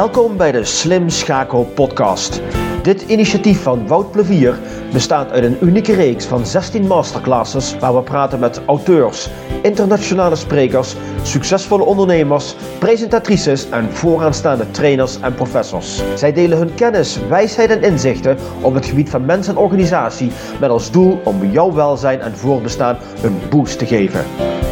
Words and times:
Welkom 0.00 0.36
bij 0.36 0.52
de 0.52 0.64
Slim 0.64 1.08
Schakel 1.08 1.64
podcast. 1.64 2.40
Dit 2.82 3.02
initiatief 3.02 3.62
van 3.62 3.86
Wout 3.86 4.10
Plevier 4.10 4.58
bestaat 4.92 5.30
uit 5.30 5.44
een 5.44 5.56
unieke 5.60 5.94
reeks 5.94 6.24
van 6.24 6.46
16 6.46 6.86
masterclasses 6.86 7.78
waar 7.78 7.94
we 7.94 8.02
praten 8.02 8.38
met 8.38 8.60
auteurs, 8.66 9.28
internationale 9.62 10.36
sprekers, 10.36 10.94
succesvolle 11.22 11.84
ondernemers, 11.84 12.54
presentatrices 12.78 13.68
en 13.70 13.92
vooraanstaande 13.92 14.70
trainers 14.70 15.20
en 15.20 15.34
professors. 15.34 16.02
Zij 16.14 16.32
delen 16.32 16.58
hun 16.58 16.74
kennis, 16.74 17.18
wijsheid 17.28 17.70
en 17.70 17.82
inzichten 17.82 18.36
op 18.60 18.74
het 18.74 18.86
gebied 18.86 19.10
van 19.10 19.24
mens 19.24 19.48
en 19.48 19.56
organisatie 19.56 20.32
met 20.60 20.70
als 20.70 20.90
doel 20.90 21.20
om 21.24 21.50
jouw 21.50 21.72
welzijn 21.72 22.20
en 22.20 22.36
voortbestaan 22.36 22.98
een 23.22 23.38
boost 23.50 23.78
te 23.78 23.86
geven. 23.86 24.24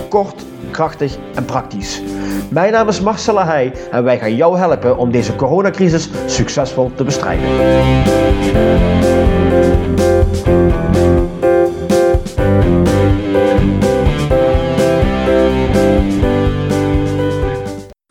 Kort, 0.08 0.45
krachtig 0.71 1.16
en 1.35 1.45
praktisch. 1.45 2.03
Mijn 2.50 2.73
naam 2.73 2.89
is 2.89 3.00
Marcella 3.00 3.46
Heij 3.46 3.72
en 3.90 4.04
wij 4.04 4.18
gaan 4.18 4.36
jou 4.36 4.59
helpen 4.59 4.96
om 4.96 5.11
deze 5.11 5.36
coronacrisis 5.36 6.09
succesvol 6.26 6.93
te 6.95 7.04
bestrijden. 7.04 7.49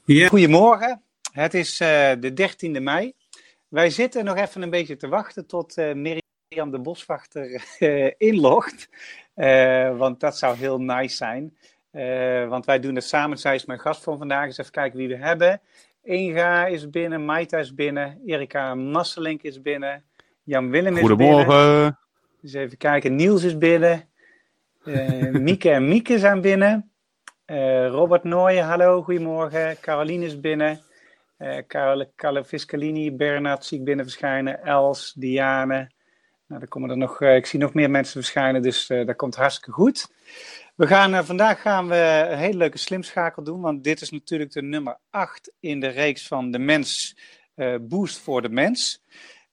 Ja. 0.06 0.28
Goedemorgen, 0.28 1.02
het 1.32 1.54
is 1.54 1.82
uh, 1.82 1.88
de 2.20 2.32
13e 2.32 2.82
mei. 2.82 3.14
Wij 3.68 3.90
zitten 3.90 4.26
nog 4.26 4.38
even 4.38 4.62
een 4.62 4.70
beetje 4.70 4.96
te 4.96 5.08
wachten 5.08 5.48
tot 5.48 5.78
uh, 5.78 5.94
Mirjam 5.94 6.72
de 6.72 6.80
Boswachter 6.80 7.64
uh, 7.80 8.12
inlogt. 8.18 8.90
want 9.98 10.20
dat 10.20 10.38
zou 10.38 10.58
heel 10.58 10.82
nice 10.82 11.16
zijn. 11.16 11.57
Want 12.50 12.66
wij 12.66 12.80
doen 12.80 12.96
het 12.96 13.04
samen. 13.04 13.38
Zij 13.38 13.56
is 13.56 13.66
mijn 13.66 13.80
gast 13.80 14.04
voor 14.04 14.18
vandaag. 14.18 14.46
Dus 14.46 14.58
even 14.58 14.72
kijken 14.72 14.98
wie 14.98 15.08
we 15.08 15.16
hebben. 15.16 15.62
Inga 16.08 16.66
is 16.66 16.90
binnen, 16.90 17.26
Maita 17.26 17.58
is 17.58 17.74
binnen, 17.74 18.22
Erika 18.26 18.76
Masselink 18.76 19.42
is 19.42 19.62
binnen, 19.62 20.04
Jan 20.44 20.70
Willem 20.70 20.98
is 20.98 21.02
binnen. 21.02 21.18
Goedemorgen. 21.18 22.00
Dus 22.42 22.54
even 22.54 22.78
kijken, 22.78 23.16
Niels 23.16 23.44
is 23.44 23.58
binnen, 23.58 24.10
Mieke 25.46 25.70
en 25.70 25.88
Mieke 25.88 26.20
zijn 26.20 26.42
binnen. 26.42 26.92
Uh, 27.46 27.88
Robert 27.88 28.24
Nooyen, 28.24 28.66
hallo, 28.66 29.04
goedemorgen. 29.04 29.80
Caroline 29.80 30.26
is 30.26 30.40
binnen. 30.40 30.80
Uh, 31.40 31.58
Carole, 31.68 32.10
Carole 32.16 32.44
Fiscalini, 32.44 33.12
Bernard 33.12 33.66
zie 33.66 33.80
ik 33.80 33.84
binnen 33.84 34.06
verschijnen. 34.06 34.64
Els, 34.64 35.14
Diane. 35.14 35.92
Nou, 36.48 36.62
er 36.62 36.68
komen 36.68 36.90
er 36.90 36.98
nog, 36.98 37.22
ik 37.22 37.46
zie 37.46 37.60
nog 37.60 37.74
meer 37.74 37.90
mensen 37.90 38.22
verschijnen, 38.22 38.62
dus 38.62 38.88
dat 38.88 39.16
komt 39.16 39.36
hartstikke 39.36 39.72
goed. 39.72 40.10
We 40.78 40.88
gaan, 40.88 41.26
vandaag 41.26 41.62
gaan 41.62 41.88
we 41.88 42.28
een 42.30 42.38
hele 42.38 42.58
leuke 42.58 42.78
slimschakel 42.78 43.44
doen, 43.44 43.62
want 43.62 43.84
dit 43.84 44.02
is 44.02 44.10
natuurlijk 44.10 44.52
de 44.52 44.62
nummer 44.62 44.98
8 45.10 45.52
in 45.60 45.80
de 45.80 45.88
reeks 45.88 46.28
van 46.28 46.52
de 46.52 46.60
mens, 46.60 47.18
Boost 47.82 48.20
voor 48.20 48.42
de 48.42 48.50
Mens. 48.50 49.04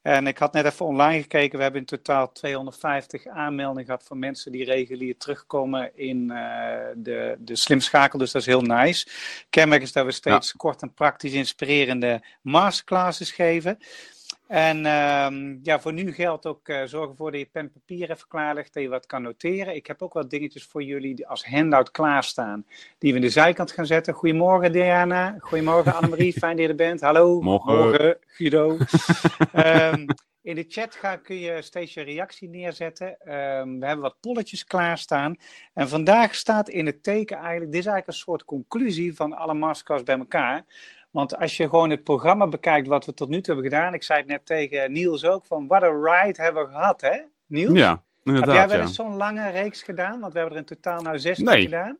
En 0.02 0.26
ik 0.26 0.38
had 0.38 0.52
net 0.52 0.64
even 0.64 0.86
online 0.86 1.22
gekeken. 1.22 1.56
We 1.56 1.62
hebben 1.62 1.80
in 1.80 1.86
totaal 1.86 2.32
250 2.32 3.26
aanmeldingen 3.26 3.84
gehad 3.84 4.04
van 4.04 4.18
mensen 4.18 4.52
die 4.52 4.64
regulier 4.64 5.16
terugkomen 5.16 5.96
in 5.96 6.30
uh, 6.30 6.36
de, 6.96 7.36
de 7.38 7.56
slimschakel. 7.56 8.18
Dus 8.18 8.32
dat 8.32 8.40
is 8.40 8.48
heel 8.48 8.62
nice. 8.62 9.06
Kenmerk 9.50 9.82
is 9.82 9.92
dat 9.92 10.04
we 10.04 10.12
steeds 10.12 10.46
ja. 10.46 10.54
kort 10.56 10.82
en 10.82 10.94
praktisch 10.94 11.32
inspirerende 11.32 12.24
masterclasses 12.42 13.30
geven. 13.30 13.78
En 14.46 14.76
um, 14.86 15.60
ja, 15.62 15.80
voor 15.80 15.92
nu 15.92 16.12
geldt 16.12 16.46
ook 16.46 16.68
uh, 16.68 16.82
zorg 16.84 17.10
ervoor 17.10 17.30
dat 17.30 17.40
je 17.40 17.48
pen 17.52 17.62
en 17.62 17.72
papier 17.72 18.10
even 18.10 18.28
klaar 18.28 18.54
ligt, 18.54 18.74
dat 18.74 18.82
je 18.82 18.88
wat 18.88 19.06
kan 19.06 19.22
noteren. 19.22 19.74
Ik 19.74 19.86
heb 19.86 20.02
ook 20.02 20.12
wat 20.12 20.30
dingetjes 20.30 20.64
voor 20.64 20.82
jullie 20.82 21.14
die 21.14 21.28
als 21.28 21.44
handout 21.44 21.90
klaarstaan, 21.90 22.66
die 22.98 23.10
we 23.10 23.18
in 23.18 23.24
de 23.24 23.30
zijkant 23.30 23.72
gaan 23.72 23.86
zetten. 23.86 24.14
Goedemorgen 24.14 24.72
Diana, 24.72 25.36
goedemorgen 25.38 25.94
Annemarie, 25.96 26.32
fijn 26.32 26.56
dat 26.56 26.64
je 26.64 26.70
er 26.70 26.76
bent. 26.76 27.00
Hallo, 27.00 27.40
morgen, 27.40 27.76
morgen 27.76 28.16
Guido. 28.26 28.78
um, 29.54 30.04
in 30.42 30.54
de 30.54 30.64
chat 30.68 30.94
ga, 30.94 31.16
kun 31.16 31.36
je 31.36 31.62
steeds 31.62 31.94
je 31.94 32.02
reactie 32.02 32.48
neerzetten. 32.48 33.06
Um, 33.08 33.80
we 33.80 33.86
hebben 33.86 34.00
wat 34.00 34.20
polletjes 34.20 34.64
klaarstaan. 34.64 35.36
En 35.74 35.88
vandaag 35.88 36.34
staat 36.34 36.68
in 36.68 36.86
het 36.86 37.02
teken 37.02 37.36
eigenlijk, 37.36 37.72
dit 37.72 37.80
is 37.80 37.86
eigenlijk 37.86 38.06
een 38.06 38.24
soort 38.24 38.44
conclusie 38.44 39.14
van 39.14 39.32
alle 39.32 39.54
masterclass 39.54 40.02
bij 40.02 40.18
elkaar. 40.18 40.64
Want 41.14 41.36
als 41.36 41.56
je 41.56 41.68
gewoon 41.68 41.90
het 41.90 42.04
programma 42.04 42.46
bekijkt 42.46 42.88
wat 42.88 43.06
we 43.06 43.14
tot 43.14 43.28
nu 43.28 43.40
toe 43.40 43.54
hebben 43.54 43.72
gedaan. 43.72 43.94
Ik 43.94 44.02
zei 44.02 44.18
het 44.18 44.28
net 44.28 44.46
tegen 44.46 44.92
Niels 44.92 45.24
ook 45.24 45.44
van 45.44 45.66
wat 45.66 45.82
een 45.82 46.02
ride 46.04 46.42
hebben 46.42 46.64
we 46.64 46.70
gehad 46.70 47.00
hè 47.00 47.20
Niels? 47.46 47.78
Ja, 47.78 48.02
inderdaad. 48.24 48.50
Heb 48.50 48.58
jij 48.58 48.68
wel 48.68 48.76
ja. 48.76 48.82
eens 48.82 48.94
zo'n 48.94 49.16
lange 49.16 49.50
reeks 49.50 49.82
gedaan? 49.82 50.20
Want 50.20 50.32
we 50.32 50.38
hebben 50.38 50.56
er 50.56 50.62
in 50.62 50.76
totaal 50.76 51.02
nou 51.02 51.18
16 51.18 51.44
Nee. 51.44 51.62
gedaan. 51.62 51.98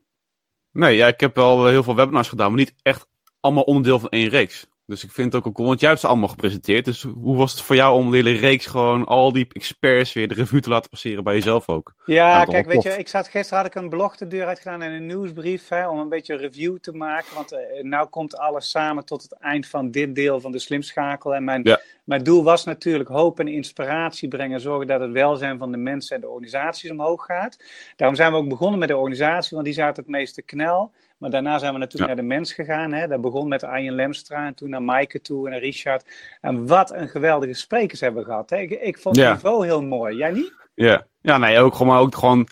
Nee, 0.71 0.95
ja, 0.95 1.07
ik 1.07 1.19
heb 1.19 1.35
wel 1.35 1.67
heel 1.67 1.83
veel 1.83 1.95
webinars 1.95 2.29
gedaan, 2.29 2.47
maar 2.47 2.59
niet 2.59 2.73
echt 2.81 3.07
allemaal 3.39 3.63
onderdeel 3.63 3.99
van 3.99 4.09
één 4.09 4.29
reeks. 4.29 4.67
Dus 4.87 5.03
ik 5.03 5.11
vind 5.11 5.33
het 5.33 5.45
ook 5.45 5.53
cool, 5.53 5.67
want 5.67 5.79
jij 5.79 5.89
hebt 5.89 6.01
ze 6.01 6.07
allemaal 6.07 6.27
gepresenteerd. 6.27 6.85
Dus 6.85 7.01
hoe 7.01 7.37
was 7.37 7.51
het 7.51 7.61
voor 7.61 7.75
jou 7.75 7.95
om 7.95 8.11
de 8.11 8.17
hele 8.17 8.31
reeks 8.31 8.65
gewoon 8.65 9.05
al 9.05 9.31
die 9.31 9.47
experts 9.51 10.13
weer 10.13 10.27
de 10.27 10.33
revue 10.33 10.59
te 10.59 10.69
laten 10.69 10.89
passeren 10.89 11.23
bij 11.23 11.33
jezelf 11.33 11.69
ook? 11.69 11.93
Ja, 12.05 12.45
kijk, 12.45 12.65
weet 12.65 12.83
je, 12.83 12.89
ik 12.89 13.07
zat 13.07 13.27
gisteren 13.27 13.57
had 13.57 13.67
ik 13.67 13.75
een 13.75 13.89
blog 13.89 14.17
de 14.17 14.27
deur 14.27 14.45
uitgedaan 14.45 14.81
en 14.81 14.91
een 14.91 15.05
nieuwsbrief 15.05 15.67
hè, 15.67 15.87
om 15.87 15.99
een 15.99 16.09
beetje 16.09 16.33
een 16.33 16.39
review 16.39 16.77
te 16.77 16.91
maken. 16.91 17.35
Want 17.35 17.51
eh, 17.51 17.83
nou 17.83 18.07
komt 18.07 18.37
alles 18.37 18.69
samen 18.69 19.05
tot 19.05 19.21
het 19.21 19.33
eind 19.33 19.67
van 19.67 19.91
dit 19.91 20.15
deel 20.15 20.41
van 20.41 20.51
de 20.51 20.59
slimschakel. 20.59 21.35
En 21.35 21.43
mijn, 21.43 21.61
Ja. 21.63 21.79
mijn 22.03 22.23
doel 22.23 22.43
was 22.43 22.63
natuurlijk 22.63 23.09
hoop 23.09 23.39
en 23.39 23.47
inspiratie 23.47 24.27
brengen. 24.27 24.61
Zorgen 24.61 24.87
dat 24.87 24.99
het 25.01 25.11
welzijn 25.11 25.57
van 25.57 25.71
de 25.71 25.77
mensen 25.77 26.15
en 26.15 26.21
de 26.21 26.29
organisaties 26.29 26.91
omhoog 26.91 27.25
gaat. 27.25 27.63
Daarom 27.95 28.17
zijn 28.17 28.31
we 28.31 28.37
ook 28.37 28.49
begonnen 28.49 28.79
met 28.79 28.87
de 28.87 28.97
organisatie, 28.97 29.51
want 29.53 29.65
die 29.65 29.75
zaten 29.75 30.03
het 30.03 30.11
meeste 30.11 30.41
knel. 30.41 30.91
Maar 31.17 31.29
daarna 31.29 31.57
zijn 31.57 31.73
we 31.73 31.79
natuurlijk 31.79 32.09
Ja. 32.11 32.15
naar 32.15 32.23
de 32.27 32.33
mens 32.35 32.53
gegaan. 32.53 32.91
Hè. 32.93 33.07
Dat 33.07 33.21
begon 33.21 33.47
met 33.47 33.63
Arjen 33.63 33.93
Lemstra 33.95 34.45
en 34.45 34.53
toen 34.53 34.69
naar 34.69 34.83
Maaike 34.83 35.21
toe 35.21 35.45
en 35.45 35.51
naar 35.51 35.59
Richard. 35.61 36.05
En 36.41 36.67
wat 36.67 36.93
een 36.93 37.07
geweldige 37.09 37.53
sprekers 37.53 37.99
hebben 37.99 38.23
we 38.23 38.29
gehad. 38.29 38.49
Hè. 38.49 38.57
Ik, 38.57 38.69
ik 38.71 38.97
vond 38.97 39.15
het 39.15 39.25
Ja. 39.25 39.33
niveau 39.33 39.65
heel 39.65 39.83
mooi. 39.83 40.15
Jij 40.17 40.31
niet? 40.31 40.53
Ja, 40.73 41.05
ja 41.21 41.37
nee, 41.37 41.59
ook 41.59 41.75
gewoon, 41.75 41.93
maar 41.93 42.01
ook 42.01 42.15
gewoon 42.15 42.47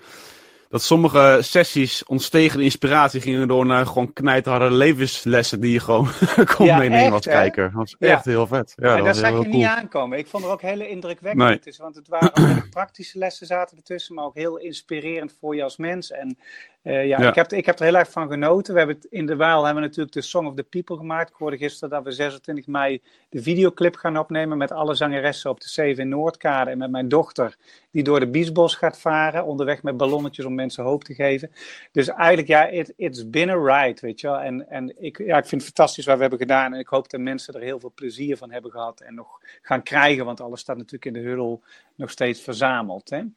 dat 0.70 0.82
sommige 0.84 1.38
sessies 1.42 2.06
ontstegen 2.06 2.58
de 2.58 2.64
inspiratie 2.64 3.22
gingen 3.22 3.48
door 3.48 3.66
naar 3.66 3.86
gewoon 3.86 4.14
knijterharde 4.14 4.72
levenslessen 4.76 5.60
die 5.60 5.72
je 5.72 5.80
gewoon 5.80 6.08
kon 6.56 6.66
Ja, 6.66 6.78
meenemen 6.78 7.12
als 7.14 7.26
kijker. 7.26 7.64
Dat 7.64 7.74
was 7.74 7.96
Ja. 8.00 8.08
echt 8.08 8.26
heel 8.26 8.48
vet. 8.48 8.74
Ja, 8.76 8.90
en 8.90 8.96
dat 8.96 9.06
daar 9.06 9.16
zag 9.16 9.42
je 9.42 9.48
niet 9.48 9.66
aankomen. 9.66 10.18
Ik 10.18 10.28
vond 10.28 10.44
er 10.44 10.50
ook 10.52 10.62
hele 10.62 10.88
indrukwekkende 10.88 11.46
Nee. 11.46 11.60
tussen. 11.60 11.84
Want 11.84 11.96
het 11.96 12.08
waren 12.08 12.28
ook 12.30 12.38
hele 12.38 12.70
praktische 12.80 13.18
lessen 13.18 13.48
zaten 13.48 13.78
ertussen, 13.78 14.16
maar 14.16 14.26
ook 14.26 14.36
heel 14.36 14.58
inspirerend 14.58 15.36
voor 15.40 15.56
je 15.56 15.64
als 15.64 15.78
mens. 15.78 16.12
En 16.12 16.38
eh, 16.84 17.08
ja, 17.08 17.22
Ja. 17.22 17.30
Ik, 17.30 17.36
heb, 17.36 17.52
ik 17.52 17.66
heb 17.66 17.80
er 17.80 17.86
heel 17.86 17.96
erg 17.96 18.12
van 18.12 18.30
genoten. 18.30 18.74
We 18.74 18.80
hebben 18.80 18.98
het, 18.98 19.06
in 19.06 19.26
de 19.26 19.36
Waal 19.36 19.64
hebben 19.64 19.82
we 19.82 19.88
natuurlijk 19.88 20.16
de 20.16 20.22
Song 20.22 20.48
of 20.48 20.56
the 20.56 20.64
People 20.64 20.98
gemaakt. 20.98 21.30
Ik 21.30 21.36
hoorde 21.36 21.58
gisteren 21.58 21.90
dat 21.90 22.04
we 22.04 22.12
26 22.12 22.68
mei 22.68 23.02
de 23.30 23.42
videoclip 23.42 23.96
gaan 23.96 24.18
opnemen 24.18 24.58
met 24.58 24.72
alle 24.72 24.96
zangeressen 24.96 25.50
op 25.50 25.62
de 25.62 25.70
Zeven 25.70 26.04
in 26.04 26.10
Noordkade. 26.10 26.70
En 26.70 26.78
met 26.78 26.92
mijn 26.92 27.08
dochter, 27.08 27.58
die 27.92 28.04
door 28.04 28.20
de 28.20 28.28
Biesbos 28.28 28.76
gaat 28.76 29.00
varen, 29.00 29.46
onderweg 29.46 29.84
met 29.84 29.98
ballonnetjes 29.98 30.46
om 30.46 30.56
mensen 30.56 30.84
hoop 30.84 31.04
te 31.04 31.14
geven. 31.14 31.52
Dus 31.92 32.08
eigenlijk, 32.08 32.48
ja, 32.48 32.68
it, 32.68 32.94
it's 32.96 33.30
been 33.30 33.50
a 33.50 33.84
ride, 33.84 34.02
weet 34.02 34.22
je 34.22 34.28
wel. 34.28 34.40
En, 34.40 34.70
en 34.70 35.04
ik, 35.04 35.18
ja, 35.18 35.38
ik 35.38 35.46
vind 35.46 35.62
het 35.62 35.74
fantastisch 35.74 36.06
wat 36.06 36.16
we 36.16 36.22
hebben 36.22 36.40
gedaan. 36.40 36.74
En 36.74 36.80
ik 36.80 36.88
hoop 36.88 37.10
dat 37.10 37.20
mensen 37.20 37.54
er 37.54 37.62
heel 37.62 37.80
veel 37.80 37.92
plezier 37.96 38.38
van 38.38 38.52
hebben 38.52 38.72
gehad 38.72 39.02
en 39.02 39.16
nog 39.16 39.40
gaan 39.62 39.84
krijgen. 39.84 40.26
Want 40.26 40.42
alles 40.42 40.60
staat 40.60 40.78
natuurlijk 40.78 41.06
in 41.06 41.14
de 41.14 41.30
huddle 41.30 41.60
nog 41.96 42.10
steeds 42.10 42.42
verzameld. 42.42 43.10
Hè? 43.10 43.18
Ik 43.18 43.32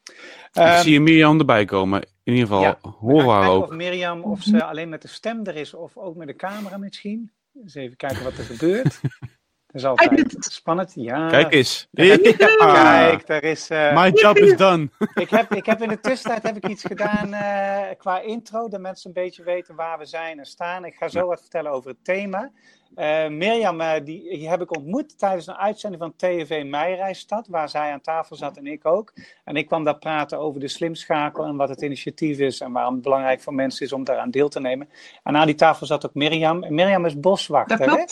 Ehm, 0.53 0.83
zie 0.83 0.93
je 0.93 1.01
Mirjam 1.01 1.39
erbij 1.39 1.65
komen. 1.65 2.03
In 2.23 2.33
ieder 2.33 2.47
geval, 2.47 2.63
ja, 2.63 2.79
horen 2.99 3.25
we 3.27 3.33
haar 3.33 3.49
ook. 3.51 3.63
of 3.65 3.71
Mirjam 3.71 4.23
of 4.23 4.43
ze 4.43 4.65
alleen 4.65 4.89
met 4.89 5.03
de 5.03 5.09
stem 5.09 5.45
er 5.45 5.57
is 5.57 5.75
of 5.75 5.97
ook 5.97 6.17
met 6.17 6.27
de 6.27 6.37
camera 6.37 6.77
misschien. 6.77 7.31
Dus 7.53 7.75
even 7.75 7.97
kijken 7.97 8.25
wat 8.25 8.39
er 8.39 8.45
gebeurt. 8.45 9.01
Dat 9.77 9.85
is 9.85 10.07
altijd 10.09 10.37
spannend. 10.53 10.93
Ja. 10.95 11.29
Kijk 11.29 11.53
eens. 11.53 11.89
Ja. 11.91 12.17
Kijk, 12.17 13.27
daar 13.27 13.43
is. 13.43 13.71
eh, 13.71 13.95
My 13.95 14.11
job 14.11 14.37
is 14.37 14.57
done. 14.57 14.89
ik, 15.15 15.31
heb, 15.31 15.55
ik 15.55 15.67
heb 15.67 15.83
in 15.83 15.89
de 15.89 16.01
tussentijd 16.01 16.43
heb 16.43 16.57
ik 16.57 16.69
iets 16.69 16.85
gedaan 16.85 17.33
eh, 17.33 17.97
qua 17.99 18.21
intro, 18.21 18.69
dat 18.69 18.81
mensen 18.81 19.07
een 19.09 19.23
beetje 19.23 19.43
weten 19.43 19.75
waar 19.75 19.99
we 19.99 20.05
zijn 20.05 20.39
en 20.39 20.45
staan. 20.47 20.85
Ik 20.85 20.95
ga 20.95 21.09
zo 21.09 21.27
wat 21.27 21.41
vertellen 21.41 21.71
over 21.71 21.91
het 21.91 22.05
thema. 22.05 22.51
Eh, 22.95 23.29
Mirjam, 23.29 23.81
eh, 23.81 24.05
die, 24.05 24.39
die 24.39 24.49
heb 24.49 24.61
ik 24.61 24.77
ontmoet 24.77 25.19
tijdens 25.19 25.47
een 25.47 25.57
uitzending 25.57 26.03
van 26.03 26.15
TV 26.17 26.65
Meireisstad, 26.65 27.47
waar 27.49 27.69
zij 27.69 27.93
aan 27.93 28.01
tafel 28.01 28.37
zat 28.37 28.57
en 28.57 28.67
ik 28.67 28.87
ook. 28.87 29.13
En 29.45 29.57
ik 29.57 29.67
kwam 29.67 29.85
daar 29.85 29.99
praten 29.99 30.39
over 30.39 30.61
de 30.61 30.69
slimschakel 30.69 31.45
en 31.45 31.57
wat 31.57 31.69
het 31.69 31.83
initiatief 31.83 32.39
is 32.39 32.61
en 32.61 32.73
waarom 32.73 32.95
het 32.95 33.03
belangrijk 33.03 33.41
voor 33.41 33.55
mensen 33.55 33.87
is 33.87 33.93
om 33.93 34.05
daaraan 34.05 34.31
deel 34.31 34.49
te 34.49 34.61
nemen. 34.61 34.89
En 35.23 35.37
aan 35.37 35.47
die 35.47 35.55
tafel 35.55 35.87
zat 35.87 36.07
ook 36.07 36.15
Mirjam. 36.15 36.63
En 36.63 36.75
Mirjam 36.75 37.07
is 37.07 37.21
boswachter, 37.21 37.79
Dat 37.79 37.97
hè? 37.97 38.05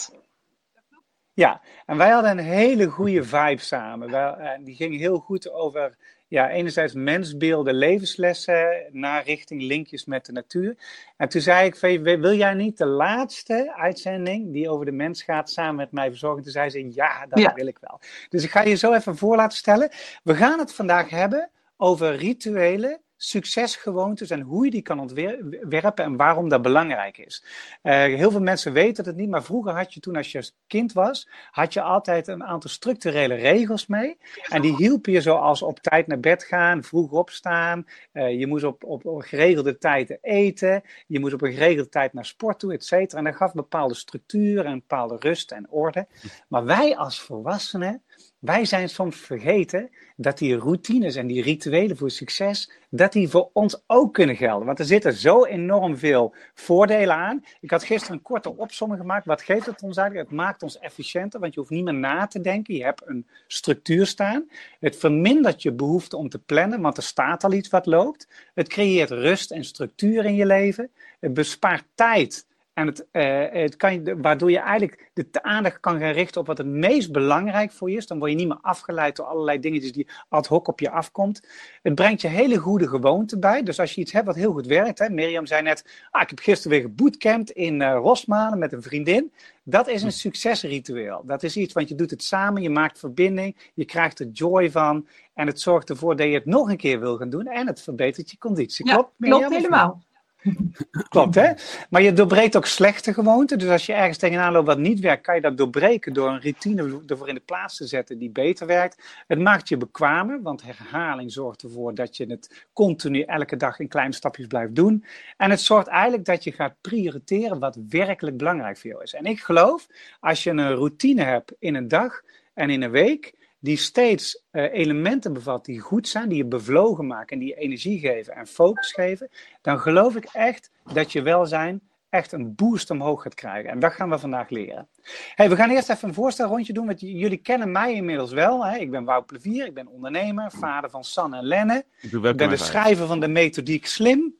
Ja, 1.35 1.61
en 1.85 1.97
wij 1.97 2.09
hadden 2.09 2.31
een 2.37 2.43
hele 2.45 2.87
goede 2.87 3.23
vibe 3.23 3.61
samen. 3.61 4.11
Wij, 4.11 4.33
en 4.33 4.63
die 4.63 4.75
ging 4.75 4.97
heel 4.97 5.17
goed 5.17 5.51
over, 5.51 5.97
ja, 6.27 6.49
enerzijds 6.49 6.93
mensbeelden, 6.93 7.73
levenslessen, 7.73 8.85
naar 8.91 9.23
richting 9.23 9.61
linkjes 9.61 10.05
met 10.05 10.25
de 10.25 10.31
natuur. 10.31 10.75
En 11.17 11.29
toen 11.29 11.41
zei 11.41 11.65
ik, 11.65 11.75
"Vee, 11.75 12.01
wil 12.01 12.33
jij 12.33 12.53
niet 12.53 12.77
de 12.77 12.85
laatste 12.85 13.73
uitzending 13.75 14.53
die 14.53 14.69
over 14.69 14.85
de 14.85 14.91
mens 14.91 15.23
gaat 15.23 15.49
samen 15.49 15.75
met 15.75 15.91
mij 15.91 16.09
verzorgen? 16.09 16.43
Toen 16.43 16.51
zei 16.51 16.69
ze, 16.69 16.93
ja, 16.93 17.25
dat 17.25 17.39
Ja. 17.39 17.53
wil 17.53 17.67
ik 17.67 17.77
wel. 17.81 17.99
Dus 18.29 18.43
ik 18.43 18.51
ga 18.51 18.61
je 18.61 18.75
zo 18.75 18.93
even 18.93 19.17
voor 19.17 19.35
laten 19.35 19.57
stellen. 19.57 19.89
We 20.23 20.35
gaan 20.35 20.59
het 20.59 20.73
vandaag 20.73 21.09
hebben 21.09 21.49
over 21.77 22.15
rituelen 22.15 23.01
succesgewoontes 23.17 24.29
en 24.29 24.41
hoe 24.41 24.65
je 24.65 24.71
die 24.71 24.81
kan 24.81 24.99
ontwerpen 24.99 26.03
en 26.05 26.15
waarom 26.15 26.49
dat 26.49 26.61
belangrijk 26.61 27.17
is. 27.17 27.45
Uh, 27.83 27.93
heel 27.93 28.31
veel 28.31 28.41
mensen 28.41 28.73
weten 28.73 29.05
het 29.05 29.15
niet, 29.15 29.29
maar 29.29 29.43
vroeger 29.43 29.73
had 29.73 29.93
je 29.93 29.99
toen 29.99 30.15
als 30.15 30.31
je 30.31 30.51
kind 30.67 30.93
was, 30.93 31.29
had 31.51 31.73
je 31.73 31.81
altijd 31.81 32.27
een 32.27 32.43
aantal 32.43 32.69
structurele 32.69 33.35
regels 33.35 33.87
mee. 33.87 34.17
En 34.49 34.61
die 34.61 34.75
hielpen 34.75 35.11
je 35.11 35.21
zoals 35.21 35.61
op 35.61 35.79
tijd 35.79 36.07
naar 36.07 36.19
bed 36.19 36.43
gaan, 36.43 36.83
vroeg 36.83 37.11
opstaan, 37.11 37.85
uh, 38.13 38.39
je 38.39 38.47
moest 38.47 38.63
op, 38.63 38.83
op, 38.83 39.05
op, 39.05 39.21
geregelde 39.21 39.77
tijd 39.77 40.17
eten, 40.21 40.81
je 41.07 41.19
moest 41.19 41.33
op 41.33 41.41
een 41.41 41.53
geregelde 41.53 41.89
tijd 41.89 42.13
naar 42.13 42.25
sport 42.25 42.59
toe, 42.59 42.73
et 42.73 42.85
cetera. 42.85 43.19
En 43.19 43.25
dat 43.25 43.35
gaf 43.35 43.53
bepaalde 43.53 43.93
structuur 43.93 44.65
en 44.65 44.73
bepaalde 44.73 45.15
rust 45.19 45.51
en 45.51 45.69
orde. 45.69 46.07
Maar 46.47 46.65
wij 46.65 46.97
als 46.97 47.21
volwassenen, 47.21 48.03
wij 48.39 48.65
zijn 48.65 48.89
soms 48.89 49.17
vergeten 49.17 49.89
dat 50.15 50.37
die 50.37 50.57
routines 50.57 51.15
en 51.15 51.27
die 51.27 51.41
rituelen 51.41 51.97
voor 51.97 52.11
succes, 52.11 52.71
dat 52.89 53.11
die 53.11 53.29
voor 53.29 53.49
ons 53.53 53.83
ook 53.87 54.13
kunnen 54.13 54.35
gelden. 54.35 54.65
Want 54.65 54.79
er 54.79 54.85
zitten 54.85 55.13
zo 55.13 55.45
enorm 55.45 55.97
veel 55.97 56.35
voordelen 56.53 57.15
aan. 57.15 57.43
Ik 57.61 57.71
had 57.71 57.83
gisteren 57.83 58.15
een 58.15 58.21
korte 58.21 58.57
opsomming 58.57 59.01
gemaakt. 59.01 59.25
Wat 59.25 59.41
geeft 59.41 59.65
het 59.65 59.81
ons 59.81 59.97
eigenlijk? 59.97 60.29
Het 60.29 60.37
maakt 60.37 60.63
ons 60.63 60.79
efficiënter, 60.79 61.39
want 61.39 61.53
je 61.53 61.59
hoeft 61.59 61.71
niet 61.71 61.83
meer 61.83 61.93
na 61.93 62.27
te 62.27 62.41
denken. 62.41 62.75
Je 62.75 62.83
hebt 62.83 63.01
een 63.05 63.27
structuur 63.47 64.05
staan. 64.05 64.49
Het 64.79 64.95
vermindert 64.95 65.61
je 65.61 65.71
behoefte 65.71 66.17
om 66.17 66.29
te 66.29 66.39
plannen, 66.39 66.81
want 66.81 66.97
er 66.97 67.03
staat 67.03 67.43
al 67.43 67.53
iets 67.53 67.69
wat 67.69 67.85
loopt. 67.85 68.27
Het 68.53 68.67
creëert 68.67 69.09
rust 69.09 69.51
en 69.51 69.63
structuur 69.65 70.25
in 70.25 70.35
je 70.35 70.45
leven. 70.45 70.91
Het 71.19 71.33
bespaart 71.33 71.85
tijd 71.95 72.45
en 72.75 72.87
het, 72.87 73.05
uh, 73.11 73.45
het 73.49 73.75
kan, 73.75 74.21
waardoor 74.21 74.51
je 74.51 74.59
eigenlijk 74.59 75.09
de 75.13 75.43
aandacht 75.43 75.79
kan 75.79 75.99
gaan 75.99 76.11
richten 76.11 76.41
op 76.41 76.47
wat 76.47 76.57
het 76.57 76.67
meest 76.67 77.11
belangrijk 77.11 77.71
voor 77.71 77.89
je 77.89 77.97
is. 77.97 78.07
Dan 78.07 78.19
word 78.19 78.31
je 78.31 78.37
niet 78.37 78.47
meer 78.47 78.59
afgeleid 78.61 79.15
door 79.15 79.25
allerlei 79.25 79.59
dingetjes 79.59 79.91
die 79.91 80.07
ad 80.29 80.47
hoc 80.47 80.67
op 80.67 80.79
je 80.79 80.89
afkomt. 80.89 81.47
Het 81.81 81.95
brengt 81.95 82.21
je 82.21 82.27
hele 82.27 82.57
goede 82.57 82.87
gewoonten 82.87 83.39
bij. 83.39 83.63
Dus 83.63 83.79
als 83.79 83.93
je 83.93 84.01
iets 84.01 84.11
hebt 84.11 84.25
wat 84.25 84.35
heel 84.35 84.51
goed 84.51 84.65
werkt. 84.65 84.99
Hè, 84.99 85.09
Mirjam 85.09 85.45
zei 85.45 85.61
net, 85.61 85.85
ah, 86.11 86.21
ik 86.21 86.29
heb 86.29 86.39
gisteren 86.39 86.71
weer 86.71 86.87
gebootcampt 86.87 87.49
in 87.49 87.81
uh, 87.81 87.91
Rosmalen 87.91 88.59
met 88.59 88.73
een 88.73 88.81
vriendin. 88.81 89.31
Dat 89.63 89.87
is 89.87 90.03
een 90.03 90.11
succesritueel. 90.11 91.23
Dat 91.25 91.43
is 91.43 91.57
iets, 91.57 91.73
want 91.73 91.89
je 91.89 91.95
doet 91.95 92.11
het 92.11 92.23
samen, 92.23 92.61
je 92.61 92.69
maakt 92.69 92.99
verbinding, 92.99 93.71
je 93.73 93.85
krijgt 93.85 94.19
er 94.19 94.27
joy 94.27 94.71
van. 94.71 95.07
En 95.33 95.47
het 95.47 95.61
zorgt 95.61 95.89
ervoor 95.89 96.15
dat 96.15 96.27
je 96.27 96.33
het 96.33 96.45
nog 96.45 96.69
een 96.69 96.77
keer 96.77 96.99
wil 96.99 97.17
gaan 97.17 97.29
doen. 97.29 97.47
En 97.47 97.67
het 97.67 97.81
verbetert 97.81 98.31
je 98.31 98.37
conditie. 98.37 98.87
Ja, 98.87 98.93
klopt, 98.93 99.11
Mirjam, 99.17 99.39
klopt 99.39 99.55
helemaal. 99.55 100.03
Klopt, 101.09 101.35
hè? 101.35 101.51
Maar 101.89 102.01
je 102.01 102.13
doorbreekt 102.13 102.55
ook 102.55 102.65
slechte 102.65 103.13
gewoonten. 103.13 103.59
Dus 103.59 103.69
als 103.69 103.85
je 103.85 103.93
ergens 103.93 104.17
tegenaan 104.17 104.51
loopt 104.51 104.67
wat 104.67 104.77
niet 104.77 104.99
werkt, 104.99 105.23
kan 105.23 105.35
je 105.35 105.41
dat 105.41 105.57
doorbreken 105.57 106.13
door 106.13 106.29
een 106.29 106.41
routine 106.41 107.01
ervoor 107.07 107.29
in 107.29 107.35
de 107.35 107.41
plaats 107.45 107.77
te 107.77 107.87
zetten 107.87 108.17
die 108.17 108.29
beter 108.29 108.67
werkt. 108.67 109.23
Het 109.27 109.39
maakt 109.39 109.69
je 109.69 109.77
bekwamer, 109.77 110.41
want 110.41 110.63
herhaling 110.63 111.31
zorgt 111.31 111.63
ervoor 111.63 111.93
dat 111.93 112.17
je 112.17 112.25
het 112.25 112.65
continu 112.73 113.21
elke 113.21 113.57
dag 113.57 113.79
in 113.79 113.87
kleine 113.87 114.13
stapjes 114.13 114.47
blijft 114.47 114.75
doen. 114.75 115.05
En 115.37 115.49
het 115.49 115.61
zorgt 115.61 115.87
eigenlijk 115.87 116.25
dat 116.25 116.43
je 116.43 116.51
gaat 116.51 116.75
prioriteren 116.81 117.59
wat 117.59 117.77
werkelijk 117.89 118.37
belangrijk 118.37 118.77
voor 118.77 118.89
jou 118.89 119.03
is. 119.03 119.13
En 119.13 119.25
ik 119.25 119.39
geloof, 119.39 119.87
als 120.19 120.43
je 120.43 120.49
een 120.49 120.75
routine 120.75 121.23
hebt 121.23 121.53
in 121.59 121.75
een 121.75 121.87
dag 121.87 122.21
en 122.53 122.69
in 122.69 122.81
een 122.81 122.91
week, 122.91 123.33
die 123.59 123.77
steeds 123.77 124.43
uh, 124.51 124.73
elementen 124.73 125.33
bevat 125.33 125.65
die 125.65 125.79
goed 125.79 126.07
zijn, 126.07 126.29
die 126.29 126.37
je 126.37 126.45
bevlogen 126.45 127.07
maken 127.07 127.33
en 127.33 127.39
die 127.39 127.47
je 127.47 127.61
energie 127.61 127.99
geven 127.99 128.35
en 128.35 128.47
focus 128.47 128.91
geven, 128.91 129.29
dan 129.61 129.79
geloof 129.79 130.15
ik 130.15 130.25
echt 130.33 130.71
dat 130.93 131.11
je 131.11 131.21
welzijn 131.21 131.81
echt 132.09 132.31
een 132.31 132.55
boost 132.55 132.89
omhoog 132.89 133.21
gaat 133.21 133.33
krijgen. 133.33 133.69
En 133.69 133.79
dat 133.79 133.93
gaan 133.93 134.09
we 134.09 134.19
vandaag 134.19 134.49
leren. 134.49 134.87
Hey, 135.35 135.49
we 135.49 135.55
gaan 135.55 135.69
eerst 135.69 135.89
even 135.89 136.07
een 136.07 136.13
voorstelrondje 136.13 136.73
doen, 136.73 136.85
want 136.85 136.99
jullie 136.99 137.37
kennen 137.37 137.71
mij 137.71 137.93
inmiddels 137.93 138.31
wel. 138.31 138.65
Hè? 138.65 138.77
Ik 138.77 138.91
ben 138.91 139.03
Wout 139.03 139.25
Plevier, 139.25 139.65
ik 139.65 139.73
ben 139.73 139.87
ondernemer, 139.87 140.51
vader 140.51 140.89
van 140.89 141.03
San 141.03 141.33
en 141.33 141.43
Lenne. 141.43 141.85
Ik, 142.01 142.11
ik 142.11 142.35
ben 142.35 142.49
de 142.49 142.57
schrijver 142.57 143.07
van 143.07 143.19
de 143.19 143.27
methodiek 143.27 143.85
Slim. 143.85 144.35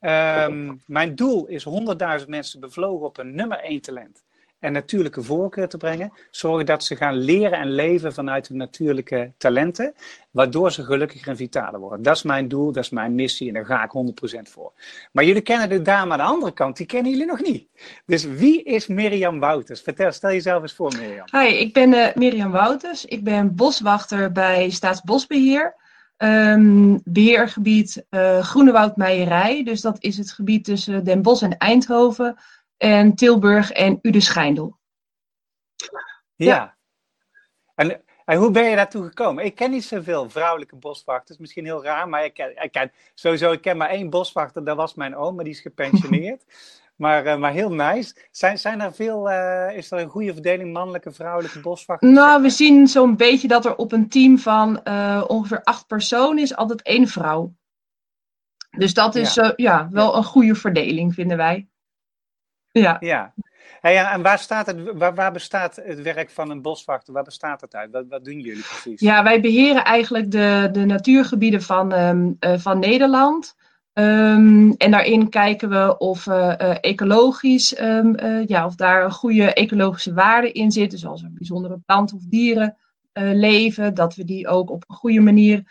Um, 0.00 0.82
mijn 0.86 1.14
doel 1.14 1.46
is 1.46 1.66
100.000 2.20 2.28
mensen 2.28 2.60
bevlogen 2.60 3.06
op 3.06 3.18
een 3.18 3.34
nummer 3.34 3.58
1 3.58 3.80
talent 3.80 4.23
en 4.64 4.72
natuurlijke 4.72 5.22
voorkeur 5.22 5.68
te 5.68 5.76
brengen. 5.76 6.12
Zorgen 6.30 6.66
dat 6.66 6.84
ze 6.84 6.96
gaan 6.96 7.16
leren 7.16 7.58
en 7.58 7.70
leven 7.70 8.14
vanuit 8.14 8.48
hun 8.48 8.56
natuurlijke 8.56 9.32
talenten. 9.36 9.94
Waardoor 10.30 10.72
ze 10.72 10.84
gelukkiger 10.84 11.28
en 11.28 11.36
vitaler 11.36 11.80
worden. 11.80 12.02
Dat 12.02 12.16
is 12.16 12.22
mijn 12.22 12.48
doel, 12.48 12.72
dat 12.72 12.84
is 12.84 12.90
mijn 12.90 13.14
missie 13.14 13.48
en 13.48 13.54
daar 13.54 13.66
ga 13.66 13.84
ik 13.84 13.92
100% 14.38 14.50
voor. 14.50 14.72
Maar 15.12 15.24
jullie 15.24 15.42
kennen 15.42 15.68
de 15.68 15.82
dame 15.82 16.12
aan 16.12 16.18
de 16.18 16.24
andere 16.24 16.52
kant, 16.52 16.76
die 16.76 16.86
kennen 16.86 17.10
jullie 17.10 17.26
nog 17.26 17.42
niet. 17.42 17.68
Dus 18.06 18.24
wie 18.24 18.62
is 18.62 18.86
Mirjam 18.86 19.40
Wouters? 19.40 19.80
Vertel, 19.80 20.12
stel 20.12 20.30
jezelf 20.30 20.62
eens 20.62 20.72
voor 20.72 20.92
Mirjam. 20.98 21.26
Hi, 21.30 21.54
ik 21.54 21.72
ben 21.72 21.92
uh, 21.92 22.06
Mirjam 22.14 22.50
Wouters. 22.50 23.04
Ik 23.04 23.24
ben 23.24 23.54
boswachter 23.54 24.32
bij 24.32 24.70
Staatsbosbeheer. 24.70 25.74
Um, 26.18 27.00
beheergebied 27.04 28.04
uh, 28.10 28.38
Groene 28.38 28.72
Woudmeijerij. 28.72 29.64
Dus 29.64 29.80
dat 29.80 29.96
is 30.00 30.16
het 30.16 30.32
gebied 30.32 30.64
tussen 30.64 31.04
Den 31.04 31.22
Bosch 31.22 31.42
en 31.42 31.58
Eindhoven 31.58 32.36
en 32.76 33.14
Tilburg 33.14 33.70
en 33.70 33.98
Ude 34.02 34.20
Schijndel. 34.20 34.78
Ja. 36.34 36.76
En, 37.74 38.02
en, 38.24 38.38
hoe 38.38 38.50
ben 38.50 38.64
je 38.64 38.76
daartoe 38.76 39.04
gekomen? 39.04 39.44
Ik 39.44 39.54
ken 39.54 39.70
niet 39.70 39.84
zoveel 39.84 40.30
vrouwelijke 40.30 40.76
boswachters. 40.76 41.38
Misschien 41.38 41.64
heel 41.64 41.84
raar, 41.84 42.08
maar 42.08 42.24
ik 42.24 42.34
ken, 42.34 42.62
ik 42.62 42.72
ken, 42.72 42.92
sowieso, 43.14 43.52
ik 43.52 43.60
ken 43.60 43.76
maar 43.76 43.88
één 43.88 44.10
boswachter. 44.10 44.64
Dat 44.64 44.76
was 44.76 44.94
mijn 44.94 45.16
oom, 45.16 45.34
maar 45.34 45.44
die 45.44 45.52
is 45.52 45.60
gepensioneerd. 45.60 46.44
maar, 46.96 47.26
uh, 47.26 47.36
maar 47.36 47.52
heel 47.52 47.72
nice. 47.72 48.14
Zijn, 48.30 48.58
zijn 48.58 48.80
er 48.80 48.94
veel, 48.94 49.30
uh, 49.30 49.76
is 49.76 49.90
er 49.90 49.98
een 49.98 50.08
goede 50.08 50.32
verdeling 50.32 50.72
mannelijke, 50.72 51.12
vrouwelijke 51.12 51.60
boswachters? 51.60 52.12
Nou, 52.12 52.42
we 52.42 52.50
zien 52.50 52.86
zo'n 52.86 53.16
beetje 53.16 53.48
dat 53.48 53.64
er 53.64 53.76
op 53.76 53.92
een 53.92 54.08
team 54.08 54.38
van 54.38 54.80
uh, 54.84 55.24
ongeveer 55.26 55.62
acht 55.62 55.86
personen 55.86 56.42
is 56.42 56.56
altijd 56.56 56.82
één 56.82 57.08
vrouw. 57.08 57.54
Dus 58.70 58.94
dat 58.94 59.14
is 59.14 59.34
ja. 59.34 59.52
ja 59.56 59.88
wel 59.90 60.16
een 60.16 60.24
goede 60.24 60.54
verdeling, 60.54 61.14
vinden 61.14 61.36
wij. 61.36 61.68
Ja. 62.80 62.96
ja. 63.00 63.34
Hey, 63.80 64.04
en 64.04 64.22
waar, 64.22 64.38
staat 64.38 64.66
het, 64.66 64.92
waar, 64.94 65.14
waar, 65.14 65.32
bestaat 65.32 65.76
het 65.76 66.02
werk 66.02 66.30
van 66.30 66.50
een 66.50 66.62
boswachter? 66.62 67.12
Waar 67.12 67.22
bestaat 67.22 67.60
het 67.60 67.74
uit? 67.74 67.90
Wat, 67.90 68.04
wat 68.08 68.24
doen 68.24 68.40
jullie 68.40 68.62
precies? 68.62 69.00
Ja, 69.00 69.22
wij 69.22 69.40
beheren 69.40 69.84
eigenlijk 69.84 70.30
de, 70.30 70.68
de 70.72 70.84
natuurgebieden 70.84 71.62
van, 71.62 71.92
um, 71.92 72.36
uh, 72.40 72.58
van 72.58 72.78
Nederland. 72.78 73.54
Um, 73.92 74.72
en 74.76 74.90
daarin 74.90 75.28
kijken 75.28 75.68
we 75.68 75.98
of 75.98 76.26
uh, 76.26 76.34
uh, 76.34 76.74
ecologisch, 76.80 77.80
um, 77.80 78.16
ja, 78.46 78.66
of 78.66 78.74
daar 78.74 79.04
een 79.04 79.12
goede 79.12 79.52
ecologische 79.52 80.14
waarde 80.14 80.52
in 80.52 80.72
zitten, 80.72 80.98
zoals 80.98 81.22
er 81.22 81.32
bijzondere 81.32 81.78
planten 81.86 82.16
of 82.16 82.22
dieren 82.22 82.76
leven, 83.32 83.94
dat 83.94 84.14
we 84.14 84.24
die 84.24 84.48
ook 84.48 84.70
op 84.70 84.84
een 84.86 84.94
goede 84.94 85.20
manier 85.20 85.62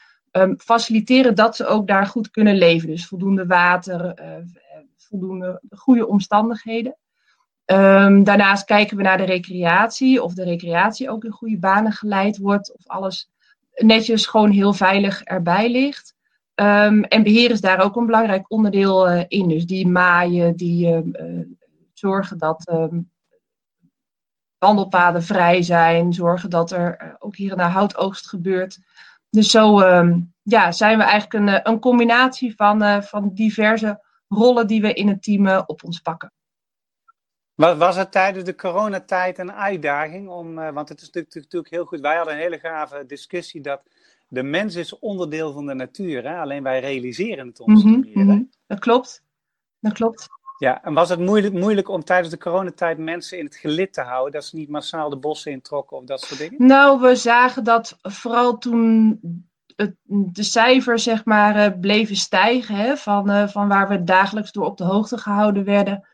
faciliteren 0.58 1.36
dat 1.36 1.56
ze 1.56 1.66
ook 1.66 1.88
daar 1.88 2.06
goed 2.06 2.30
kunnen 2.30 2.56
leven. 2.56 2.88
Dus 2.88 3.08
voldoende 3.08 3.46
water, 3.46 4.14
goede 5.70 6.08
omstandigheden. 6.08 6.98
Um, 7.66 8.24
daarnaast 8.24 8.66
kijken 8.66 8.98
we 8.98 9.04
naar 9.04 9.18
de 9.18 9.24
recreatie, 9.24 10.24
of 10.24 10.34
de 10.34 10.44
recreatie 10.44 11.10
ook 11.10 11.24
in 11.24 11.32
goede 11.32 11.60
banen 11.60 11.92
geleid 11.92 12.38
wordt, 12.38 12.74
of 12.74 12.88
alles 12.88 13.30
netjes 13.76 14.26
gewoon 14.26 14.50
heel 14.52 14.74
veilig 14.74 15.24
erbij 15.24 15.72
ligt. 15.72 16.16
Um, 16.56 17.04
en 17.04 17.24
beheer 17.24 17.52
is 17.52 17.62
daar 17.62 17.82
ook 17.82 17.96
een 17.96 18.06
belangrijk 18.06 18.52
onderdeel 18.52 19.12
uh, 19.12 19.24
in. 19.28 19.48
Dus 19.48 19.66
die 19.66 19.88
maaien, 19.88 20.56
die 20.56 20.88
uh, 20.88 21.46
zorgen 21.94 22.38
dat 22.38 22.74
wandelpaden 24.58 25.24
vrij 25.24 25.62
zijn, 25.62 26.14
zorgen 26.14 26.50
dat 26.50 26.72
er 26.72 27.02
uh, 27.02 27.14
ook 27.20 27.36
hier 27.36 27.52
en 27.52 27.58
daar 27.58 27.70
houtoogst 27.70 28.30
gebeurt. 28.30 28.80
Dus 29.30 29.52
zo 29.52 29.82
ja, 30.42 30.72
zijn 30.72 30.98
we 30.98 31.04
eigenlijk 31.04 31.34
een, 31.34 31.72
een 31.74 31.80
combinatie 31.80 32.56
van, 32.56 33.04
van 33.04 33.32
diverse 33.34 34.02
rollen 34.36 34.68
die 34.68 34.82
we 34.82 34.94
in 34.94 35.08
het 35.08 35.24
team 35.24 35.48
eh, 35.48 35.64
op 35.66 35.84
ons 35.84 36.00
pakken. 36.00 36.32
Was 37.56 37.96
het 37.96 38.12
tijdens 38.12 38.46
de 38.46 38.56
coronatijd 38.56 39.38
een 39.38 39.52
uitdaging 39.52 40.30
om, 40.30 40.60
uh, 40.60 40.70
want 40.70 40.90
het 40.90 41.02
is 41.02 41.06
natuurlijk, 41.06 41.36
natuurlijk 41.36 41.74
heel 41.74 41.86
goed, 41.86 42.00
wij 42.00 42.16
hadden 42.16 42.34
een 42.34 42.40
hele 42.40 42.60
gave 42.60 43.06
discussie 43.06 43.62
dat 43.62 43.82
de 44.28 44.44
mens 44.44 44.76
is 44.76 45.00
onderdeel 45.00 45.54
van 45.54 45.66
de 45.66 45.74
natuur, 45.74 46.24
hè? 46.24 46.38
alleen 46.38 46.64
wij 46.64 46.80
realiseren 46.80 47.48
het 47.48 47.60
ons 47.60 47.84
mm 47.84 47.96
niet 47.96 48.16
meer. 48.16 48.26
Mm 48.26 48.50
Dat 48.68 48.80
klopt, 48.80 49.24
dat 49.80 49.94
klopt. 49.94 50.28
Ja, 50.58 50.84
en 50.84 50.94
was 50.94 51.10
het 51.10 51.20
moeilijk, 51.20 51.54
moeilijk 51.54 51.90
om 51.90 52.04
tijdens 52.04 52.30
de 52.30 52.38
coronatijd 52.38 52.98
mensen 52.98 53.38
in 53.38 53.46
het 53.46 53.56
gelid 53.56 53.94
te 53.94 54.02
houden, 54.02 54.32
dat 54.32 54.46
ze 54.46 54.56
niet 54.56 54.70
massaal 54.70 55.10
de 55.10 55.18
bossen 55.18 55.52
introkken 55.52 55.98
of 55.98 56.04
dat 56.04 56.22
soort 56.22 56.40
dingen? 56.40 56.68
Nou, 56.68 57.02
we 57.02 57.16
zagen 57.16 57.64
dat 57.64 57.98
vooral 58.02 58.58
toen 58.58 59.20
de 60.06 60.44
cijfers 60.44 61.04
zeg 61.04 61.26
maar, 61.26 61.56
uh, 61.56 61.80
bleven 61.80 62.16
stijgen 62.16 62.76
hè, 62.76 62.98
van, 62.98 63.30
uh, 63.30 63.48
van 63.48 63.68
waar 63.68 63.88
we 63.88 64.04
dagelijks 64.04 64.52
door 64.52 64.66
op 64.66 64.78
de 64.78 64.84
hoogte 64.84 65.18
gehouden 65.18 65.64
werden. 65.64 66.08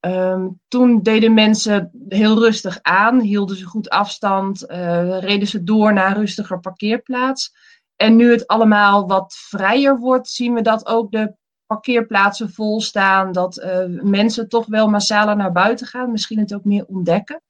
Um, 0.00 0.60
toen 0.68 1.02
deden 1.02 1.34
mensen 1.34 1.90
heel 2.08 2.38
rustig 2.38 2.78
aan, 2.82 3.20
hielden 3.20 3.56
ze 3.56 3.64
goed 3.64 3.88
afstand, 3.88 4.70
uh, 4.70 5.18
reden 5.18 5.48
ze 5.48 5.62
door 5.62 5.92
naar 5.92 6.10
een 6.10 6.16
rustiger 6.16 6.60
parkeerplaats. 6.60 7.54
En 7.96 8.16
nu 8.16 8.30
het 8.30 8.46
allemaal 8.46 9.06
wat 9.06 9.34
vrijer 9.36 9.98
wordt, 9.98 10.28
zien 10.28 10.54
we 10.54 10.62
dat 10.62 10.86
ook 10.86 11.10
de 11.10 11.34
parkeerplaatsen 11.66 12.50
vol 12.50 12.80
staan, 12.80 13.32
dat 13.32 13.66
mensen 13.88 14.48
toch 14.48 14.66
wel 14.66 14.88
massaler 14.88 15.36
naar 15.36 15.52
buiten 15.52 15.86
gaan, 15.86 16.10
misschien 16.10 16.38
het 16.38 16.54
ook 16.54 16.64
meer 16.64 16.84
ontdekken. 16.86 17.42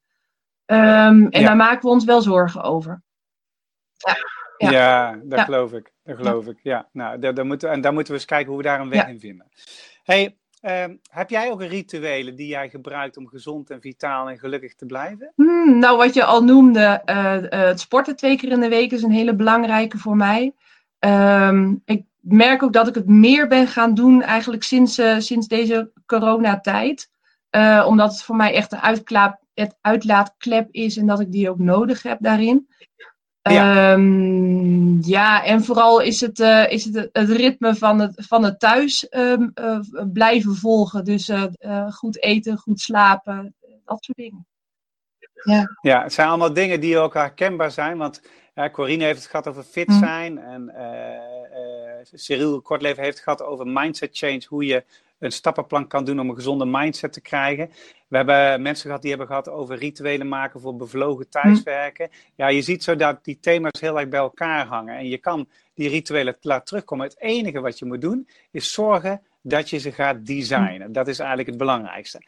Um, 0.66 1.28
en 1.28 1.40
ja. 1.40 1.46
daar 1.46 1.56
maken 1.56 1.82
we 1.82 1.88
ons 1.88 2.04
wel 2.04 2.22
zorgen 2.22 2.62
over. 2.62 3.02
Ja. 3.94 4.16
Ja, 4.70 5.20
dat 5.22 5.40
geloof 5.40 5.72
ik. 5.72 5.92
dat 6.04 6.16
geloof 6.16 6.46
ik. 6.46 6.58
Ja, 6.62 6.88
nou, 6.92 7.18
daar, 7.18 7.34
daar 7.34 7.46
moeten, 7.46 7.70
en 7.70 7.80
daar 7.80 7.92
moeten 7.92 8.12
we 8.12 8.18
eens 8.18 8.28
kijken 8.28 8.48
hoe 8.48 8.56
we 8.56 8.62
daar 8.62 8.80
een 8.80 8.88
weg 8.88 9.08
in 9.08 9.20
vinden. 9.20 9.46
Hey, 10.02 10.36
ehm, 10.60 10.96
heb 11.10 11.30
jij 11.30 11.50
ook 11.50 11.62
rituelen 11.62 12.36
die 12.36 12.46
jij 12.46 12.68
gebruikt 12.68 13.16
om 13.16 13.28
gezond 13.28 13.70
en 13.70 13.80
vitaal 13.80 14.28
en 14.28 14.38
gelukkig 14.38 14.74
te 14.74 14.86
blijven? 14.86 15.32
Hmm, 15.34 15.78
nou, 15.78 15.96
wat 15.96 16.14
je 16.14 16.24
al 16.24 16.44
noemde, 16.44 17.02
uh, 17.06 17.36
het 17.68 17.80
sporten 17.80 18.16
twee 18.16 18.36
keer 18.36 18.50
in 18.50 18.60
de 18.60 18.68
week 18.68 18.92
is 18.92 19.02
een 19.02 19.10
hele 19.10 19.34
belangrijke 19.34 19.98
voor 19.98 20.16
mij. 20.16 20.54
Um, 20.98 21.82
ik 21.84 22.04
merk 22.20 22.62
ook 22.62 22.72
dat 22.72 22.88
ik 22.88 22.94
het 22.94 23.08
meer 23.08 23.48
ben 23.48 23.66
gaan 23.66 23.94
doen 23.94 24.22
eigenlijk 24.22 24.62
sinds, 24.62 24.98
uh, 24.98 25.18
sinds 25.18 25.48
deze 25.48 25.90
coronatijd. 26.06 27.10
Uh, 27.50 27.84
omdat 27.88 28.12
het 28.12 28.22
voor 28.22 28.36
mij 28.36 28.54
echt 28.54 28.72
een 28.72 28.80
uitklaap, 28.80 29.40
het 29.54 29.76
uitlaatklep 29.80 30.68
is 30.70 30.96
en 30.96 31.06
dat 31.06 31.20
ik 31.20 31.32
die 31.32 31.50
ook 31.50 31.58
nodig 31.58 32.02
heb 32.02 32.18
daarin. 32.20 32.68
Ja, 33.52 33.92
um, 33.92 35.00
ja 35.02 35.44
en 35.44 35.64
vooral 35.64 36.00
is 36.00 36.20
het, 36.20 36.38
uh, 36.38 36.70
is 36.70 36.84
het 36.84 37.08
het 37.12 37.28
ritme 37.28 37.74
van 37.74 37.98
het, 38.00 38.12
van 38.16 38.44
het 38.44 38.60
thuis 38.60 39.06
um, 39.10 39.52
uh, 39.54 39.80
blijven 40.12 40.54
volgen. 40.54 41.04
Dus 41.04 41.28
uh, 41.28 41.92
goed 41.92 42.22
eten, 42.22 42.58
goed 42.58 42.80
slapen, 42.80 43.54
dat 43.84 44.04
soort 44.04 44.18
dingen. 44.18 44.46
Ja. 45.44 45.76
ja, 45.80 46.02
het 46.02 46.12
zijn 46.12 46.28
allemaal 46.28 46.52
dingen 46.52 46.80
die 46.80 46.98
ook 46.98 47.14
herkenbaar 47.14 47.70
zijn. 47.70 47.98
Want 47.98 48.22
Corine 48.72 49.04
heeft 49.04 49.18
het 49.18 49.30
gehad 49.30 49.48
over 49.48 49.62
fit 49.62 49.92
zijn. 49.92 50.32
Mm. 50.32 50.38
En 50.38 50.72
Cyril 52.12 52.60
Kortleven 52.60 53.02
heeft 53.02 53.14
het 53.14 53.24
gehad 53.24 53.42
over 53.42 53.66
mindset 53.66 54.16
change. 54.16 54.42
Hoe 54.48 54.64
je 54.64 54.84
een 55.18 55.32
stappenplan 55.32 55.86
kan 55.86 56.04
doen 56.04 56.20
om 56.20 56.28
een 56.28 56.34
gezonde 56.34 56.66
mindset 56.66 57.12
te 57.12 57.20
krijgen. 57.20 57.70
We 58.08 58.16
hebben 58.16 58.62
mensen 58.62 58.86
gehad 58.86 59.00
die 59.00 59.10
hebben 59.10 59.28
gehad 59.28 59.48
over 59.48 59.76
rituelen 59.76 60.28
maken 60.28 60.60
voor 60.60 60.76
bevlogen 60.76 61.28
thuiswerken. 61.28 62.10
Ja, 62.34 62.48
je 62.48 62.62
ziet 62.62 62.84
zo 62.84 62.96
dat 62.96 63.24
die 63.24 63.38
thema's 63.40 63.80
heel 63.80 63.98
erg 63.98 64.08
bij 64.08 64.20
elkaar 64.20 64.66
hangen. 64.66 64.96
En 64.96 65.08
je 65.08 65.18
kan 65.18 65.48
die 65.74 65.88
rituelen 65.88 66.36
laten 66.40 66.64
terugkomen. 66.64 67.06
Het 67.06 67.20
enige 67.20 67.60
wat 67.60 67.78
je 67.78 67.84
moet 67.84 68.00
doen 68.00 68.28
is 68.50 68.72
zorgen 68.72 69.22
dat 69.46 69.70
je 69.70 69.78
ze 69.78 69.92
gaat 69.92 70.26
designen. 70.26 70.92
Dat 70.92 71.08
is 71.08 71.18
eigenlijk 71.18 71.48
het 71.48 71.58
belangrijkste. 71.58 72.22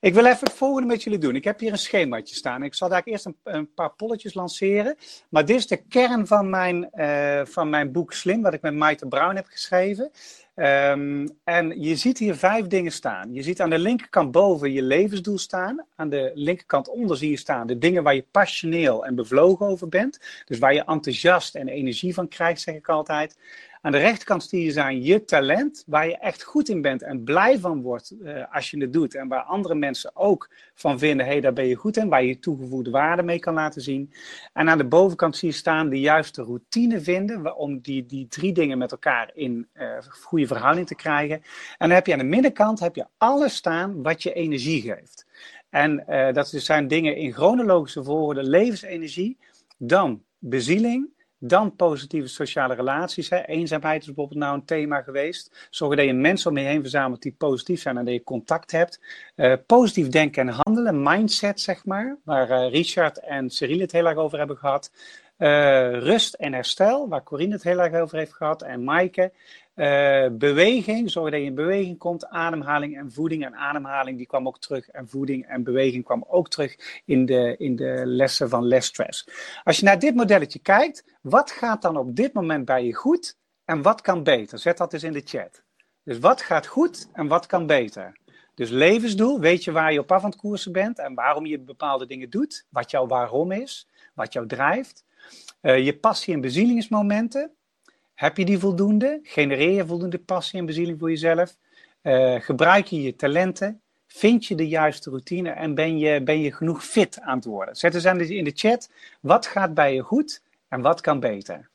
Ik 0.00 0.14
wil 0.14 0.26
even 0.26 0.46
het 0.46 0.52
volgende 0.52 0.88
met 0.88 1.02
jullie 1.02 1.18
doen. 1.18 1.36
Ik 1.36 1.44
heb 1.44 1.60
hier 1.60 1.72
een 1.72 1.78
schemaatje 1.78 2.34
staan. 2.34 2.62
Ik 2.62 2.74
zal 2.74 2.88
daar 2.88 3.02
eerst 3.04 3.26
een, 3.26 3.36
een 3.42 3.74
paar 3.74 3.90
polletjes 3.90 4.34
lanceren. 4.34 4.96
Maar 5.28 5.44
dit 5.44 5.56
is 5.56 5.66
de 5.66 5.76
kern 5.76 6.26
van 6.26 6.50
mijn, 6.50 6.90
uh, 6.94 7.40
van 7.44 7.70
mijn 7.70 7.92
boek 7.92 8.12
Slim, 8.12 8.42
wat 8.42 8.54
ik 8.54 8.62
met 8.62 8.74
Maite 8.74 9.06
Brown 9.06 9.34
heb 9.34 9.46
geschreven. 9.46 10.10
Um, 10.54 11.28
en 11.44 11.80
je 11.80 11.96
ziet 11.96 12.18
hier 12.18 12.34
vijf 12.34 12.66
dingen 12.66 12.92
staan. 12.92 13.34
Je 13.34 13.42
ziet 13.42 13.60
aan 13.60 13.70
de 13.70 13.78
linkerkant 13.78 14.30
boven 14.30 14.72
je 14.72 14.82
levensdoel 14.82 15.38
staan. 15.38 15.86
Aan 15.96 16.08
de 16.08 16.30
linkerkant 16.34 16.88
onder 16.88 17.16
zie 17.16 17.30
je 17.30 17.36
staan 17.36 17.66
de 17.66 17.78
dingen 17.78 18.02
waar 18.02 18.14
je 18.14 18.26
passioneel 18.30 19.06
en 19.06 19.14
bevlogen 19.14 19.66
over 19.66 19.88
bent. 19.88 20.18
Dus 20.44 20.58
waar 20.58 20.74
je 20.74 20.84
enthousiast 20.84 21.54
en 21.54 21.68
energie 21.68 22.14
van 22.14 22.28
krijgt, 22.28 22.60
zeg 22.60 22.74
ik 22.74 22.88
altijd. 22.88 23.36
Aan 23.84 23.92
de 23.92 23.98
rechterkant 23.98 24.44
zie 24.44 24.64
je 24.64 24.72
zijn 24.72 25.02
je 25.02 25.24
talent, 25.24 25.84
waar 25.86 26.06
je 26.06 26.16
echt 26.16 26.42
goed 26.42 26.68
in 26.68 26.80
bent 26.80 27.02
en 27.02 27.24
blij 27.24 27.58
van 27.58 27.82
wordt 27.82 28.14
uh, 28.20 28.44
als 28.54 28.70
je 28.70 28.80
het 28.80 28.92
doet. 28.92 29.14
En 29.14 29.28
waar 29.28 29.42
andere 29.42 29.74
mensen 29.74 30.16
ook 30.16 30.50
van 30.74 30.98
vinden, 30.98 31.26
hé, 31.26 31.32
hey, 31.32 31.40
daar 31.40 31.52
ben 31.52 31.66
je 31.66 31.74
goed 31.74 31.96
in, 31.96 32.08
waar 32.08 32.24
je 32.24 32.38
toegevoegde 32.38 32.90
waarde 32.90 33.22
mee 33.22 33.38
kan 33.38 33.54
laten 33.54 33.82
zien. 33.82 34.12
En 34.52 34.68
aan 34.68 34.78
de 34.78 34.84
bovenkant 34.84 35.36
zie 35.36 35.48
je 35.48 35.54
staan 35.54 35.88
de 35.88 36.00
juiste 36.00 36.42
routine 36.42 37.00
vinden, 37.00 37.56
om 37.56 37.80
die, 37.80 38.06
die 38.06 38.28
drie 38.28 38.52
dingen 38.52 38.78
met 38.78 38.92
elkaar 38.92 39.30
in 39.34 39.68
uh, 39.74 39.98
goede 40.08 40.46
verhouding 40.46 40.86
te 40.86 40.94
krijgen. 40.94 41.36
En 41.36 41.88
dan 41.88 41.90
heb 41.90 42.06
je 42.06 42.12
aan 42.12 42.18
de 42.18 42.24
middenkant 42.24 42.80
heb 42.80 42.94
je 42.94 43.06
alles 43.18 43.54
staan 43.54 44.02
wat 44.02 44.22
je 44.22 44.32
energie 44.32 44.80
geeft. 44.80 45.26
En 45.70 46.04
uh, 46.08 46.32
dat 46.32 46.48
zijn 46.48 46.88
dingen 46.88 47.16
in 47.16 47.32
chronologische 47.32 48.04
volgorde, 48.04 48.42
levensenergie, 48.42 49.38
dan 49.78 50.22
bezieling, 50.38 51.11
dan 51.44 51.76
positieve 51.76 52.28
sociale 52.28 52.74
relaties. 52.74 53.30
Hè. 53.30 53.46
Eenzaamheid 53.46 54.00
is 54.00 54.06
bijvoorbeeld 54.06 54.40
nou 54.40 54.54
een 54.54 54.64
thema 54.64 55.02
geweest. 55.02 55.66
Zorgen 55.70 55.96
dat 55.96 56.06
je 56.06 56.12
mensen 56.12 56.50
om 56.50 56.58
je 56.58 56.64
heen 56.64 56.80
verzamelt 56.80 57.22
die 57.22 57.34
positief 57.38 57.80
zijn 57.80 57.98
en 57.98 58.04
dat 58.04 58.14
je 58.14 58.22
contact 58.22 58.70
hebt. 58.70 59.00
Uh, 59.36 59.54
positief 59.66 60.08
denken 60.08 60.48
en 60.48 60.54
handelen, 60.64 61.02
mindset 61.02 61.60
zeg 61.60 61.84
maar. 61.84 62.18
Waar 62.24 62.50
uh, 62.50 62.70
Richard 62.70 63.18
en 63.18 63.50
Cyril 63.50 63.78
het 63.78 63.92
heel 63.92 64.06
erg 64.06 64.16
over 64.16 64.38
hebben 64.38 64.56
gehad. 64.56 64.90
Uh, 65.38 65.48
rust 65.98 66.34
en 66.34 66.52
herstel, 66.52 67.08
waar 67.08 67.22
Corine 67.22 67.52
het 67.52 67.62
heel 67.62 67.80
erg 67.80 67.94
over 67.94 68.18
heeft 68.18 68.34
gehad. 68.34 68.62
En 68.62 68.84
Maaike. 68.84 69.32
Uh, 69.74 70.26
beweging, 70.32 71.10
zorg 71.10 71.30
dat 71.30 71.40
je 71.40 71.46
in 71.46 71.54
beweging 71.54 71.98
komt, 71.98 72.26
ademhaling 72.26 72.96
en 72.96 73.12
voeding. 73.12 73.44
En 73.44 73.54
ademhaling 73.54 74.16
die 74.16 74.26
kwam 74.26 74.46
ook 74.46 74.58
terug 74.58 74.88
en 74.88 75.08
voeding 75.08 75.46
en 75.46 75.62
beweging 75.62 76.04
kwam 76.04 76.24
ook 76.28 76.48
terug 76.48 77.02
in 77.04 77.26
de, 77.26 77.54
in 77.58 77.76
de 77.76 78.02
lessen 78.04 78.48
van 78.48 78.66
less 78.66 78.88
stress. 78.88 79.28
Als 79.64 79.78
je 79.78 79.84
naar 79.84 79.98
dit 79.98 80.14
modelletje 80.14 80.58
kijkt, 80.58 81.04
wat 81.20 81.50
gaat 81.50 81.82
dan 81.82 81.96
op 81.96 82.16
dit 82.16 82.32
moment 82.32 82.64
bij 82.64 82.84
je 82.84 82.94
goed 82.94 83.36
en 83.64 83.82
wat 83.82 84.00
kan 84.00 84.22
beter? 84.22 84.58
Zet 84.58 84.76
dat 84.76 84.92
eens 84.92 85.02
in 85.02 85.12
de 85.12 85.22
chat. 85.24 85.62
Dus 86.04 86.18
wat 86.18 86.42
gaat 86.42 86.66
goed 86.66 87.08
en 87.12 87.26
wat 87.26 87.46
kan 87.46 87.66
beter? 87.66 88.20
Dus 88.54 88.70
levensdoel, 88.70 89.40
weet 89.40 89.64
je 89.64 89.72
waar 89.72 89.92
je 89.92 89.98
op 89.98 90.12
af 90.12 90.36
koersen 90.36 90.72
bent 90.72 90.98
en 90.98 91.14
waarom 91.14 91.46
je 91.46 91.60
bepaalde 91.60 92.06
dingen 92.06 92.30
doet, 92.30 92.66
wat 92.68 92.90
jouw 92.90 93.06
waarom 93.06 93.52
is, 93.52 93.88
wat 94.14 94.32
jou 94.32 94.46
drijft. 94.46 95.04
Uh, 95.62 95.84
je 95.84 95.98
passie 95.98 96.34
en 96.34 96.40
bezielingsmomenten, 96.40 97.50
heb 98.22 98.36
je 98.36 98.44
die 98.44 98.58
voldoende? 98.58 99.20
Genereer 99.22 99.70
je 99.70 99.86
voldoende 99.86 100.18
passie 100.18 100.58
en 100.58 100.66
bezieling 100.66 100.98
voor 100.98 101.10
jezelf? 101.10 101.56
Uh, 102.02 102.40
gebruik 102.40 102.86
je 102.86 103.02
je 103.02 103.16
talenten? 103.16 103.80
Vind 104.06 104.46
je 104.46 104.54
de 104.54 104.68
juiste 104.68 105.10
routine 105.10 105.50
en 105.50 105.74
ben 105.74 105.98
je, 105.98 106.22
ben 106.22 106.40
je 106.40 106.52
genoeg 106.52 106.84
fit 106.84 107.20
aan 107.20 107.36
het 107.36 107.44
worden? 107.44 107.76
Zet 107.76 107.94
eens 107.94 108.30
in 108.30 108.44
de 108.44 108.52
chat, 108.54 108.90
wat 109.20 109.46
gaat 109.46 109.74
bij 109.74 109.94
je 109.94 110.00
goed 110.00 110.42
en 110.68 110.80
wat 110.80 111.00
kan 111.00 111.20
beter? 111.20 111.68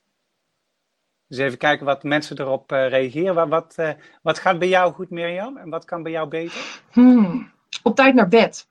Dus 1.27 1.37
even 1.37 1.57
kijken 1.57 1.85
wat 1.85 2.03
mensen 2.03 2.39
erop 2.39 2.71
uh, 2.71 2.87
reageren. 2.87 3.35
Wat, 3.35 3.47
wat, 3.49 3.75
uh, 3.79 3.91
wat, 4.21 4.39
gaat 4.39 4.59
bij 4.59 4.67
jou 4.67 4.93
goed, 4.93 5.09
Mirjam? 5.09 5.57
En 5.57 5.69
wat 5.69 5.85
kan 5.85 6.03
bij 6.03 6.11
jou 6.11 6.27
beter? 6.27 6.81
Hmm, 6.91 7.51
op 7.83 7.95
tijd 7.95 8.15
naar 8.15 8.27
bed. 8.27 8.67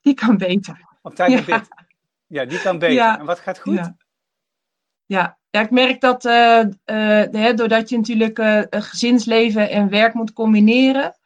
Die 0.00 0.14
kan 0.14 0.36
beter. 0.36 0.86
Op 1.02 1.14
tijd 1.14 1.30
naar 1.32 1.44
bed. 1.44 1.68
Ja, 2.26 2.44
die 2.44 2.60
kan 2.60 2.78
beter. 2.78 2.94
Ja. 2.94 3.18
En 3.18 3.26
wat 3.26 3.38
gaat 3.38 3.58
goed? 3.58 3.74
Ja. 3.74 3.96
ja. 5.06 5.37
Ja, 5.50 5.60
ik 5.60 5.70
merk 5.70 6.00
dat 6.00 6.24
uh, 6.24 6.64
uh, 6.86 7.54
doordat 7.56 7.88
je 7.88 7.96
natuurlijk 7.96 8.38
uh, 8.38 8.62
gezinsleven 8.70 9.70
en 9.70 9.88
werk 9.88 10.14
moet 10.14 10.32
combineren, 10.32 11.18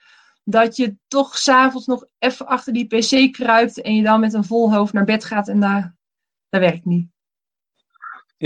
dat 0.44 0.76
je 0.76 0.96
toch 1.08 1.38
s'avonds 1.38 1.86
nog 1.86 2.06
even 2.18 2.46
achter 2.46 2.72
die 2.72 2.86
pc 2.86 3.32
kruipt 3.32 3.80
en 3.80 3.94
je 3.94 4.02
dan 4.02 4.20
met 4.20 4.32
een 4.32 4.44
vol 4.44 4.74
hoofd 4.74 4.92
naar 4.92 5.04
bed 5.04 5.24
gaat 5.24 5.48
en 5.48 5.60
daar, 5.60 5.96
dat 6.48 6.60
werkt 6.60 6.84
niet. 6.84 7.12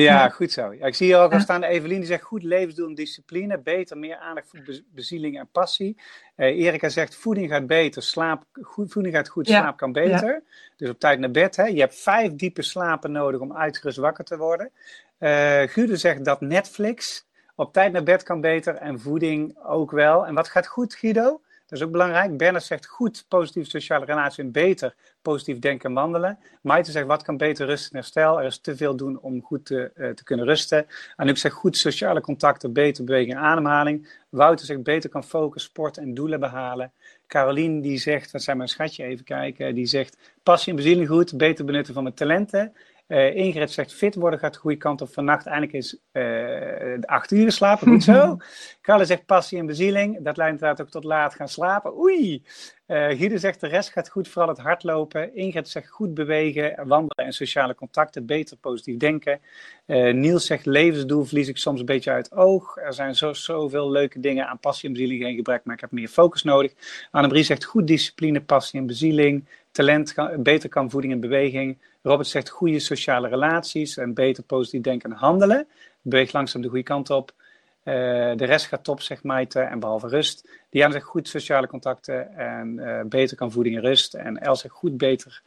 Ja, 0.03 0.29
goed 0.29 0.53
zo. 0.53 0.73
Ja, 0.73 0.87
ik 0.87 0.95
zie 0.95 1.07
hier 1.07 1.19
ook 1.19 1.33
al 1.33 1.41
staan, 1.41 1.63
Evelien 1.63 1.99
die 1.99 2.07
zegt 2.07 2.23
goed 2.23 2.43
levensdoel 2.43 2.89
en 2.89 2.95
discipline, 2.95 3.59
beter, 3.59 3.99
meer 3.99 4.17
aandacht 4.17 4.49
voor 4.49 4.83
bezieling 4.95 5.39
en 5.39 5.49
passie. 5.53 5.97
Erika 6.37 6.89
zegt 6.89 7.17
voeding 7.17 7.51
gaat 7.51 7.67
beter, 7.67 8.03
slaap, 8.03 8.45
goed, 8.63 8.93
voeding 8.93 9.15
gaat 9.15 9.29
goed, 9.29 9.49
ja. 9.49 9.61
slaap 9.61 9.77
kan 9.77 9.93
beter. 9.93 10.43
Dus 10.77 10.89
op 10.89 10.99
tijd 10.99 11.19
naar 11.19 11.31
bed. 11.31 11.57
Hè. 11.57 11.65
Je 11.65 11.81
hebt 11.81 12.01
vijf 12.01 12.35
diepe 12.35 12.63
slapen 12.63 13.13
nodig 13.13 13.41
om 13.41 13.57
uitgerust 13.57 13.99
wakker 13.99 14.25
te 14.25 14.37
worden. 14.37 14.71
Uh, 15.19 15.61
Gude 15.63 15.97
zegt 15.97 16.25
dat 16.25 16.41
Netflix 16.41 17.27
op 17.55 17.73
tijd 17.73 17.93
naar 17.93 18.03
bed 18.03 18.23
kan 18.23 18.41
beter 18.41 18.75
en 18.75 19.01
voeding 19.01 19.59
ook 19.65 19.91
wel. 19.91 20.27
En 20.27 20.35
wat 20.35 20.49
gaat 20.49 20.67
goed, 20.67 20.95
Guido? 20.95 21.41
Dat 21.67 21.79
is 21.79 21.85
ook 21.85 21.91
belangrijk. 21.93 22.37
Bernard 22.37 22.65
zegt 22.65 22.87
goed 22.87 23.25
positieve 23.29 23.71
sociale 23.71 24.05
relatie 24.05 24.45
en 24.45 24.53
beter 24.53 24.95
positief 25.23 25.59
denken 25.59 25.89
en 25.89 25.95
wandelen. 25.95 26.39
Maite 26.63 26.91
zegt 26.91 27.07
wat 27.07 27.23
kan 27.23 27.37
beter 27.37 27.67
rust 27.67 27.91
en 27.91 27.97
herstel. 27.97 28.41
Er 28.41 28.47
is 28.47 28.59
te 28.59 28.77
veel 28.77 28.97
doen 28.97 29.21
om 29.21 29.43
goed 29.43 29.65
te, 29.65 29.91
uh, 29.97 30.11
te 30.11 30.25
kunnen 30.25 30.47
rusten. 30.47 30.87
Anouk 31.17 31.37
zegt 31.37 31.55
goed 31.55 31.77
sociale 31.77 32.21
contacten, 32.21 32.73
beter 32.73 33.05
beweging 33.05 33.33
en 33.33 33.41
ademhaling. 33.41 34.09
Wouter 34.29 34.67
zegt 34.67 34.83
beter 34.83 35.11
kan 35.11 35.25
focussen, 35.25 35.71
sport 35.71 35.99
en 35.99 36.15
doelen 36.15 36.41
behalen. 36.41 36.93
Caroline 37.27 37.81
die 37.81 37.99
zegt, 37.99 38.33
dat 38.33 38.43
zijn 38.43 38.57
mijn 38.57 38.69
schatje 38.69 39.05
even 39.05 39.25
kijken, 39.25 39.75
die 39.75 39.87
zegt 39.87 40.17
passie 40.43 40.71
en 40.71 40.77
bezieling 40.77 41.09
goed, 41.09 41.37
beter 41.37 41.65
benutten 41.65 41.95
van 41.95 42.03
mijn 42.03 42.15
talenten. 42.15 42.73
Uh, 43.09 43.35
Ingrid 43.35 43.71
zegt 43.71 43.95
fit 43.95 44.15
worden 44.15 44.39
gaat 44.39 44.53
de 44.53 44.59
goede 44.59 44.77
kant 44.77 45.01
op. 45.01 45.13
Vannacht 45.13 45.47
eindelijk 45.47 45.73
is 45.73 45.95
uh, 45.95 46.23
de 46.23 47.07
acht 47.07 47.31
uur 47.31 47.53
slapen. 47.53 47.89
Goed 47.89 48.03
zo. 48.03 48.37
Carle 48.83 49.05
zegt 49.05 49.27
passie 49.27 49.59
en 49.59 49.67
bezieling. 49.67 50.19
Dat 50.21 50.37
leidt 50.37 50.53
inderdaad 50.53 50.81
ook 50.81 50.91
tot 50.91 51.05
laat 51.05 51.35
gaan 51.35 51.49
slapen. 51.49 51.99
Oei. 51.99 52.43
Uh, 52.87 52.97
Guido 53.07 53.37
zegt 53.37 53.61
de 53.61 53.67
rest 53.67 53.91
gaat 53.91 54.09
goed, 54.09 54.29
vooral 54.29 54.51
het 54.51 54.59
hardlopen. 54.59 55.35
Ingrid 55.35 55.69
zegt 55.69 55.89
goed 55.89 56.15
bewegen, 56.15 56.75
wandelen 56.87 57.27
en 57.27 57.33
sociale 57.33 57.75
contacten. 57.75 58.27
Beter 58.27 58.57
positief 58.57 58.97
denken. 58.97 59.41
Niels 60.13 60.47
zegt 60.47 60.67
levensdoel 60.67 61.25
verlies 61.25 61.49
ik 61.49 61.57
soms 61.57 61.81
een 61.81 61.87
beetje 61.87 62.11
uit 62.11 62.33
oog. 62.33 62.77
Er 62.77 62.95
zijn 62.95 63.15
zo, 63.15 63.33
zoveel 63.33 63.91
leuke 63.91 64.21
dingen 64.21 64.49
aan 64.49 64.59
passie 64.59 64.89
en 64.89 64.95
bezieling 64.95 65.23
geen 65.23 65.37
gebrek, 65.37 65.65
maar 65.65 65.75
ik 65.75 65.81
heb 65.81 65.91
meer 65.91 66.09
focus 66.09 66.43
nodig. 66.43 66.73
Annemarie 67.11 67.45
zegt 67.45 67.65
goed 67.65 67.87
discipline, 67.87 68.41
passie 68.41 68.81
en 68.81 68.87
bezieling. 68.87 69.45
Talent, 69.71 70.13
kan, 70.13 70.43
beter 70.43 70.69
kan 70.69 70.91
voeding 70.91 71.13
en 71.13 71.21
beweging. 71.21 71.79
Robert 72.07 72.29
zegt 72.29 72.49
goede 72.49 72.79
sociale 72.79 73.29
relaties 73.29 73.97
en 73.97 74.15
beter 74.15 74.43
positief 74.43 74.81
denken 74.81 75.11
en 75.11 75.17
handelen. 75.17 75.69
Beweeg 76.03 76.33
langzaam 76.33 76.63
de 76.63 76.69
goede 76.69 76.83
kant 76.83 77.11
op. 77.11 77.35
de 77.83 78.35
rest 78.45 78.67
gaat 78.67 78.85
top, 78.85 79.01
zegt 79.01 79.23
Maite, 79.23 79.61
en 79.61 79.79
behalve 79.79 80.09
rust. 80.09 80.49
Diana 80.71 80.93
zegt 80.93 81.05
goed 81.05 81.29
sociale 81.29 81.67
contacten 81.67 82.37
en 82.37 82.81
beter 83.09 83.37
kan 83.37 83.53
voeding 83.53 83.77
en 83.77 83.83
rust. 83.83 84.15
En 84.15 84.39
El 84.39 84.57
zegt 84.57 84.75
goed, 84.75 84.97
beter 84.97 85.43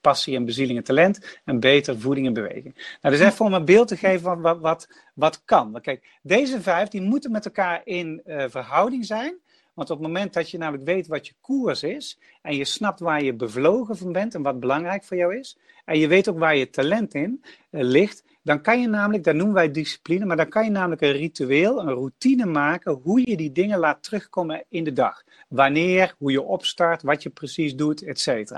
passie 0.00 0.36
en 0.36 0.44
bezieling 0.44 0.78
en 0.78 0.84
talent. 0.84 1.38
En 1.44 1.60
beter 1.60 1.98
voeding 1.98 2.26
en 2.26 2.32
beweging. 2.32 2.98
Nou, 3.00 3.16
dus 3.16 3.26
even 3.26 3.44
om 3.44 3.54
een 3.54 3.64
beeld 3.64 3.88
te 3.88 3.96
geven 3.96 4.20
van 4.20 4.40
wat, 4.40 4.60
wat, 4.60 4.88
wat 5.14 5.42
kan. 5.44 5.80
Kijk, 5.80 6.06
deze 6.22 6.60
vijf 6.60 6.88
die 6.88 7.02
moeten 7.02 7.30
met 7.30 7.44
elkaar 7.44 7.80
in 7.84 8.22
verhouding 8.48 9.04
zijn. 9.04 9.38
Want 9.74 9.90
op 9.90 9.98
het 9.98 10.06
moment 10.06 10.32
dat 10.32 10.50
je 10.50 10.58
namelijk 10.58 10.84
weet 10.84 11.06
wat 11.06 11.26
je 11.26 11.34
koers 11.40 11.82
is, 11.82 12.18
en 12.42 12.56
je 12.56 12.64
snapt 12.64 13.00
waar 13.00 13.22
je 13.22 13.34
bevlogen 13.34 13.96
van 13.96 14.12
bent 14.12 14.34
en 14.34 14.42
wat 14.42 14.60
belangrijk 14.60 15.04
voor 15.04 15.16
jou 15.16 15.36
is, 15.36 15.58
en 15.84 15.98
je 15.98 16.08
weet 16.08 16.28
ook 16.28 16.38
waar 16.38 16.56
je 16.56 16.70
talent 16.70 17.14
in 17.14 17.44
uh, 17.70 17.82
ligt, 17.82 18.24
dan 18.42 18.60
kan 18.60 18.80
je 18.80 18.88
namelijk, 18.88 19.24
dat 19.24 19.34
noemen 19.34 19.54
wij 19.54 19.70
discipline, 19.70 20.24
maar 20.24 20.36
dan 20.36 20.48
kan 20.48 20.64
je 20.64 20.70
namelijk 20.70 21.00
een 21.00 21.12
ritueel, 21.12 21.80
een 21.80 21.92
routine 21.92 22.46
maken, 22.46 22.92
hoe 23.02 23.30
je 23.30 23.36
die 23.36 23.52
dingen 23.52 23.78
laat 23.78 24.02
terugkomen 24.02 24.64
in 24.68 24.84
de 24.84 24.92
dag. 24.92 25.22
Wanneer, 25.48 26.14
hoe 26.18 26.30
je 26.30 26.42
opstart, 26.42 27.02
wat 27.02 27.22
je 27.22 27.30
precies 27.30 27.76
doet, 27.76 28.02
et. 28.02 28.52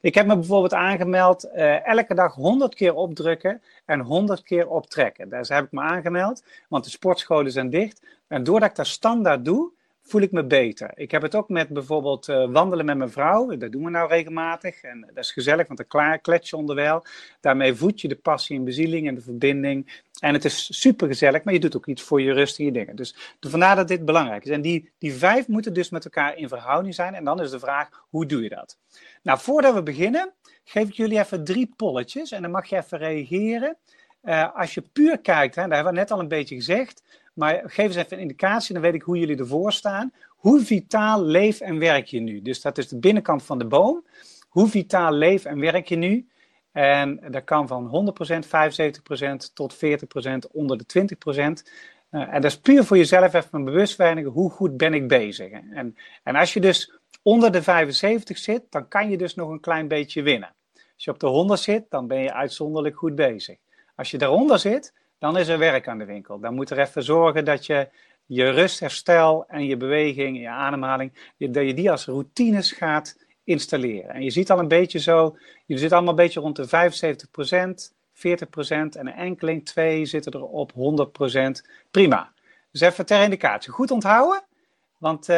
Ik 0.00 0.14
heb 0.14 0.26
me 0.26 0.34
bijvoorbeeld 0.34 0.74
aangemeld, 0.74 1.48
uh, 1.54 1.86
elke 1.86 2.14
dag 2.14 2.34
100 2.34 2.74
keer 2.74 2.94
opdrukken 2.94 3.62
en 3.84 4.00
100 4.00 4.42
keer 4.42 4.68
optrekken. 4.68 5.28
Daar 5.28 5.46
heb 5.46 5.64
ik 5.64 5.72
me 5.72 5.80
aangemeld, 5.80 6.42
want 6.68 6.84
de 6.84 6.90
sportscholen 6.90 7.52
zijn 7.52 7.70
dicht. 7.70 8.02
En 8.26 8.44
doordat 8.44 8.70
ik 8.70 8.76
dat 8.76 8.86
standaard 8.86 9.44
doe, 9.44 9.72
voel 10.08 10.20
ik 10.20 10.32
me 10.32 10.44
beter. 10.44 10.90
Ik 10.94 11.10
heb 11.10 11.22
het 11.22 11.34
ook 11.34 11.48
met 11.48 11.68
bijvoorbeeld 11.68 12.28
uh, 12.28 12.50
wandelen 12.50 12.84
met 12.84 12.96
mijn 12.96 13.10
vrouw. 13.10 13.56
Dat 13.56 13.72
doen 13.72 13.84
we 13.84 13.90
nou 13.90 14.08
regelmatig. 14.08 14.82
En 14.82 15.00
dat 15.00 15.24
is 15.24 15.32
gezellig, 15.32 15.66
want 15.66 15.88
dan 15.88 16.20
klets 16.20 16.50
je 16.50 16.56
onderwijl. 16.56 17.04
Daarmee 17.40 17.74
voed 17.74 18.00
je 18.00 18.08
de 18.08 18.16
passie 18.16 18.56
en 18.56 18.64
bezieling 18.64 19.08
en 19.08 19.14
de 19.14 19.20
verbinding. 19.20 20.02
En 20.20 20.34
het 20.34 20.44
is 20.44 20.80
super 20.80 21.06
gezellig, 21.06 21.44
maar 21.44 21.54
je 21.54 21.60
doet 21.60 21.76
ook 21.76 21.86
iets 21.86 22.02
voor 22.02 22.20
je 22.20 22.32
rust 22.32 22.58
en 22.58 22.64
je 22.64 22.72
dingen. 22.72 22.96
Dus 22.96 23.36
vandaar 23.40 23.76
dat 23.76 23.88
dit 23.88 24.04
belangrijk 24.04 24.44
is. 24.44 24.50
En 24.50 24.62
die, 24.62 24.90
die 24.98 25.12
vijf 25.12 25.48
moeten 25.48 25.72
dus 25.72 25.90
met 25.90 26.04
elkaar 26.04 26.36
in 26.36 26.48
verhouding 26.48 26.94
zijn. 26.94 27.14
En 27.14 27.24
dan 27.24 27.40
is 27.40 27.50
de 27.50 27.58
vraag, 27.58 27.88
hoe 28.08 28.26
doe 28.26 28.42
je 28.42 28.48
dat? 28.48 28.78
Nou, 29.22 29.38
voordat 29.38 29.74
we 29.74 29.82
beginnen, 29.82 30.32
geef 30.64 30.88
ik 30.88 30.94
jullie 30.94 31.18
even 31.18 31.44
drie 31.44 31.72
polletjes. 31.76 32.32
En 32.32 32.42
dan 32.42 32.50
mag 32.50 32.66
je 32.66 32.76
even 32.76 32.98
reageren. 32.98 33.76
Uh, 34.24 34.56
als 34.56 34.74
je 34.74 34.80
puur 34.80 35.18
kijkt, 35.18 35.54
hè, 35.54 35.62
daar 35.62 35.74
hebben 35.74 35.92
we 35.92 35.98
net 35.98 36.10
al 36.10 36.18
een 36.18 36.28
beetje 36.28 36.54
gezegd. 36.54 37.02
Maar 37.38 37.62
geef 37.64 37.86
eens 37.86 37.96
even 37.96 38.16
een 38.16 38.22
indicatie, 38.22 38.72
dan 38.72 38.82
weet 38.82 38.94
ik 38.94 39.02
hoe 39.02 39.18
jullie 39.18 39.38
ervoor 39.38 39.72
staan. 39.72 40.12
Hoe 40.28 40.60
vitaal 40.60 41.22
leef 41.22 41.60
en 41.60 41.78
werk 41.78 42.06
je 42.06 42.20
nu? 42.20 42.42
Dus 42.42 42.60
dat 42.60 42.78
is 42.78 42.88
de 42.88 42.98
binnenkant 42.98 43.42
van 43.42 43.58
de 43.58 43.64
boom. 43.64 44.04
Hoe 44.48 44.68
vitaal 44.68 45.12
leef 45.12 45.44
en 45.44 45.60
werk 45.60 45.88
je 45.88 45.96
nu? 45.96 46.28
En 46.72 47.20
dat 47.30 47.44
kan 47.44 47.68
van 47.68 48.14
100%, 48.32 48.46
75% 48.46 49.52
tot 49.54 49.76
40% 49.76 49.78
onder 50.52 50.78
de 50.78 50.84
20%. 50.84 51.36
Uh, 52.10 52.22
eh, 52.22 52.34
en 52.34 52.40
dat 52.40 52.50
is 52.50 52.58
puur 52.58 52.84
voor 52.84 52.96
jezelf 52.96 53.34
even 53.34 53.48
een 53.50 53.64
bewustwording. 53.64 54.28
Hoe 54.28 54.50
goed 54.50 54.76
ben 54.76 54.94
ik 54.94 55.08
bezig? 55.08 55.50
En, 55.50 55.96
en 56.22 56.36
als 56.36 56.52
je 56.52 56.60
dus 56.60 56.98
onder 57.22 57.52
de 57.52 57.62
75 57.62 58.38
zit, 58.38 58.62
dan 58.70 58.88
kan 58.88 59.10
je 59.10 59.16
dus 59.16 59.34
nog 59.34 59.48
een 59.48 59.60
klein 59.60 59.88
beetje 59.88 60.22
winnen. 60.22 60.54
Als 60.74 61.04
je 61.04 61.10
op 61.10 61.20
de 61.20 61.26
100 61.26 61.60
zit, 61.60 61.84
dan 61.88 62.06
ben 62.06 62.18
je 62.18 62.32
uitzonderlijk 62.32 62.96
goed 62.96 63.14
bezig. 63.14 63.56
Als 63.96 64.10
je 64.10 64.18
daaronder 64.18 64.58
zit, 64.58 64.92
dan 65.18 65.36
is 65.38 65.48
er 65.48 65.58
werk 65.58 65.88
aan 65.88 65.98
de 65.98 66.04
winkel. 66.04 66.40
Dan 66.40 66.54
moet 66.54 66.70
er 66.70 66.78
even 66.78 67.02
zorgen 67.02 67.44
dat 67.44 67.66
je 67.66 67.88
je 68.26 68.50
rust, 68.50 69.08
en 69.48 69.66
je 69.66 69.76
beweging, 69.76 70.38
je 70.38 70.48
ademhaling, 70.48 71.12
dat 71.36 71.66
je 71.66 71.74
die 71.74 71.90
als 71.90 72.06
routines 72.06 72.72
gaat 72.72 73.16
installeren. 73.44 74.10
En 74.10 74.22
je 74.22 74.30
ziet 74.30 74.50
al 74.50 74.58
een 74.58 74.68
beetje 74.68 74.98
zo, 74.98 75.36
je 75.66 75.78
zit 75.78 75.92
allemaal 75.92 76.10
een 76.10 76.16
beetje 76.16 76.40
rond 76.40 76.56
de 76.56 76.66
75%, 76.66 77.94
40% 78.12 78.20
en 78.68 79.06
een 79.06 79.08
enkeling, 79.08 79.64
twee 79.64 80.04
zitten 80.04 80.32
er 80.32 80.44
op 80.44 80.72
100%. 80.72 80.76
Prima. 81.90 82.32
Dus 82.70 82.80
even 82.80 83.06
ter 83.06 83.22
indicatie. 83.22 83.72
Goed 83.72 83.90
onthouden, 83.90 84.42
want 84.98 85.28
uh, 85.28 85.36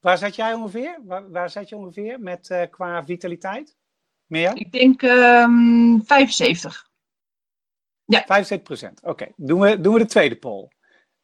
waar 0.00 0.18
zat 0.18 0.34
jij 0.36 0.54
ongeveer? 0.54 0.98
Waar, 1.04 1.30
waar 1.30 1.50
zat 1.50 1.68
je 1.68 1.76
ongeveer 1.76 2.20
met 2.20 2.48
uh, 2.50 2.62
qua 2.70 3.04
vitaliteit? 3.04 3.76
Meer? 4.26 4.56
Ik 4.56 4.72
denk 4.72 5.02
um, 5.02 5.10
ehm, 5.10 6.00
75. 6.04 6.88
Ja. 8.06 8.24
75%. 8.24 8.92
Oké, 9.02 9.26
doen, 9.36 9.60
we, 9.60 9.80
doen 9.80 9.92
we 9.92 9.98
de 9.98 10.06
tweede 10.06 10.36
poll. 10.36 10.68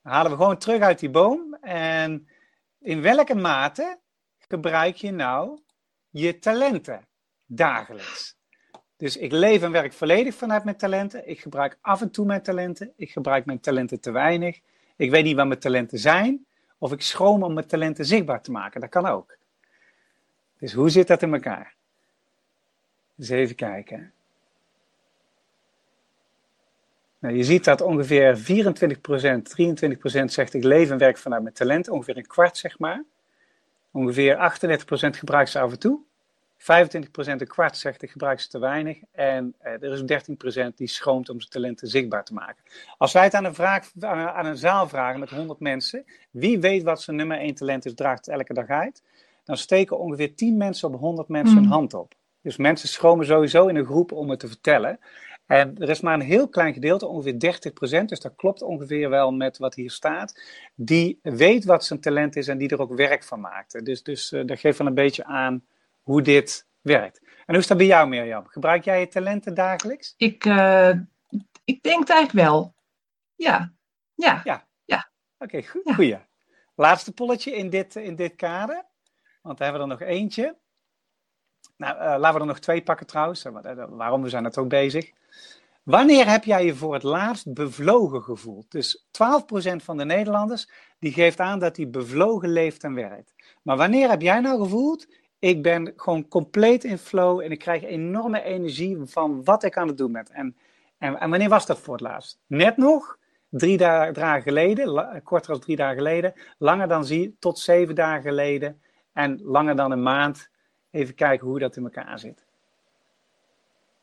Dan 0.03 0.13
halen 0.13 0.31
we 0.31 0.37
gewoon 0.37 0.59
terug 0.59 0.81
uit 0.81 0.99
die 0.99 1.11
boom. 1.11 1.55
En 1.61 2.29
in 2.81 3.03
welke 3.03 3.35
mate 3.35 3.99
gebruik 4.39 4.97
je 4.97 5.11
nou 5.11 5.61
je 6.11 6.39
talenten 6.39 7.07
dagelijks? 7.47 8.37
Dus 8.97 9.17
ik 9.17 9.33
leef 9.33 9.63
en 9.63 9.73
werk 9.73 9.93
volledig 9.93 10.35
vanuit 10.35 10.65
mijn 10.65 10.77
talenten. 10.77 11.29
Ik 11.29 11.41
gebruik 11.41 11.79
af 11.81 12.01
en 12.01 12.11
toe 12.11 12.27
mijn 12.27 12.43
talenten. 12.43 12.93
Ik 12.97 13.11
gebruik 13.11 13.45
mijn 13.45 13.61
talenten 13.61 14.01
te 14.01 14.11
weinig. 14.11 14.61
Ik 14.97 15.11
weet 15.11 15.25
niet 15.25 15.37
wat 15.37 15.47
mijn 15.47 15.61
talenten 15.61 15.99
zijn. 15.99 16.47
Of 16.79 16.93
ik 16.93 17.03
schroom 17.03 17.43
om 17.43 17.55
mijn 17.55 17.67
talenten 17.67 18.05
zichtbaar 18.05 18.43
te 18.43 18.51
maken. 18.51 18.81
Dat 18.81 18.91
kan 18.91 19.07
ook. 19.07 19.37
Dus 20.59 20.73
hoe 20.73 20.91
zit 20.91 21.07
dat 21.07 21.23
in 21.23 21.33
elkaar? 21.33 21.75
Dus 23.15 23.29
even 23.29 23.55
kijken. 23.55 24.13
Nou, 27.23 27.37
je 27.37 27.45
ziet 27.45 27.65
dat 27.65 27.81
ongeveer 27.81 28.37
24%, 28.37 28.41
23% 30.21 30.25
zegt 30.25 30.55
ik 30.55 30.65
leef 30.65 30.91
en 30.91 30.99
werk 30.99 31.19
vanuit 31.19 31.43
mijn 31.43 31.55
talent. 31.55 31.89
Ongeveer 31.89 32.17
een 32.17 32.27
kwart, 32.27 32.57
zeg 32.57 32.79
maar. 32.79 33.05
Ongeveer 33.91 34.35
38% 34.37 35.19
gebruikt 35.19 35.51
ze 35.51 35.59
af 35.59 35.71
en 35.71 35.79
toe. 35.79 36.01
25% 36.63 36.65
een 37.15 37.47
kwart 37.47 37.77
zegt 37.77 38.03
ik 38.03 38.11
gebruik 38.11 38.41
ze 38.41 38.49
te 38.49 38.59
weinig. 38.59 38.99
En 39.13 39.55
eh, 39.59 39.73
er 39.73 39.93
is 39.93 40.25
13% 40.71 40.75
die 40.75 40.89
schroomt 40.89 41.29
om 41.29 41.41
zijn 41.41 41.51
talenten 41.51 41.89
zichtbaar 41.89 42.25
te 42.25 42.35
maken. 42.35 42.63
Als 42.99 43.13
wij 43.13 43.25
het 43.25 43.35
aan 43.35 43.45
een, 43.45 43.55
vraag, 43.55 43.91
aan 44.01 44.47
een 44.47 44.57
zaal 44.57 44.89
vragen 44.89 45.21
met 45.21 45.31
100 45.31 45.61
mensen. 45.61 46.05
Wie 46.31 46.61
weet 46.61 46.83
wat 46.83 47.03
zijn 47.03 47.17
nummer 47.17 47.39
1 47.39 47.55
talent 47.55 47.85
is, 47.85 47.95
draagt 47.95 48.29
elke 48.29 48.55
dag 48.55 48.67
uit. 48.67 49.03
Dan 49.45 49.57
steken 49.57 49.99
ongeveer 49.99 50.35
10 50.35 50.57
mensen 50.57 50.95
op 50.95 51.01
100 51.01 51.29
mensen 51.29 51.55
hun 51.55 51.65
hmm. 51.65 51.73
hand 51.73 51.95
op. 51.95 52.15
Dus 52.43 52.57
mensen 52.57 52.89
schromen 52.89 53.27
sowieso 53.27 53.67
in 53.67 53.77
een 53.77 53.85
groep 53.85 54.13
om 54.13 54.31
het 54.31 54.41
te 54.41 54.49
vertellen. 54.49 54.99
En 55.47 55.79
er 55.79 55.89
is 55.89 56.01
maar 56.01 56.15
een 56.15 56.21
heel 56.21 56.49
klein 56.49 56.73
gedeelte, 56.73 57.07
ongeveer 57.07 57.35
30%, 58.03 58.05
dus 58.05 58.21
dat 58.21 58.37
klopt 58.37 58.63
ongeveer 58.63 59.11
wel 59.11 59.33
met 59.33 59.59
wat 59.59 59.75
hier 59.75 59.91
staat, 59.91 60.43
die 60.75 61.19
weet 61.23 61.65
wat 61.65 61.85
zijn 61.85 62.01
talent 62.01 62.37
is 62.37 62.49
en 62.49 62.59
die 62.59 62.69
er 62.69 62.81
ook 62.81 62.95
werk 62.95 63.25
van 63.25 63.41
maakt. 63.41 63.85
Dus, 63.85 64.03
dus 64.03 64.33
uh, 64.33 64.47
dat 64.47 64.59
geeft 64.59 64.79
wel 64.79 64.87
een 64.87 64.95
beetje 64.95 65.25
aan 65.25 65.65
hoe 66.03 66.23
dit 66.23 66.67
werkt. 66.81 67.21
En 67.23 67.55
hoe 67.55 67.59
is 67.59 67.67
dat 67.67 67.77
bij 67.77 67.87
jou, 67.87 68.09
Mirjam? 68.09 68.47
Gebruik 68.47 68.85
jij 68.85 69.01
je 69.01 69.09
talenten 69.09 69.55
dagelijks? 69.55 70.15
Ik, 70.17 70.45
uh, 70.45 70.93
ik 71.65 71.83
denk 71.83 71.99
het 71.99 72.11
eigenlijk 72.11 72.49
wel. 72.49 72.75
Ja. 73.35 73.73
Ja. 74.15 74.41
Ja. 74.45 74.67
ja. 74.85 75.11
Oké, 75.39 75.57
okay, 75.57 75.63
goed. 75.63 75.95
Goeie. 75.95 76.19
Laatste 76.75 77.13
polletje 77.13 77.57
in 77.57 77.71
dit, 77.71 77.97
in 77.97 78.17
dit 78.17 78.35
kader. 78.35 78.85
Want 79.43 79.59
daar 79.59 79.69
hebben 79.69 79.89
we 79.89 79.95
er 79.95 80.01
nog 80.01 80.09
eentje. 80.09 80.57
Nou, 81.77 81.95
uh, 81.97 82.01
laten 82.19 82.35
we 82.35 82.41
er 82.41 82.47
nog 82.47 82.59
twee 82.59 82.83
pakken 82.83 83.07
trouwens. 83.07 83.45
Waarom? 83.89 84.23
We 84.23 84.29
zijn 84.29 84.45
het 84.45 84.59
ook 84.59 84.69
bezig. 84.69 85.11
Wanneer 85.83 86.29
heb 86.31 86.45
jij 86.45 86.65
je 86.65 86.75
voor 86.75 86.95
het 86.95 87.03
laatst 87.03 87.53
bevlogen 87.53 88.23
gevoeld? 88.23 88.71
Dus 88.71 89.05
12% 89.07 89.77
van 89.77 89.97
de 89.97 90.05
Nederlanders 90.05 90.71
die 90.99 91.13
geeft 91.13 91.41
aan 91.41 91.59
dat 91.59 91.77
hij 91.77 91.91
bevlogen 91.91 92.49
leeft 92.49 92.85
en 92.85 92.95
werkt. 92.95 93.35
Maar 93.63 93.77
wanneer 93.77 94.11
heb 94.11 94.23
jij 94.23 94.41
nou 94.41 94.63
gevoeld? 94.63 95.07
Ik 95.39 95.63
ben 95.63 95.93
gewoon 95.97 96.29
compleet 96.29 96.85
in 96.85 96.99
flow 96.99 97.41
en 97.41 97.51
ik 97.51 97.59
krijg 97.59 97.83
enorme 97.83 98.43
energie 98.43 98.99
van 99.05 99.45
wat 99.45 99.63
ik 99.63 99.77
aan 99.77 99.89
het 99.89 99.99
doen 99.99 100.13
ben. 100.13 100.27
En, 100.33 100.57
en, 100.99 101.21
en 101.21 101.31
wanneer 101.31 101.49
was 101.49 101.67
dat 101.67 101.79
voor 101.79 101.93
het 101.93 102.03
laatst? 102.03 102.41
Net 102.47 102.77
nog, 102.77 103.19
drie 103.49 103.77
dagen 103.77 104.43
geleden, 104.43 105.23
korter 105.23 105.51
dan 105.51 105.61
drie 105.61 105.77
dagen 105.77 105.97
geleden, 105.97 106.33
langer 106.59 106.89
dan 106.89 107.05
zie, 107.05 107.37
tot 107.39 107.59
zeven 107.59 107.95
dagen 107.95 108.23
geleden 108.23 108.83
en 109.13 109.41
langer 109.43 109.77
dan 109.77 109.91
een 109.91 110.03
maand. 110.03 110.51
Even 110.93 111.15
kijken 111.15 111.47
hoe 111.47 111.59
dat 111.59 111.77
in 111.77 111.85
elkaar 111.85 112.19
zit. 112.19 112.45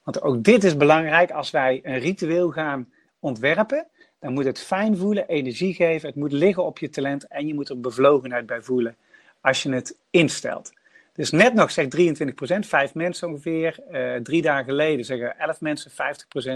Want 0.03 0.21
ook 0.21 0.43
dit 0.43 0.63
is 0.63 0.77
belangrijk 0.77 1.31
als 1.31 1.51
wij 1.51 1.79
een 1.83 1.99
ritueel 1.99 2.51
gaan 2.51 2.89
ontwerpen. 3.19 3.87
Dan 4.19 4.33
moet 4.33 4.45
het 4.45 4.59
fijn 4.59 4.97
voelen, 4.97 5.27
energie 5.27 5.73
geven. 5.73 6.07
Het 6.07 6.17
moet 6.17 6.31
liggen 6.31 6.63
op 6.63 6.77
je 6.77 6.89
talent 6.89 7.27
en 7.27 7.47
je 7.47 7.53
moet 7.53 7.69
er 7.69 7.79
bevlogenheid 7.79 8.45
bij 8.45 8.61
voelen 8.61 8.95
als 9.41 9.63
je 9.63 9.71
het 9.71 9.95
instelt. 10.09 10.71
Dus 11.13 11.31
net 11.31 11.53
nog 11.53 11.71
zegt 11.71 11.97
23%, 11.97 12.59
vijf 12.59 12.93
mensen 12.93 13.27
ongeveer. 13.27 13.79
Uh, 13.91 14.15
drie 14.15 14.41
dagen 14.41 14.65
geleden 14.65 15.05
zeggen 15.05 15.39
11 15.39 15.61
mensen 15.61 15.91
50%. 15.91 15.95
Uh, 15.95 16.55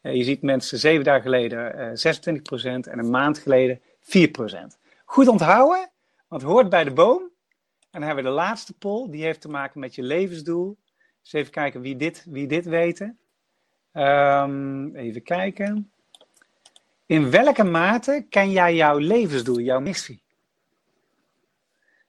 eh, 0.00 0.14
je 0.14 0.24
ziet 0.24 0.42
mensen 0.42 0.78
zeven 0.78 1.04
dagen 1.04 1.22
geleden 1.22 1.74
uh, 1.76 2.06
eh, 2.06 2.16
26% 2.86 2.90
en 2.90 2.98
een 2.98 3.10
maand 3.10 3.38
geleden 3.38 3.80
4%. 4.00 4.76
Goed 5.04 5.28
onthouden, 5.28 5.90
want 6.28 6.42
hoort 6.42 6.68
bij 6.68 6.84
de 6.84 6.90
boom. 6.90 7.30
En 7.94 8.00
dan 8.00 8.08
hebben 8.08 8.24
we 8.24 8.30
de 8.30 8.36
laatste 8.36 8.72
poll, 8.72 9.10
die 9.10 9.22
heeft 9.22 9.40
te 9.40 9.48
maken 9.48 9.80
met 9.80 9.94
je 9.94 10.02
levensdoel. 10.02 10.78
Dus 11.22 11.32
even 11.32 11.52
kijken 11.52 11.80
wie 11.80 11.96
dit, 11.96 12.24
wie 12.28 12.46
dit 12.46 12.64
weten. 12.64 13.18
Um, 13.92 14.96
even 14.96 15.22
kijken. 15.22 15.92
In 17.06 17.30
welke 17.30 17.64
mate 17.64 18.26
ken 18.28 18.50
jij 18.50 18.74
jouw 18.74 18.98
levensdoel, 18.98 19.60
jouw 19.60 19.80
missie? 19.80 20.22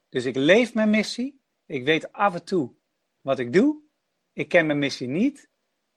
Dus 0.10 0.26
ik 0.26 0.36
leef 0.36 0.74
mijn 0.74 0.89
missie. 0.89 1.39
Ik 1.65 1.84
weet 1.84 2.12
af 2.12 2.34
en 2.34 2.43
toe 2.43 2.71
wat 3.21 3.39
ik 3.39 3.54
doe. 3.54 3.82
Ik 4.34 4.48
ken 4.50 4.65
mijn 4.65 4.80
missie 4.80 5.08
niet. 5.08 5.50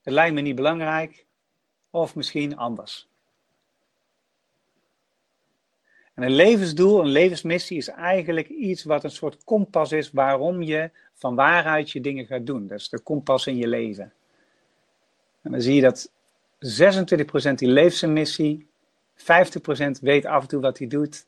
Het 0.02 0.12
lijkt 0.14 0.34
me 0.34 0.40
niet 0.40 0.56
belangrijk. 0.56 1.26
Of 1.90 2.14
misschien 2.14 2.56
anders. 2.56 3.08
En 6.18 6.24
een 6.24 6.34
levensdoel, 6.34 7.00
een 7.00 7.08
levensmissie 7.08 7.76
is 7.76 7.88
eigenlijk 7.88 8.48
iets 8.48 8.84
wat 8.84 9.04
een 9.04 9.10
soort 9.10 9.44
kompas 9.44 9.92
is 9.92 10.10
waarom 10.10 10.62
je 10.62 10.90
van 11.14 11.34
waaruit 11.34 11.90
je 11.90 12.00
dingen 12.00 12.26
gaat 12.26 12.46
doen. 12.46 12.66
Dat 12.66 12.78
is 12.78 12.88
de 12.88 13.00
kompas 13.00 13.46
in 13.46 13.56
je 13.56 13.68
leven. 13.68 14.12
En 15.42 15.50
dan 15.50 15.60
zie 15.60 15.74
je 15.74 15.80
dat 15.80 16.10
26% 17.50 17.54
die 17.54 17.68
leeft 17.68 17.96
zijn 17.96 18.12
missie, 18.12 18.66
50% 19.16 19.22
weet 20.00 20.26
af 20.26 20.42
en 20.42 20.48
toe 20.48 20.60
wat 20.60 20.78
hij 20.78 20.86
doet, 20.86 21.24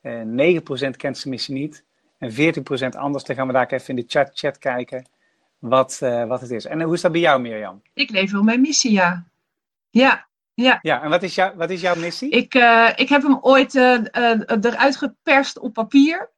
en 0.00 0.60
9% 0.90 0.96
kent 0.96 1.18
zijn 1.18 1.34
missie 1.34 1.54
niet 1.54 1.84
en 2.18 2.32
14% 2.32 2.34
anders. 2.96 3.24
Dan 3.24 3.36
gaan 3.36 3.46
we 3.46 3.52
daar 3.52 3.72
even 3.72 3.88
in 3.88 3.96
de 3.96 4.04
chat, 4.06 4.30
chat 4.34 4.58
kijken 4.58 5.06
wat, 5.58 6.00
uh, 6.02 6.26
wat 6.26 6.40
het 6.40 6.50
is. 6.50 6.64
En 6.64 6.82
hoe 6.82 6.94
is 6.94 7.00
dat 7.00 7.12
bij 7.12 7.20
jou, 7.20 7.40
Mirjam? 7.40 7.82
Ik 7.94 8.10
leef 8.10 8.32
wel 8.32 8.42
mijn 8.42 8.60
missie, 8.60 8.92
ja. 8.92 9.24
Ja, 9.90 10.26
ja. 10.60 10.78
Ja, 10.82 11.02
en 11.02 11.10
wat 11.10 11.22
is, 11.22 11.34
jou, 11.34 11.56
wat 11.56 11.70
is 11.70 11.80
jouw 11.80 11.94
missie? 11.94 12.30
Ik, 12.30 12.54
uh, 12.54 12.90
ik 12.94 13.08
heb 13.08 13.22
hem 13.22 13.38
ooit 13.40 13.74
uh, 13.74 13.98
eruit 14.60 14.96
geperst 14.96 15.58
op 15.58 15.72
papier. 15.72 16.30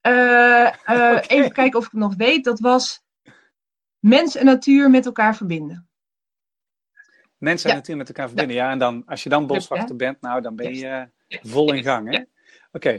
okay. 0.02 1.20
Even 1.26 1.52
kijken 1.52 1.78
of 1.78 1.84
ik 1.84 1.90
het 1.90 2.00
nog 2.00 2.14
weet. 2.16 2.44
Dat 2.44 2.60
was 2.60 3.02
mens 3.98 4.36
en 4.36 4.44
natuur 4.44 4.90
met 4.90 5.06
elkaar 5.06 5.36
verbinden. 5.36 5.88
Mensen 7.38 7.68
en 7.68 7.74
ja. 7.74 7.80
natuur 7.80 7.96
met 7.96 8.08
elkaar 8.08 8.26
verbinden. 8.26 8.56
Ja. 8.56 8.64
ja, 8.64 8.70
en 8.70 8.78
dan, 8.78 9.02
als 9.06 9.22
je 9.22 9.28
dan 9.28 9.46
boswachter 9.46 9.96
bent, 9.96 10.20
nou, 10.20 10.40
dan 10.40 10.56
ben 10.56 10.74
je 10.74 11.08
vol 11.28 11.72
in 11.72 11.82
gang, 11.82 12.16
hè? 12.16 12.22
Oké, 12.72 12.98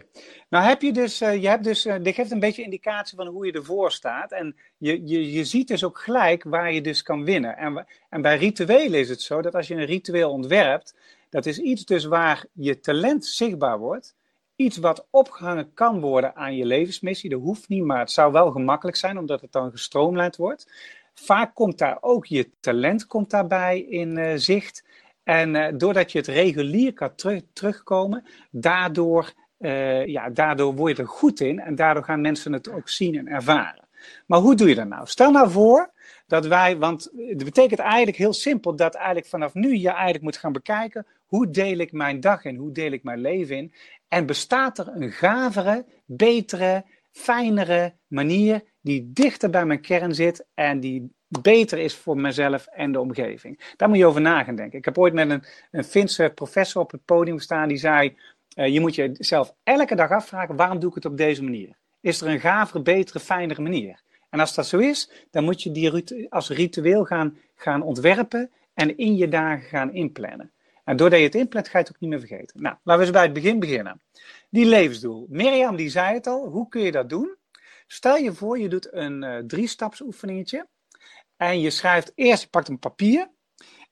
nou 0.50 0.66
heb 0.66 0.82
je 0.82 0.92
dus, 0.92 1.22
uh, 1.22 1.42
je 1.42 1.48
hebt 1.48 1.64
dus, 1.64 1.86
uh, 1.86 1.96
dit 2.02 2.16
geeft 2.16 2.32
een 2.32 2.40
beetje 2.40 2.64
indicatie 2.64 3.18
van 3.18 3.28
hoe 3.28 3.46
je 3.46 3.52
ervoor 3.52 3.92
staat. 3.92 4.32
En 4.32 4.56
je, 4.78 5.08
je, 5.08 5.32
je 5.32 5.44
ziet 5.44 5.68
dus 5.68 5.84
ook 5.84 6.00
gelijk 6.00 6.44
waar 6.44 6.74
je 6.74 6.82
dus 6.82 7.04
kan 7.04 7.24
winnen. 7.24 7.58
En, 7.58 7.88
en 8.10 8.22
bij 8.22 8.38
rituelen 8.38 9.00
is 9.00 9.10
het 9.10 9.22
zo 9.22 9.42
dat 9.42 9.56
als 9.56 9.68
je 9.68 9.76
een 9.76 9.86
ritueel 9.86 10.32
ontwerpt, 10.32 10.96
dat 11.30 11.46
is 11.46 11.58
iets 11.58 11.86
dus 11.86 12.06
waar 12.06 12.46
je 12.54 12.80
talent 12.80 13.26
zichtbaar 13.26 13.80
wordt. 13.80 14.16
Iets 14.56 14.78
wat 14.78 15.08
opgehangen 15.10 15.74
kan 15.74 16.00
worden 16.00 16.36
aan 16.36 16.56
je 16.56 16.66
levensmissie. 16.66 17.30
Dat 17.30 17.42
hoeft 17.42 17.70
niet, 17.70 17.84
maar 17.84 18.00
het 18.00 18.12
zou 18.12 18.32
wel 18.32 18.52
gemakkelijk 18.52 18.98
zijn, 18.98 19.18
omdat 19.18 19.42
het 19.42 19.52
dan 19.52 19.72
gestroomlijnd 19.72 20.36
wordt. 20.36 20.72
Vaak 21.14 21.56
komt 21.56 21.78
daar 21.78 21.98
ook 22.02 22.26
je 22.26 22.50
talent 22.60 23.06
komt 23.06 23.30
daarbij 23.30 23.80
in 23.80 24.18
uh, 24.18 24.32
zicht. 24.36 24.84
En 25.24 25.78
doordat 25.78 26.12
je 26.12 26.18
het 26.18 26.28
regulier 26.28 26.94
kan 26.94 27.16
terug, 27.16 27.42
terugkomen, 27.54 28.24
daardoor 28.52 29.34
uh, 29.62 30.06
ja, 30.06 30.30
daardoor 30.30 30.76
word 30.76 30.98
je 30.98 31.02
er 31.02 31.10
goed 31.10 31.40
in 31.40 31.60
en 31.60 31.76
daardoor 31.76 32.04
gaan 32.04 32.22
mensen 32.22 32.54
het 32.54 32.72
ook 32.72 32.90
zien 32.90 33.18
en 33.18 33.28
ervaren. 33.28 33.88
Maar 34.26 34.40
hoe 34.40 34.56
doe 34.56 34.70
je 34.70 34.76
dat 34.76 34.88
nou? 34.88 35.08
Stel 35.08 35.32
nou 35.32 35.52
voor 35.52 35.92
dat 36.28 36.46
wij, 36.48 36.78
want 36.78 37.12
het 37.16 37.44
betekent 37.44 37.80
eigenlijk 37.80 38.18
heel 38.18 38.34
simpel 38.34 38.76
dat 38.76 38.96
eigenlijk 38.96 39.28
vanaf 39.28 39.54
nu 39.54 39.76
je 39.76 39.90
eigenlijk 39.90 40.24
moet 40.24 40.38
gaan 40.38 40.52
bekijken 40.52 41.06
hoe 41.26 41.50
deel 41.50 41.78
ik 41.78 41.92
mijn 41.92 42.20
dag 42.20 42.46
in, 42.46 42.56
hoe 42.56 42.72
deel 42.72 42.92
ik 42.92 43.04
mijn 43.04 43.22
leven 43.22 43.58
in 43.58 43.74
en 44.08 44.26
bestaat 44.26 44.78
er 44.78 44.88
een 44.88 45.12
gavere, 45.12 45.86
betere, 46.06 46.86
fijnere 47.12 47.94
manier 48.08 48.64
die 48.82 49.10
dichter 49.14 49.50
bij 49.50 49.66
mijn 49.66 49.82
kern 49.82 50.16
zit 50.16 50.46
en 50.54 50.80
die 50.80 51.12
beter 51.28 51.78
is 51.78 51.96
voor 51.96 52.18
mezelf 52.18 52.66
en 52.66 52.92
de 52.92 53.00
omgeving. 53.00 53.74
Daar 53.76 53.90
moet 53.90 53.98
je 53.98 54.06
over 54.06 54.22
na 54.22 54.44
gaan 54.44 54.56
denken. 54.56 54.78
Ik 54.78 54.86
heb 54.86 54.98
ooit 54.98 55.14
met 55.14 55.30
een, 55.30 55.44
een 55.72 55.84
Finse 55.84 56.32
professor 56.36 56.82
op 56.82 56.92
het 56.92 57.06
podium 57.06 57.40
staan 57.40 57.68
die 57.68 57.78
zei 57.78 58.18
je 58.56 58.80
moet 58.80 58.96
jezelf 58.96 59.54
elke 59.64 59.96
dag 59.96 60.12
afvragen: 60.12 60.56
waarom 60.56 60.80
doe 60.80 60.90
ik 60.90 60.96
het 60.96 61.06
op 61.06 61.18
deze 61.18 61.44
manier? 61.44 61.78
Is 62.02 62.22
er 62.22 62.28
een 62.28 62.40
gavere, 62.40 62.82
betere, 62.82 63.20
fijnere 63.20 63.62
manier? 63.62 64.02
En 64.30 64.40
als 64.40 64.56
dat 64.56 64.68
zo 64.68 64.78
is, 64.78 65.12
dan 65.32 65.44
moet 65.44 65.64
je 65.64 65.72
die 65.72 66.32
als 66.32 66.50
ritueel 66.50 67.06
gaan, 67.06 67.38
gaan 67.56 67.82
ontwerpen 67.82 68.52
en 68.74 68.98
in 68.98 69.16
je 69.16 69.28
dagen 69.28 69.70
gaan 69.70 69.94
inplannen. 69.94 70.52
En 70.84 70.98
doordat 70.98 71.20
je 71.20 71.26
het 71.26 71.36
inplant, 71.36 71.68
ga 71.68 71.78
je 71.78 71.84
het 71.84 71.94
ook 71.94 72.02
niet 72.02 72.10
meer 72.10 72.20
vergeten. 72.20 72.62
Nou, 72.62 72.76
laten 72.84 73.02
we 73.02 73.08
eens 73.08 73.18
bij 73.18 73.24
het 73.24 73.34
begin 73.34 73.60
beginnen. 73.60 74.02
Die 74.50 74.66
levensdoel. 74.66 75.26
Mirjam 75.30 75.76
die 75.76 75.90
zei 75.90 76.14
het 76.14 76.28
al, 76.28 76.48
hoe 76.48 76.68
kun 76.68 76.82
je 76.82 76.92
dat 76.92 77.10
doen? 77.10 77.36
Stel 77.88 78.18
je 78.18 78.34
voor, 78.34 78.60
je 78.60 78.70
doet 78.70 78.94
een 78.94 79.24
uh, 79.24 79.38
drie-stapsoefeningetje. 79.38 80.68
En 81.38 81.60
je 81.60 81.70
schrijft 81.70 82.12
eerst, 82.16 82.44
je 82.44 82.50
pakt 82.50 82.68
een 82.68 82.80
papier. 82.80 83.30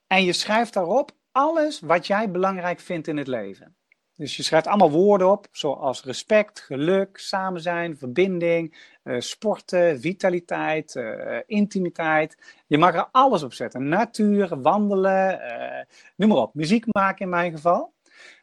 En 0.07 0.25
je 0.25 0.33
schrijft 0.33 0.73
daarop 0.73 1.11
alles 1.31 1.79
wat 1.79 2.07
jij 2.07 2.31
belangrijk 2.31 2.79
vindt 2.79 3.07
in 3.07 3.17
het 3.17 3.27
leven. 3.27 3.75
Dus 4.19 4.37
je 4.37 4.43
schrijft 4.43 4.67
allemaal 4.67 4.91
woorden 4.91 5.31
op, 5.31 5.47
zoals 5.51 6.03
respect, 6.03 6.59
geluk, 6.59 7.17
samen 7.17 7.61
zijn, 7.61 7.97
verbinding, 7.97 8.77
uh, 9.03 9.19
sporten, 9.19 9.99
vitaliteit, 9.99 10.95
uh, 10.95 11.37
intimiteit. 11.45 12.37
Je 12.67 12.77
mag 12.77 12.95
er 12.95 13.07
alles 13.11 13.43
op 13.43 13.53
zetten. 13.53 13.87
Natuur, 13.87 14.61
wandelen, 14.61 15.39
uh, 15.39 15.95
noem 16.15 16.29
maar 16.29 16.37
op. 16.37 16.53
Muziek 16.53 16.85
maken 16.87 17.25
in 17.25 17.29
mijn 17.29 17.51
geval. 17.51 17.93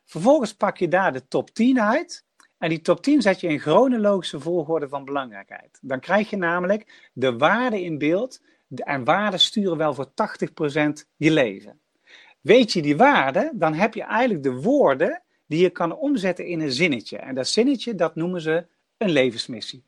Vervolgens 0.04 0.54
pak 0.54 0.76
je 0.76 0.88
daar 0.88 1.12
de 1.12 1.28
top 1.28 1.50
10 1.50 1.80
uit. 1.80 2.24
En 2.58 2.68
die 2.68 2.80
top 2.80 3.02
10 3.02 3.22
zet 3.22 3.40
je 3.40 3.48
in 3.48 3.60
chronologische 3.60 4.40
volgorde 4.40 4.88
van 4.88 5.04
belangrijkheid. 5.04 5.78
Dan 5.82 6.00
krijg 6.00 6.30
je 6.30 6.36
namelijk 6.36 7.10
de 7.12 7.36
waarden 7.36 7.82
in 7.82 7.98
beeld. 7.98 8.42
En 8.74 9.04
waarden 9.04 9.40
sturen 9.40 9.76
wel 9.76 9.94
voor 9.94 10.10
80% 10.10 11.06
je 11.16 11.30
leven. 11.30 11.80
Weet 12.40 12.72
je 12.72 12.82
die 12.82 12.96
waarden, 12.96 13.58
dan 13.58 13.74
heb 13.74 13.94
je 13.94 14.02
eigenlijk 14.02 14.42
de 14.42 14.52
woorden 14.52 15.20
die 15.46 15.60
je 15.60 15.70
kan 15.70 15.96
omzetten 15.96 16.46
in 16.46 16.60
een 16.60 16.72
zinnetje. 16.72 17.16
En 17.16 17.34
dat 17.34 17.48
zinnetje, 17.48 17.94
dat 17.94 18.14
noemen 18.14 18.40
ze 18.40 18.66
een 18.96 19.10
levensmissie. 19.10 19.84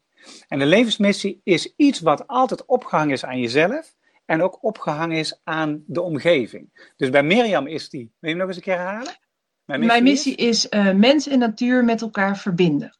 En 0.48 0.60
een 0.60 0.68
levensmissie 0.68 1.40
is 1.44 1.74
iets 1.76 2.00
wat 2.00 2.26
altijd 2.26 2.64
opgehangen 2.64 3.12
is 3.12 3.24
aan 3.24 3.40
jezelf 3.40 3.96
en 4.24 4.42
ook 4.42 4.64
opgehangen 4.64 5.16
is 5.16 5.40
aan 5.44 5.84
de 5.86 6.00
omgeving. 6.00 6.92
Dus 6.96 7.10
bij 7.10 7.22
Mirjam 7.22 7.66
is 7.66 7.88
die, 7.88 8.12
wil 8.18 8.30
je 8.30 8.36
hem 8.36 8.36
nog 8.38 8.46
eens 8.46 8.56
een 8.56 8.62
keer 8.62 8.76
herhalen? 8.76 9.16
Mijn 9.64 9.80
missie, 9.80 9.86
Mijn 9.86 10.02
missie 10.02 10.34
is, 10.34 10.68
is 10.68 10.78
uh, 10.78 10.94
mens 10.94 11.26
en 11.28 11.38
natuur 11.38 11.84
met 11.84 12.00
elkaar 12.00 12.38
verbinden. 12.38 12.98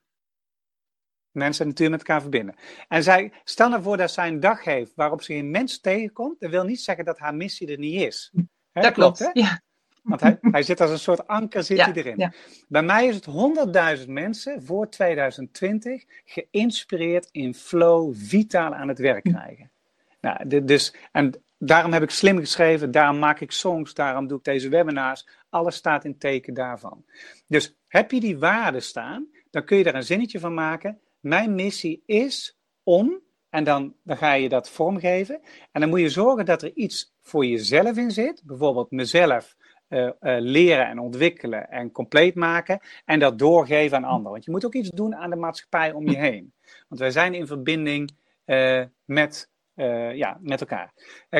Mensen 1.31 1.63
en 1.63 1.69
natuur 1.69 1.91
met 1.91 1.99
elkaar 1.99 2.21
verbinden. 2.21 2.55
En 2.89 3.03
zij, 3.03 3.33
stel 3.45 3.69
nou 3.69 3.83
voor 3.83 3.97
dat 3.97 4.11
zij 4.11 4.29
een 4.29 4.41
dag 4.41 4.65
heeft 4.65 4.93
waarop 4.95 5.23
ze 5.23 5.35
een 5.35 5.51
mens 5.51 5.81
tegenkomt. 5.81 6.41
Dat 6.41 6.51
wil 6.51 6.65
niet 6.65 6.81
zeggen 6.81 7.05
dat 7.05 7.19
haar 7.19 7.35
missie 7.35 7.71
er 7.71 7.79
niet 7.79 8.01
is. 8.01 8.33
He, 8.73 8.83
dat 8.83 8.93
klopt, 8.93 9.19
klopt 9.19 9.35
hè? 9.35 9.41
ja. 9.41 9.63
Want 10.03 10.21
hij, 10.21 10.39
hij 10.41 10.63
zit 10.63 10.81
als 10.81 10.91
een 10.91 10.99
soort 10.99 11.27
anker 11.27 11.65
zit 11.65 11.81
hij 11.81 11.93
erin. 11.93 12.33
Bij 12.69 12.83
mij 12.83 13.07
is 13.07 13.15
het 13.15 13.27
100.000 13.99 14.09
mensen 14.09 14.63
voor 14.63 14.89
2020 14.89 16.05
geïnspireerd 16.25 17.29
in 17.33 17.55
flow, 17.55 18.15
vitaal 18.15 18.75
aan 18.75 18.89
het 18.89 18.99
werk 18.99 19.25
hm. 19.25 19.33
krijgen. 19.33 19.71
Nou, 20.21 20.65
dus, 20.65 20.95
en 21.13 21.43
daarom 21.59 21.93
heb 21.93 22.03
ik 22.03 22.11
slim 22.11 22.39
geschreven, 22.39 22.91
daarom 22.91 23.19
maak 23.19 23.41
ik 23.41 23.53
songs, 23.53 23.95
daarom 23.95 24.27
doe 24.27 24.39
ik 24.39 24.45
deze 24.45 24.69
webinars. 24.69 25.29
Alles 25.49 25.77
staat 25.77 26.05
in 26.05 26.19
teken 26.19 26.55
daarvan. 26.55 27.05
Dus 27.47 27.77
heb 27.87 28.11
je 28.11 28.21
die 28.21 28.39
waarden 28.39 28.83
staan, 28.83 29.29
dan 29.51 29.65
kun 29.65 29.77
je 29.77 29.85
daar 29.85 29.95
een 29.95 30.03
zinnetje 30.03 30.41
van 30.41 30.55
maken. 30.55 31.01
Mijn 31.21 31.55
missie 31.55 32.03
is 32.07 32.59
om, 32.83 33.21
en 33.51 33.65
dan, 33.65 33.95
dan 34.03 34.17
ga 34.17 34.33
je 34.33 34.49
dat 34.49 34.71
vormgeven. 34.71 35.41
En 35.73 35.81
dan 35.81 35.91
moet 35.91 36.01
je 36.01 36.09
zorgen 36.09 36.45
dat 36.45 36.63
er 36.63 36.73
iets 36.75 37.15
voor 37.23 37.47
jezelf 37.47 37.97
in 37.97 38.11
zit. 38.11 38.43
Bijvoorbeeld 38.45 38.91
mezelf 38.91 39.57
uh, 39.89 40.05
uh, 40.05 40.11
leren 40.21 40.87
en 40.87 40.99
ontwikkelen 40.99 41.71
en 41.71 41.93
compleet 41.93 42.35
maken 42.35 42.81
en 43.05 43.19
dat 43.19 43.39
doorgeven 43.39 43.97
aan 43.97 44.05
anderen. 44.05 44.33
Want 44.33 44.45
je 44.45 44.51
moet 44.51 44.65
ook 44.65 44.75
iets 44.75 44.91
doen 44.91 45.15
aan 45.15 45.31
de 45.31 45.37
maatschappij 45.37 45.93
om 45.93 46.09
je 46.09 46.17
heen. 46.17 46.53
Want 46.89 47.01
wij 47.01 47.11
zijn 47.11 47.35
in 47.35 47.47
verbinding 47.47 48.17
uh, 48.47 48.83
met, 49.05 49.51
ja, 50.15 50.39
met 50.41 50.61
elkaar. 50.61 50.93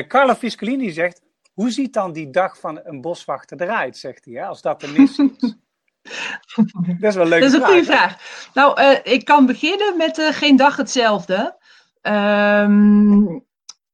Carlo 0.07 0.33
Fiscolini 0.33 0.91
zegt, 0.91 1.21
hoe 1.53 1.71
ziet 1.71 1.93
dan 1.93 2.13
die 2.13 2.29
dag 2.29 2.59
van 2.59 2.79
een 2.83 3.01
boswachter 3.01 3.61
eruit, 3.61 3.97
zegt 3.97 4.25
hij, 4.25 4.33
hè, 4.33 4.45
als 4.45 4.61
dat 4.61 4.81
de 4.81 4.93
missie 4.97 5.35
is? 5.39 5.55
dat 6.99 7.09
is 7.09 7.15
wel 7.15 7.25
leuk. 7.25 7.41
Dat 7.41 7.49
is 7.49 7.57
een 7.59 7.65
goede 7.65 7.83
vraag. 7.83 8.49
Nou, 8.53 8.81
ik 9.03 9.25
kan 9.25 9.45
beginnen 9.45 9.97
met 9.97 10.19
geen 10.31 10.55
dag 10.55 10.75
hetzelfde. 10.75 11.57
Um, 12.01 13.45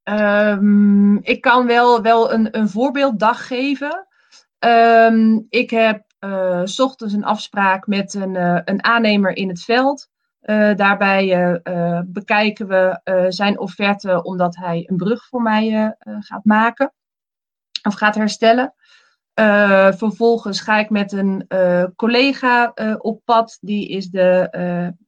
um, 0.03 1.19
ik 1.21 1.41
kan 1.41 1.67
wel, 1.67 2.01
wel 2.01 2.33
een, 2.33 2.57
een 2.57 2.69
voorbeelddag 2.69 3.47
geven. 3.47 4.07
Um, 4.65 5.45
ik 5.49 5.69
heb 5.69 6.03
uh, 6.19 6.61
s 6.63 6.79
ochtends 6.79 7.13
een 7.13 7.23
afspraak 7.23 7.87
met 7.87 8.13
een, 8.13 8.35
uh, 8.35 8.59
een 8.63 8.83
aannemer 8.83 9.35
in 9.35 9.47
het 9.47 9.63
veld. 9.63 10.09
Uh, 10.41 10.75
daarbij 10.75 11.61
bekijken 12.05 12.67
we 12.67 12.99
zijn 13.29 13.59
offerte 13.59 14.23
omdat 14.23 14.55
hij 14.55 14.83
een 14.89 14.97
brug 14.97 15.25
voor 15.25 15.41
mij 15.41 15.95
gaat 16.19 16.45
maken 16.45 16.93
of 17.83 17.93
gaat 17.93 18.15
herstellen. 18.15 18.73
vervolgens 19.97 20.61
ga 20.61 20.77
ik 20.77 20.89
met 20.89 21.11
een 21.11 21.47
collega 21.95 22.73
op 22.97 23.21
pad. 23.25 23.57
Die 23.61 23.89
is 23.89 24.09
de, 24.09 24.49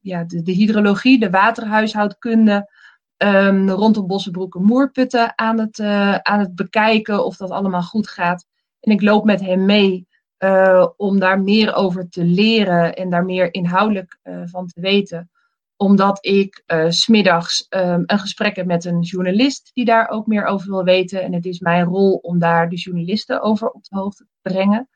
ja, 0.00 0.24
de, 0.24 0.42
de, 0.42 0.52
hydrologie, 0.52 1.20
de 1.20 1.30
waterhuishoudkunde 1.30 2.70
um, 3.16 3.70
rondom 3.70 4.06
Bossenbroek 4.06 4.54
en 4.54 4.64
Moerputten 4.64 5.38
aan 5.38 5.58
het, 5.58 5.80
aan 6.22 6.40
het 6.40 6.54
bekijken 6.54 7.24
of 7.24 7.36
dat 7.36 7.50
allemaal 7.50 7.82
goed 7.82 8.08
gaat. 8.08 8.46
En 8.80 8.92
ik 8.92 9.02
loop 9.02 9.24
met 9.24 9.40
hem 9.40 9.64
mee 9.64 10.06
uh, 10.38 10.86
om 10.96 11.18
daar 11.18 11.40
meer 11.40 11.74
over 11.74 12.08
te 12.08 12.24
leren 12.24 12.96
en 12.96 13.10
daar 13.10 13.24
meer 13.24 13.54
inhoudelijk 13.54 14.18
uh, 14.24 14.42
van 14.44 14.66
te 14.66 14.80
weten. 14.80 15.30
Omdat 15.76 16.26
ik 16.26 16.62
uh, 16.66 16.84
smiddags 16.88 17.66
um, 17.70 18.02
een 18.06 18.18
gesprek 18.18 18.56
heb 18.56 18.66
met 18.66 18.84
een 18.84 19.00
journalist 19.00 19.70
die 19.74 19.84
daar 19.84 20.08
ook 20.08 20.26
meer 20.26 20.44
over 20.44 20.70
wil 20.70 20.84
weten. 20.84 21.22
En 21.22 21.32
het 21.32 21.46
is 21.46 21.58
mijn 21.58 21.84
rol 21.84 22.14
om 22.14 22.38
daar 22.38 22.68
de 22.68 22.76
journalisten 22.76 23.40
over 23.42 23.70
op 23.70 23.84
de 23.84 23.96
hoogte 23.96 24.24
te 24.24 24.50
brengen. 24.52 24.88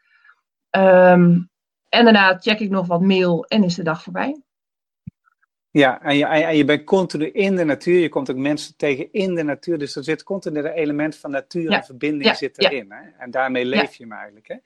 Um, 0.71 1.51
En 1.89 2.05
daarna 2.05 2.39
check 2.39 2.61
ik 2.61 2.71
nog 2.71 2.87
wat 2.87 3.01
mail 3.01 3.45
en 3.45 3.65
is 3.65 3.75
de 3.75 3.83
dag 3.83 4.03
voorbij. 4.03 4.43
Ja, 5.73 6.03
en 6.03 6.17
je, 6.17 6.27
en 6.27 6.57
je 6.57 6.65
bent 6.65 6.85
continu 6.85 7.31
in 7.31 7.57
de 7.57 7.65
natuur. 7.65 8.01
Je 8.01 8.09
komt 8.09 8.31
ook 8.31 8.37
mensen 8.37 8.77
tegen 8.77 9.13
in 9.13 9.35
de 9.35 9.43
natuur. 9.43 9.79
Dus 9.79 9.97
er 9.97 10.05
zit 10.05 10.23
continu 10.23 10.59
een 10.59 10.67
element 10.67 11.17
van 11.17 11.31
natuur 11.31 11.71
en 11.71 11.85
verbinding 11.85 12.37
zit 12.37 12.59
erin. 12.59 12.93
Hè? 12.93 13.11
En 13.19 13.31
daarmee 13.31 13.65
leef 13.65 13.95
je 13.95 14.03
hem 14.03 14.13
eigenlijk. 14.13 14.49
Hè? 14.49 14.57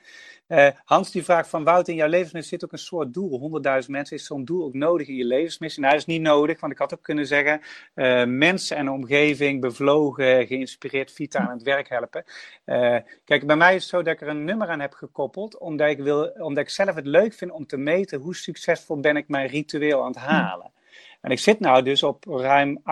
Uh, 0.48 0.72
Hans 0.84 1.10
die 1.10 1.24
vraagt 1.24 1.48
van 1.48 1.64
Wout, 1.64 1.88
in 1.88 1.94
jouw 1.94 2.08
levensmissie 2.08 2.58
zit 2.58 2.64
ook 2.64 2.72
een 2.72 2.78
soort 2.78 3.14
doel. 3.14 3.60
100.000 3.82 3.88
mensen, 3.88 4.16
is 4.16 4.26
zo'n 4.26 4.44
doel 4.44 4.64
ook 4.64 4.74
nodig 4.74 5.08
in 5.08 5.14
je 5.14 5.24
levensmissie? 5.24 5.80
Nou, 5.80 5.92
dat 5.92 6.02
is 6.02 6.14
niet 6.14 6.22
nodig, 6.22 6.60
want 6.60 6.72
ik 6.72 6.78
had 6.78 6.94
ook 6.94 7.02
kunnen 7.02 7.26
zeggen, 7.26 7.60
uh, 7.94 8.24
mensen 8.24 8.76
en 8.76 8.90
omgeving 8.90 9.60
bevlogen, 9.60 10.46
geïnspireerd, 10.46 11.12
vita 11.12 11.38
aan 11.38 11.54
het 11.54 11.62
werk 11.62 11.88
helpen. 11.88 12.24
Uh, 12.66 12.96
kijk, 13.24 13.46
bij 13.46 13.56
mij 13.56 13.74
is 13.74 13.80
het 13.80 13.90
zo 13.90 14.02
dat 14.02 14.14
ik 14.14 14.20
er 14.20 14.28
een 14.28 14.44
nummer 14.44 14.68
aan 14.68 14.80
heb 14.80 14.92
gekoppeld, 14.92 15.58
omdat 15.58 15.88
ik, 15.88 15.98
wil, 15.98 16.24
omdat 16.24 16.64
ik 16.64 16.70
zelf 16.70 16.94
het 16.94 17.06
leuk 17.06 17.32
vind 17.32 17.50
om 17.50 17.66
te 17.66 17.76
meten 17.76 18.20
hoe 18.20 18.36
succesvol 18.36 19.00
ben 19.00 19.16
ik 19.16 19.28
mijn 19.28 19.48
ritueel 19.48 20.02
aan 20.02 20.10
het 20.10 20.16
halen. 20.16 20.74
En 21.26 21.32
ik 21.32 21.38
zit 21.38 21.60
nou 21.60 21.82
dus 21.82 22.02
op 22.02 22.24
ruim 22.24 22.82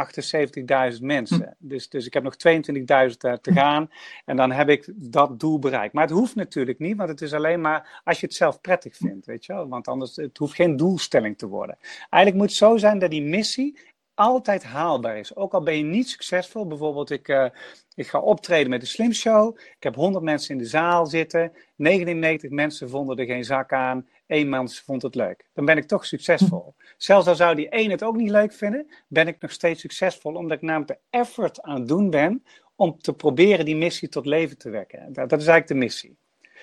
78.000 0.94 1.01
mensen. 1.01 1.57
Hm. 1.59 1.68
Dus, 1.68 1.88
dus 1.88 2.07
ik 2.07 2.12
heb 2.12 2.23
nog 2.23 2.35
22.000 2.49 3.16
te 3.16 3.53
gaan. 3.53 3.90
En 4.25 4.37
dan 4.37 4.53
heb 4.53 4.68
ik 4.68 4.92
dat 4.94 5.40
doel 5.40 5.59
bereikt. 5.59 5.94
Maar 5.94 6.03
het 6.03 6.12
hoeft 6.12 6.35
natuurlijk 6.35 6.79
niet, 6.79 6.97
want 6.97 7.09
het 7.09 7.20
is 7.20 7.33
alleen 7.33 7.61
maar 7.61 8.01
als 8.05 8.20
je 8.20 8.27
het 8.27 8.35
zelf 8.35 8.61
prettig 8.61 8.97
vindt. 8.97 9.27
Weet 9.27 9.44
je 9.44 9.53
wel? 9.53 9.68
Want 9.68 9.88
anders 9.88 10.16
het 10.16 10.38
hoeft 10.38 10.55
geen 10.55 10.77
doelstelling 10.77 11.38
te 11.38 11.47
worden. 11.47 11.77
Eigenlijk 12.11 12.35
moet 12.35 12.49
het 12.49 12.68
zo 12.68 12.77
zijn 12.77 12.99
dat 12.99 13.11
die 13.11 13.23
missie 13.23 13.79
altijd 14.14 14.64
haalbaar 14.64 15.18
is. 15.18 15.37
Ook 15.37 15.55
al 15.55 15.62
ben 15.62 15.77
je 15.77 15.85
niet 15.85 16.09
succesvol. 16.09 16.66
Bijvoorbeeld, 16.66 17.11
ik, 17.11 17.29
uh, 17.29 17.47
ik 17.94 18.07
ga 18.07 18.20
optreden 18.20 18.70
met 18.70 18.81
de 18.81 18.87
Slim 18.87 19.12
Show. 19.12 19.59
Ik 19.59 19.83
heb 19.83 19.94
100 19.94 20.25
mensen 20.25 20.51
in 20.51 20.59
de 20.59 20.68
zaal 20.68 21.07
zitten. 21.07 21.53
99 21.77 22.51
mensen 22.51 22.90
vonden 22.90 23.16
er 23.16 23.27
geen 23.27 23.44
zak 23.44 23.73
aan. 23.73 24.09
Mens 24.42 24.81
vond 24.81 25.03
het 25.03 25.14
leuk. 25.14 25.49
Dan 25.53 25.64
ben 25.64 25.77
ik 25.77 25.87
toch 25.87 26.07
succesvol. 26.07 26.75
Zelfs 26.97 27.27
al 27.27 27.35
zou 27.35 27.55
die 27.55 27.68
één 27.68 27.90
het 27.90 28.03
ook 28.03 28.16
niet 28.16 28.31
leuk 28.31 28.53
vinden, 28.53 28.87
ben 29.09 29.29
ik 29.29 29.40
nog 29.40 29.51
steeds 29.51 29.81
succesvol. 29.81 30.35
Omdat 30.35 30.57
ik 30.57 30.62
namelijk 30.62 30.90
de 30.90 31.18
effort 31.18 31.62
aan 31.62 31.79
het 31.79 31.88
doen 31.88 32.11
ben 32.11 32.44
om 32.77 32.99
te 32.99 33.14
proberen 33.14 33.64
die 33.64 33.77
missie 33.77 34.09
tot 34.09 34.27
leven 34.27 34.59
te 34.59 34.70
wekken. 34.70 35.12
Dat, 35.12 35.29
dat 35.29 35.40
is 35.40 35.47
eigenlijk 35.47 35.66
de 35.66 35.75
missie. 35.75 36.18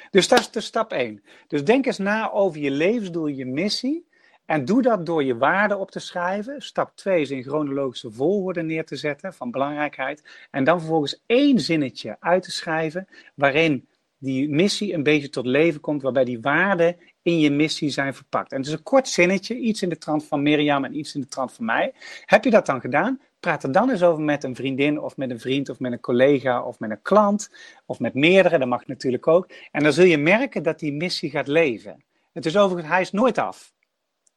Dus 0.09 0.27
dat 0.27 0.39
is 0.39 0.51
de 0.51 0.61
stap 0.61 0.91
1. 0.91 1.23
Dus 1.47 1.63
denk 1.63 1.85
eens 1.85 1.97
na 1.97 2.31
over 2.31 2.59
je 2.59 2.71
levensdoel, 2.71 3.27
je 3.27 3.45
missie. 3.45 4.09
En 4.45 4.65
doe 4.65 4.81
dat 4.81 5.05
door 5.05 5.23
je 5.23 5.37
waarden 5.37 5.79
op 5.79 5.91
te 5.91 5.99
schrijven. 5.99 6.61
Stap 6.61 6.95
2 6.95 7.21
is 7.21 7.31
in 7.31 7.43
chronologische 7.43 8.11
volgorde 8.11 8.61
neer 8.61 8.85
te 8.85 8.95
zetten 8.95 9.33
van 9.33 9.51
belangrijkheid. 9.51 10.47
En 10.51 10.63
dan 10.63 10.79
vervolgens 10.79 11.23
één 11.25 11.59
zinnetje 11.59 12.17
uit 12.19 12.43
te 12.43 12.51
schrijven 12.51 13.07
waarin 13.35 13.87
die 14.21 14.49
missie 14.49 14.93
een 14.93 15.03
beetje 15.03 15.29
tot 15.29 15.45
leven 15.45 15.81
komt, 15.81 16.01
waarbij 16.01 16.25
die 16.25 16.41
waarden 16.41 16.95
in 17.21 17.39
je 17.39 17.51
missie 17.51 17.89
zijn 17.89 18.13
verpakt. 18.13 18.51
En 18.51 18.57
het 18.57 18.67
is 18.67 18.73
een 18.73 18.83
kort 18.83 19.07
zinnetje, 19.07 19.57
iets 19.57 19.81
in 19.81 19.89
de 19.89 19.97
trant 19.97 20.25
van 20.25 20.41
Mirjam 20.41 20.85
en 20.85 20.97
iets 20.97 21.15
in 21.15 21.21
de 21.21 21.27
trant 21.27 21.53
van 21.53 21.65
mij. 21.65 21.93
Heb 22.25 22.43
je 22.43 22.49
dat 22.49 22.65
dan 22.65 22.81
gedaan? 22.81 23.19
Praat 23.39 23.63
er 23.63 23.71
dan 23.71 23.89
eens 23.89 24.03
over 24.03 24.23
met 24.23 24.43
een 24.43 24.55
vriendin 24.55 24.99
of 24.99 25.17
met 25.17 25.29
een 25.29 25.39
vriend 25.39 25.69
of 25.69 25.79
met 25.79 25.91
een 25.91 25.99
collega 25.99 26.63
of 26.63 26.79
met 26.79 26.89
een 26.91 27.01
klant 27.01 27.49
of 27.85 27.99
met 27.99 28.13
meerdere, 28.13 28.57
dat 28.57 28.67
mag 28.67 28.87
natuurlijk 28.87 29.27
ook. 29.27 29.47
En 29.71 29.83
dan 29.83 29.93
zul 29.93 30.05
je 30.05 30.17
merken 30.17 30.63
dat 30.63 30.79
die 30.79 30.93
missie 30.93 31.29
gaat 31.29 31.47
leven. 31.47 32.03
Het 32.33 32.45
is 32.45 32.57
overigens, 32.57 32.93
hij 32.93 33.01
is 33.01 33.11
nooit 33.11 33.37
af. 33.37 33.73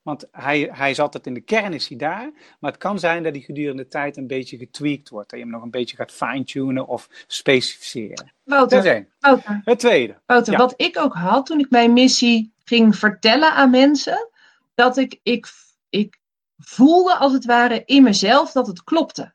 Want 0.05 0.27
hij, 0.31 0.69
hij 0.73 0.91
is 0.91 1.01
altijd 1.01 1.27
in 1.27 1.35
de 1.35 1.41
kern, 1.41 1.73
is 1.73 1.89
hij 1.89 1.99
daar. 1.99 2.33
Maar 2.61 2.71
het 2.71 2.81
kan 2.81 2.99
zijn 2.99 3.23
dat 3.23 3.33
hij 3.33 3.43
gedurende 3.43 3.83
de 3.83 3.89
tijd 3.89 4.17
een 4.17 4.27
beetje 4.27 4.57
getweakt 4.57 5.09
wordt. 5.09 5.31
Dat 5.31 5.39
je 5.39 5.45
hem 5.45 5.55
nog 5.55 5.63
een 5.63 5.71
beetje 5.71 5.97
gaat 5.97 6.13
fine-tunen 6.13 6.87
of 6.87 7.09
specificeren. 7.27 8.33
Wouter, 8.43 9.07
Wouter. 9.19 9.61
Het 9.65 9.79
tweede. 9.79 10.21
Wouter, 10.27 10.57
wat 10.57 10.75
ik 10.77 10.99
ook 10.99 11.15
had 11.15 11.47
toen 11.47 11.59
ik 11.59 11.71
mijn 11.71 11.93
missie 11.93 12.53
ging 12.65 12.97
vertellen 12.97 13.53
aan 13.53 13.71
mensen. 13.71 14.29
Dat 14.75 14.97
ik, 14.97 15.21
ik, 15.23 15.47
ik 15.89 16.21
voelde 16.57 17.17
als 17.17 17.33
het 17.33 17.45
ware 17.45 17.83
in 17.85 18.03
mezelf 18.03 18.53
dat 18.53 18.67
het 18.67 18.85
klopte. 18.85 19.35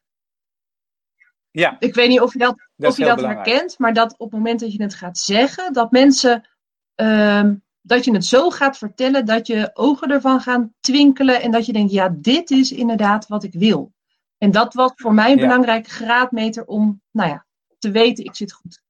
Ja. 1.51 1.75
Ik 1.79 1.93
weet 1.93 2.10
niet 2.10 2.21
of 2.21 2.34
je 2.34 2.39
dat, 2.39 2.67
dat 2.75 2.91
of 2.91 2.97
je 2.97 3.05
dat 3.05 3.21
herkent. 3.21 3.79
Maar 3.79 3.93
dat 3.93 4.12
op 4.17 4.32
het 4.32 4.39
moment 4.39 4.60
dat 4.60 4.73
je 4.73 4.84
het 4.84 4.95
gaat 4.95 5.17
zeggen. 5.17 5.73
Dat 5.73 5.91
mensen... 5.91 6.49
Ehm, 6.95 7.55
dat 7.81 8.05
je 8.05 8.11
het 8.11 8.25
zo 8.25 8.49
gaat 8.49 8.77
vertellen 8.77 9.25
dat 9.25 9.47
je 9.47 9.69
ogen 9.73 10.11
ervan 10.11 10.39
gaan 10.39 10.73
twinkelen 10.79 11.41
en 11.41 11.51
dat 11.51 11.65
je 11.65 11.73
denkt, 11.73 11.91
ja, 11.91 12.15
dit 12.15 12.49
is 12.51 12.71
inderdaad 12.71 13.27
wat 13.27 13.43
ik 13.43 13.53
wil. 13.53 13.93
En 14.37 14.51
dat 14.51 14.73
was 14.73 14.91
voor 14.95 15.13
mij 15.13 15.31
een 15.31 15.37
belangrijke 15.37 15.89
graadmeter 15.89 16.65
om, 16.65 17.01
nou 17.11 17.29
ja, 17.29 17.45
te 17.79 17.91
weten, 17.91 18.23
ik 18.23 18.35
zit 18.35 18.53
goed. 18.53 18.81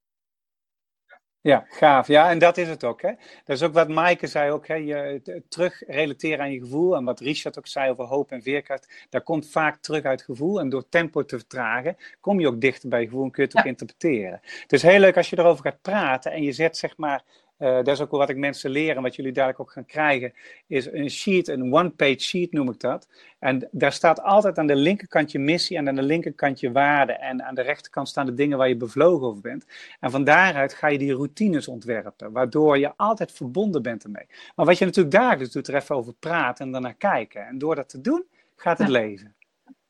Ja, 1.42 1.66
gaaf. 1.70 2.08
Ja, 2.08 2.30
en 2.30 2.40
dat 2.40 2.58
is 2.58 2.68
het 2.68 2.84
ook. 2.84 3.02
Hè? 3.02 3.12
Dat 3.44 3.56
is 3.56 3.64
ook 3.64 3.74
wat 3.74 3.88
Maaike 3.88 4.28
zei 4.28 4.52
ook. 4.52 4.68
Hè? 4.68 4.74
Je, 4.74 5.42
terug 5.50 5.84
relateren 5.88 6.40
aan 6.40 6.52
je 6.52 6.60
gevoel. 6.60 6.96
En 6.96 7.04
wat 7.04 7.20
Richard 7.20 7.58
ook 7.58 7.68
zei 7.68 7.92
over 7.92 8.06
hoop 8.06 8.32
en 8.32 8.42
veerkracht. 8.42 9.08
Dat 9.10 9.24
komt 9.24 9.50
vaak 9.50 9.82
terug 9.82 10.04
uit 10.04 10.22
gevoel. 10.22 10.60
En 10.60 10.70
door 10.70 10.90
tempo 10.90 11.26
te 11.26 11.38
vertragen, 11.38 11.98
kom 12.20 12.40
je 12.40 12.48
ook 12.48 12.62
dichter 12.62 12.90
bij 12.90 13.00
je 13.00 13.08
gevoel 13.08 13.24
en 13.24 13.32
kun 13.32 13.44
je 13.44 13.50
het 13.50 13.60
ook 13.60 13.66
interpreteren. 13.66 14.40
Het 14.62 14.74
is 14.74 14.82
heel 14.82 15.00
leuk 15.00 15.18
als 15.18 15.30
je 15.30 15.40
erover 15.40 15.64
gaat 15.64 15.82
praten 15.82 16.32
en 16.32 16.44
je 16.44 16.52
zet 16.52 16.78
zeg 16.78 16.98
maar 16.98 17.24
uh, 17.60 17.76
dat 17.76 17.88
is 17.88 18.02
ook 18.02 18.12
wat 18.12 18.30
ik 18.30 18.38
mensen 18.38 18.70
leer 18.70 18.96
en 18.96 19.02
wat 19.02 19.16
jullie 19.16 19.32
dadelijk 19.32 19.60
ook 19.60 19.72
gaan 19.72 19.86
krijgen, 19.86 20.34
is 20.68 20.92
een 20.92 21.10
sheet, 21.10 21.48
een 21.48 21.74
one-page 21.74 22.20
sheet 22.20 22.52
noem 22.52 22.70
ik 22.70 22.80
dat. 22.80 23.08
En 23.40 23.68
daar 23.72 23.92
staat 23.92 24.22
altijd 24.22 24.58
aan 24.58 24.68
de 24.68 24.76
linkerkant 24.76 25.32
je 25.32 25.40
missie 25.40 25.78
en 25.78 25.88
aan 25.88 25.96
de 25.96 26.04
linkerkant 26.04 26.60
je 26.60 26.72
waarde. 26.72 27.14
En 27.14 27.44
aan 27.44 27.56
de 27.56 27.62
rechterkant 27.62 28.08
staan 28.08 28.26
de 28.26 28.34
dingen 28.34 28.58
waar 28.58 28.68
je 28.68 28.76
bevlogen 28.76 29.28
over 29.28 29.42
bent. 29.42 29.66
En 30.00 30.12
van 30.12 30.24
daaruit 30.24 30.74
ga 30.74 30.88
je 30.88 30.98
die 30.98 31.14
routines 31.14 31.68
ontwerpen, 31.68 32.32
waardoor 32.32 32.78
je 32.78 32.94
altijd 32.96 33.32
verbonden 33.32 33.82
bent 33.82 34.04
ermee. 34.04 34.26
Maar 34.56 34.66
wat 34.66 34.78
je 34.78 34.86
natuurlijk 34.86 35.16
dagelijks 35.16 35.54
doet, 35.54 35.68
er 35.68 35.76
even 35.76 35.96
over 35.96 36.14
praten 36.14 36.66
en 36.66 36.72
daarnaar 36.72 36.96
kijken. 36.96 37.48
En 37.48 37.58
door 37.58 37.76
dat 37.76 37.90
te 37.90 38.02
doen, 38.02 38.26
gaat 38.56 38.78
het 38.78 38.90
leven. 38.90 39.34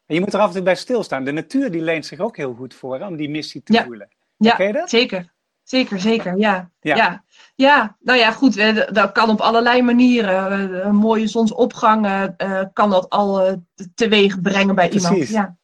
En 0.05 0.15
je 0.15 0.19
moet 0.19 0.33
er 0.33 0.39
af 0.39 0.47
en 0.47 0.53
toe 0.53 0.63
bij 0.63 0.75
stilstaan. 0.75 1.23
De 1.23 1.31
natuur 1.31 1.71
die 1.71 1.81
leent 1.81 2.05
zich 2.05 2.19
ook 2.19 2.37
heel 2.37 2.53
goed 2.53 2.73
voor 2.73 2.99
om 2.99 3.15
die 3.15 3.29
missie 3.29 3.63
te 3.63 3.83
voelen. 3.83 4.09
Ja, 4.37 4.71
dat? 4.71 4.89
zeker. 4.89 5.31
Zeker, 5.69 5.99
zeker, 5.99 6.37
ja. 6.37 6.71
ja. 6.79 7.23
ja. 7.55 7.97
nou 7.99 8.19
ja, 8.19 8.31
goed, 8.31 8.55
dat 8.93 9.11
kan 9.11 9.29
op 9.29 9.39
allerlei 9.39 9.81
manieren. 9.81 10.51
Eh, 10.51 10.85
een 10.85 10.95
mooie 10.95 11.27
zonsopgang 11.27 12.05
uh, 12.05 12.63
kan 12.73 12.89
dat 12.89 13.09
al 13.09 13.47
uh, 13.47 13.53
teweeg 13.95 14.41
brengen 14.41 14.75
bij 14.75 14.89
iemand. 14.89 15.27
Ja. 15.27 15.57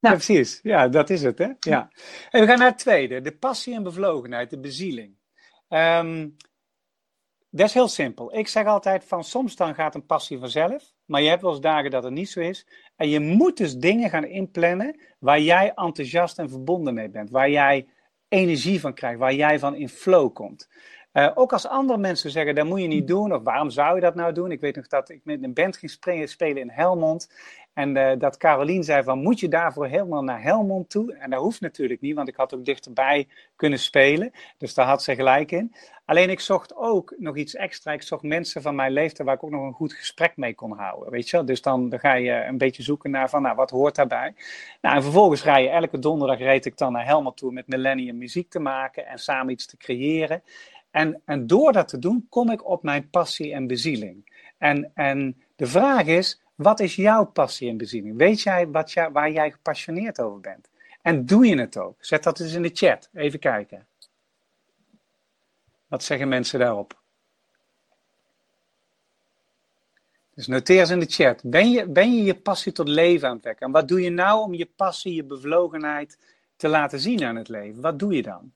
ja. 0.00 0.10
precies. 0.10 0.60
Ja, 0.62 0.88
dat 0.88 1.10
is 1.10 1.22
het, 1.22 1.38
hè? 1.38 1.48
Ja. 1.60 1.90
En 2.30 2.40
we 2.40 2.46
gaan 2.46 2.58
naar 2.58 2.68
het 2.68 2.78
tweede. 2.78 3.20
De 3.20 3.32
passie 3.32 3.74
en 3.74 3.82
bevlogenheid, 3.82 4.50
de 4.50 4.58
bezieling. 4.58 5.16
Um, 5.68 6.36
dat 7.50 7.66
is 7.66 7.74
heel 7.74 7.88
simpel. 7.88 8.36
Ik 8.36 8.48
zeg 8.48 8.66
altijd 8.66 9.04
van 9.04 9.24
soms 9.24 9.56
dan 9.56 9.74
gaat 9.74 9.94
een 9.94 10.06
passie 10.06 10.38
vanzelf, 10.38 10.92
maar 11.04 11.22
je 11.22 11.28
hebt 11.28 11.42
wel 11.42 11.50
eens 11.50 11.60
dagen 11.60 11.90
dat 11.90 12.02
het 12.02 12.12
niet 12.12 12.30
zo 12.30 12.40
is. 12.40 12.66
En 12.96 13.08
je 13.08 13.20
moet 13.20 13.56
dus 13.56 13.76
dingen 13.76 14.10
gaan 14.10 14.24
inplannen 14.24 15.00
waar 15.18 15.40
jij 15.40 15.72
enthousiast 15.74 16.38
en 16.38 16.48
verbonden 16.48 16.94
mee 16.94 17.08
bent. 17.08 17.30
Waar 17.30 17.50
jij 17.50 17.86
energie 18.28 18.80
van 18.80 18.94
krijgt, 18.94 19.18
waar 19.18 19.34
jij 19.34 19.58
van 19.58 19.74
in 19.74 19.88
flow 19.88 20.32
komt. 20.32 20.68
Uh, 21.12 21.30
ook 21.34 21.52
als 21.52 21.66
andere 21.66 21.98
mensen 21.98 22.30
zeggen, 22.30 22.54
dat 22.54 22.66
moet 22.66 22.80
je 22.80 22.86
niet 22.86 23.06
doen, 23.06 23.34
of 23.34 23.42
waarom 23.42 23.70
zou 23.70 23.94
je 23.94 24.00
dat 24.00 24.14
nou 24.14 24.32
doen? 24.32 24.50
Ik 24.50 24.60
weet 24.60 24.76
nog 24.76 24.86
dat 24.86 25.08
ik 25.08 25.20
met 25.24 25.42
een 25.42 25.54
band 25.54 25.76
ging 25.76 26.28
spelen 26.28 26.62
in 26.62 26.70
Helmond. 26.70 27.30
En 27.76 27.96
uh, 27.96 28.12
dat 28.18 28.36
Carolien 28.36 28.84
zei 28.84 29.02
van, 29.02 29.22
moet 29.22 29.40
je 29.40 29.48
daarvoor 29.48 29.86
helemaal 29.86 30.22
naar 30.22 30.42
Helmond 30.42 30.90
toe? 30.90 31.14
En 31.14 31.30
dat 31.30 31.40
hoeft 31.40 31.60
natuurlijk 31.60 32.00
niet, 32.00 32.14
want 32.14 32.28
ik 32.28 32.36
had 32.36 32.54
ook 32.54 32.64
dichterbij 32.64 33.28
kunnen 33.56 33.78
spelen. 33.78 34.32
Dus 34.58 34.74
daar 34.74 34.86
had 34.86 35.02
ze 35.02 35.14
gelijk 35.14 35.52
in. 35.52 35.74
Alleen 36.04 36.30
ik 36.30 36.40
zocht 36.40 36.76
ook 36.76 37.14
nog 37.18 37.36
iets 37.36 37.54
extra. 37.54 37.92
Ik 37.92 38.02
zocht 38.02 38.22
mensen 38.22 38.62
van 38.62 38.74
mijn 38.74 38.92
leeftijd 38.92 39.26
waar 39.26 39.36
ik 39.36 39.44
ook 39.44 39.50
nog 39.50 39.62
een 39.62 39.72
goed 39.72 39.92
gesprek 39.92 40.36
mee 40.36 40.54
kon 40.54 40.72
houden. 40.72 41.10
Weet 41.10 41.28
je 41.28 41.36
wel? 41.36 41.46
Dus 41.46 41.62
dan, 41.62 41.88
dan 41.88 41.98
ga 41.98 42.14
je 42.14 42.32
een 42.32 42.58
beetje 42.58 42.82
zoeken 42.82 43.10
naar 43.10 43.28
van, 43.30 43.42
nou, 43.42 43.56
wat 43.56 43.70
hoort 43.70 43.94
daarbij? 43.94 44.34
Nou, 44.80 44.96
en 44.96 45.02
vervolgens 45.02 45.40
ga 45.40 45.56
je 45.56 45.68
elke 45.68 45.98
donderdag 45.98 46.38
reed 46.38 46.66
ik 46.66 46.78
dan 46.78 46.92
naar 46.92 47.06
Helmond 47.06 47.36
toe 47.36 47.52
met 47.52 47.66
Millennium 47.66 48.18
muziek 48.18 48.50
te 48.50 48.60
maken 48.60 49.06
en 49.06 49.18
samen 49.18 49.52
iets 49.52 49.66
te 49.66 49.76
creëren. 49.76 50.42
En, 50.90 51.22
en 51.24 51.46
door 51.46 51.72
dat 51.72 51.88
te 51.88 51.98
doen, 51.98 52.26
kom 52.28 52.50
ik 52.50 52.68
op 52.68 52.82
mijn 52.82 53.10
passie 53.10 53.52
en 53.52 53.66
bezieling. 53.66 54.42
En, 54.58 54.90
en 54.94 55.42
de 55.56 55.66
vraag 55.66 56.06
is, 56.06 56.40
wat 56.56 56.80
is 56.80 56.94
jouw 56.96 57.24
passie 57.24 57.70
en 57.70 57.76
bezieling? 57.76 58.16
Weet 58.16 58.40
jij, 58.40 58.68
wat 58.68 58.92
jij 58.92 59.10
waar 59.10 59.30
jij 59.30 59.50
gepassioneerd 59.50 60.20
over 60.20 60.40
bent? 60.40 60.68
En 61.02 61.26
doe 61.26 61.46
je 61.46 61.58
het 61.58 61.76
ook? 61.76 61.96
Zet 62.04 62.22
dat 62.22 62.40
eens 62.40 62.52
in 62.52 62.62
de 62.62 62.70
chat. 62.72 63.08
Even 63.14 63.38
kijken. 63.38 63.86
Wat 65.86 66.04
zeggen 66.04 66.28
mensen 66.28 66.58
daarop? 66.58 67.00
Dus 70.34 70.46
noteer 70.46 70.80
eens 70.80 70.90
in 70.90 71.00
de 71.00 71.06
chat. 71.06 71.40
Ben 71.44 71.70
je, 71.70 71.86
ben 71.86 72.14
je 72.14 72.22
je 72.22 72.34
passie 72.34 72.72
tot 72.72 72.88
leven 72.88 73.28
aan 73.28 73.34
het 73.34 73.44
wekken? 73.44 73.66
En 73.66 73.72
wat 73.72 73.88
doe 73.88 74.00
je 74.00 74.10
nou 74.10 74.40
om 74.40 74.54
je 74.54 74.66
passie, 74.76 75.14
je 75.14 75.24
bevlogenheid 75.24 76.18
te 76.56 76.68
laten 76.68 77.00
zien 77.00 77.24
aan 77.24 77.36
het 77.36 77.48
leven? 77.48 77.82
Wat 77.82 77.98
doe 77.98 78.14
je 78.14 78.22
dan? 78.22 78.52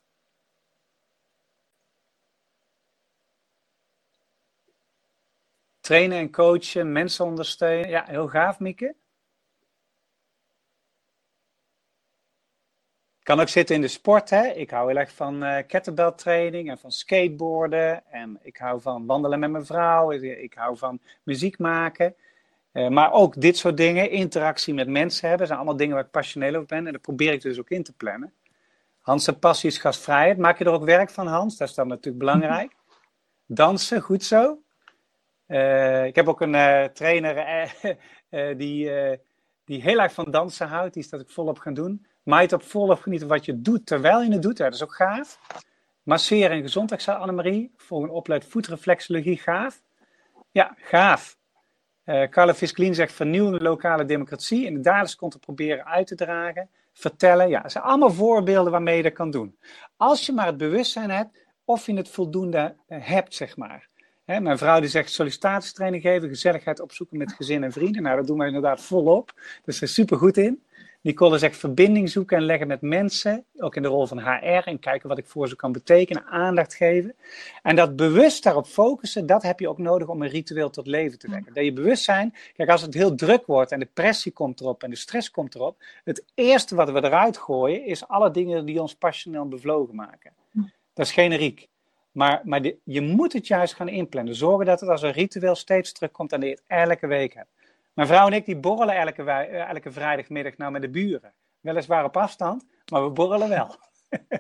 Trainen 5.91 6.19
en 6.19 6.31
coachen, 6.31 6.93
mensen 6.93 7.25
ondersteunen. 7.25 7.89
Ja, 7.89 8.05
heel 8.07 8.29
gaaf, 8.29 8.59
Mieke. 8.59 8.95
Kan 13.23 13.41
ook 13.41 13.49
zitten 13.49 13.75
in 13.75 13.81
de 13.81 13.89
sport. 13.89 14.31
Hè? 14.31 14.47
Ik 14.47 14.71
hou 14.71 14.89
heel 14.89 14.99
erg 14.99 15.13
van 15.13 15.45
uh, 15.45 15.59
kettlebell 15.67 16.13
training 16.13 16.71
en 16.71 16.79
van 16.79 16.93
skateboarden. 16.93 18.13
En 18.13 18.39
ik 18.43 18.57
hou 18.57 18.81
van 18.81 19.07
wandelen 19.07 19.39
met 19.39 19.51
mijn 19.51 19.67
vrouw. 19.67 20.11
Ik 20.11 20.55
hou 20.55 20.77
van 20.77 21.01
muziek 21.23 21.59
maken. 21.59 22.15
Uh, 22.73 22.89
maar 22.89 23.13
ook 23.13 23.41
dit 23.41 23.57
soort 23.57 23.77
dingen, 23.77 24.11
interactie 24.11 24.75
met 24.75 24.89
mensen 24.89 25.29
hebben, 25.29 25.47
zijn 25.47 25.59
allemaal 25.59 25.77
dingen 25.77 25.95
waar 25.95 26.05
ik 26.05 26.11
passioneel 26.11 26.55
over 26.55 26.67
ben. 26.67 26.87
En 26.87 26.93
dat 26.93 27.03
probeer 27.03 27.33
ik 27.33 27.43
dus 27.43 27.59
ook 27.59 27.71
in 27.71 27.83
te 27.83 27.93
plannen. 27.93 28.33
Hans, 29.01 29.29
passie 29.41 29.71
is 29.71 29.79
gastvrijheid. 29.79 30.39
Maak 30.39 30.59
je 30.59 30.65
er 30.65 30.73
ook 30.73 30.85
werk 30.85 31.11
van, 31.11 31.27
Hans? 31.27 31.57
Dat 31.57 31.69
is 31.69 31.75
dan 31.75 31.89
natuurlijk 31.89 32.19
belangrijk. 32.19 32.73
Dansen, 33.47 34.01
goed 34.01 34.25
zo. 34.25 34.59
Uh, 35.51 36.05
ik 36.05 36.15
heb 36.15 36.29
ook 36.29 36.41
een 36.41 36.93
trainer 36.93 37.75
die, 38.57 38.91
die 39.65 39.83
heel 39.83 40.01
erg 40.01 40.13
van 40.13 40.31
dansen 40.31 40.69
houdt. 40.69 40.95
Die 40.95 41.03
is 41.03 41.09
dat 41.09 41.21
ik 41.21 41.31
volop 41.31 41.59
gaan 41.59 41.75
doen. 41.75 42.07
Maar 42.23 42.41
het 42.41 42.53
op 42.53 42.63
volop 42.63 43.01
genieten 43.01 43.29
wat 43.29 43.45
je 43.45 43.61
doet 43.61 43.87
terwijl 43.87 44.23
je 44.23 44.33
het 44.33 44.43
doet. 44.43 44.57
dat 44.57 44.75
is 44.75 44.83
ook 44.83 44.95
gaaf. 44.95 45.39
Masseren 46.03 46.51
en 46.51 46.63
gezondheid, 46.63 47.03
zei 47.03 47.19
Annemarie. 47.19 47.75
Een 47.89 48.11
opleid 48.11 48.45
voetreflexologie, 48.45 49.37
gaaf. 49.37 49.83
Ja, 50.51 50.75
gaaf. 50.77 51.39
Uh, 52.05 52.29
Carla 52.29 52.55
zegt 52.93 53.13
vernieuwende 53.13 53.61
lokale 53.61 54.05
democratie. 54.05 54.67
En 54.67 54.75
de 54.75 54.81
daders 54.81 55.17
komt 55.17 55.33
te 55.33 55.39
proberen 55.39 55.85
uit 55.85 56.07
te 56.07 56.15
dragen. 56.15 56.71
Vertellen. 56.93 57.49
Ja, 57.49 57.61
dat 57.61 57.73
zijn 57.73 57.85
allemaal 57.85 58.13
voorbeelden 58.13 58.73
waarmee 58.73 58.97
je 58.97 59.03
dat 59.03 59.13
kan 59.13 59.31
doen. 59.31 59.59
Als 59.97 60.27
je 60.27 60.33
maar 60.33 60.47
het 60.47 60.57
bewustzijn 60.57 61.11
hebt 61.11 61.39
of 61.65 61.87
je 61.87 61.95
het 61.95 62.09
voldoende 62.09 62.77
eh, 62.87 62.99
hebt, 63.01 63.35
zeg 63.35 63.57
maar. 63.57 63.89
Mijn 64.39 64.59
vrouw 64.59 64.81
die 64.81 64.89
zegt 64.89 65.11
sollicitatietraining 65.11 66.03
geven, 66.03 66.29
gezelligheid 66.29 66.81
opzoeken 66.81 67.19
met 67.19 67.33
gezin 67.33 67.65
en 67.65 67.73
vrienden. 67.73 68.03
Nou, 68.03 68.17
dat 68.17 68.27
doen 68.27 68.39
we 68.39 68.47
inderdaad 68.47 68.81
volop. 68.81 69.33
Dus 69.65 69.79
daar 69.79 69.89
is 69.89 69.95
super 69.95 70.17
goed 70.17 70.37
in. 70.37 70.63
Nicole 71.03 71.39
zegt 71.39 71.57
verbinding 71.57 72.11
zoeken 72.11 72.37
en 72.37 72.43
leggen 72.43 72.67
met 72.67 72.81
mensen, 72.81 73.45
ook 73.57 73.77
in 73.77 73.83
de 73.83 73.89
rol 73.89 74.07
van 74.07 74.19
HR, 74.19 74.69
en 74.69 74.79
kijken 74.79 75.09
wat 75.09 75.19
ik 75.19 75.27
voor 75.27 75.49
ze 75.49 75.57
kan 75.57 75.73
betekenen, 75.73 76.25
aandacht 76.25 76.75
geven. 76.75 77.15
En 77.63 77.77
dat 77.77 77.97
bewust 77.97 78.43
daarop 78.43 78.67
focussen, 78.67 79.27
dat 79.27 79.43
heb 79.43 79.61
je 79.61 79.69
ook 79.69 79.79
nodig 79.79 80.09
om 80.09 80.23
een 80.23 80.29
ritueel 80.29 80.71
tot 80.71 80.87
leven 80.87 81.19
te 81.19 81.31
wekken. 81.31 81.55
Dat 81.55 81.65
je 81.65 81.73
bewustzijn, 81.73 82.35
kijk, 82.57 82.69
als 82.69 82.83
het 82.83 82.95
heel 82.95 83.15
druk 83.15 83.47
wordt 83.47 83.73
en 83.73 83.79
de 83.79 83.89
pressie 83.93 84.33
komt 84.33 84.61
erop 84.61 84.83
en 84.83 84.91
de 84.91 84.97
stress 84.97 85.31
komt 85.31 85.55
erop, 85.55 85.83
het 86.05 86.25
eerste 86.35 86.75
wat 86.75 86.91
we 86.91 87.05
eruit 87.05 87.37
gooien 87.37 87.85
is 87.85 88.09
alle 88.09 88.31
dingen 88.31 88.65
die 88.65 88.81
ons 88.81 88.95
passioneel 88.95 89.49
bevlogen 89.49 89.95
maken. 89.95 90.33
Dat 90.95 91.07
is 91.07 91.13
generiek. 91.13 91.69
Maar, 92.13 92.41
maar 92.45 92.71
je 92.85 93.01
moet 93.01 93.33
het 93.33 93.47
juist 93.47 93.75
gaan 93.75 93.89
inplannen. 93.89 94.35
Zorgen 94.35 94.67
dat 94.67 94.81
het 94.81 94.89
als 94.89 95.03
een 95.03 95.13
ritueel 95.13 95.55
steeds 95.55 95.93
terugkomt 95.93 96.33
en 96.33 96.41
dat 96.41 96.49
je 96.49 96.55
het 96.55 96.89
elke 96.89 97.07
week 97.07 97.35
hebt. 97.35 97.51
Mijn 97.95 98.09
vrouw 98.09 98.27
en 98.27 98.33
ik 98.33 98.45
die 98.45 98.57
borrelen 98.57 98.95
elke, 98.95 99.23
eh, 99.23 99.69
elke 99.69 99.93
vrijdagmiddag 99.93 100.57
nou 100.57 100.73
met 100.73 100.83
de 100.83 100.91
buren. 100.91 101.33
Weliswaar 101.61 102.05
op 102.05 102.17
afstand, 102.17 102.65
maar 102.93 103.05
we 103.05 103.11
borrelen 103.11 103.49
wel. 103.49 103.77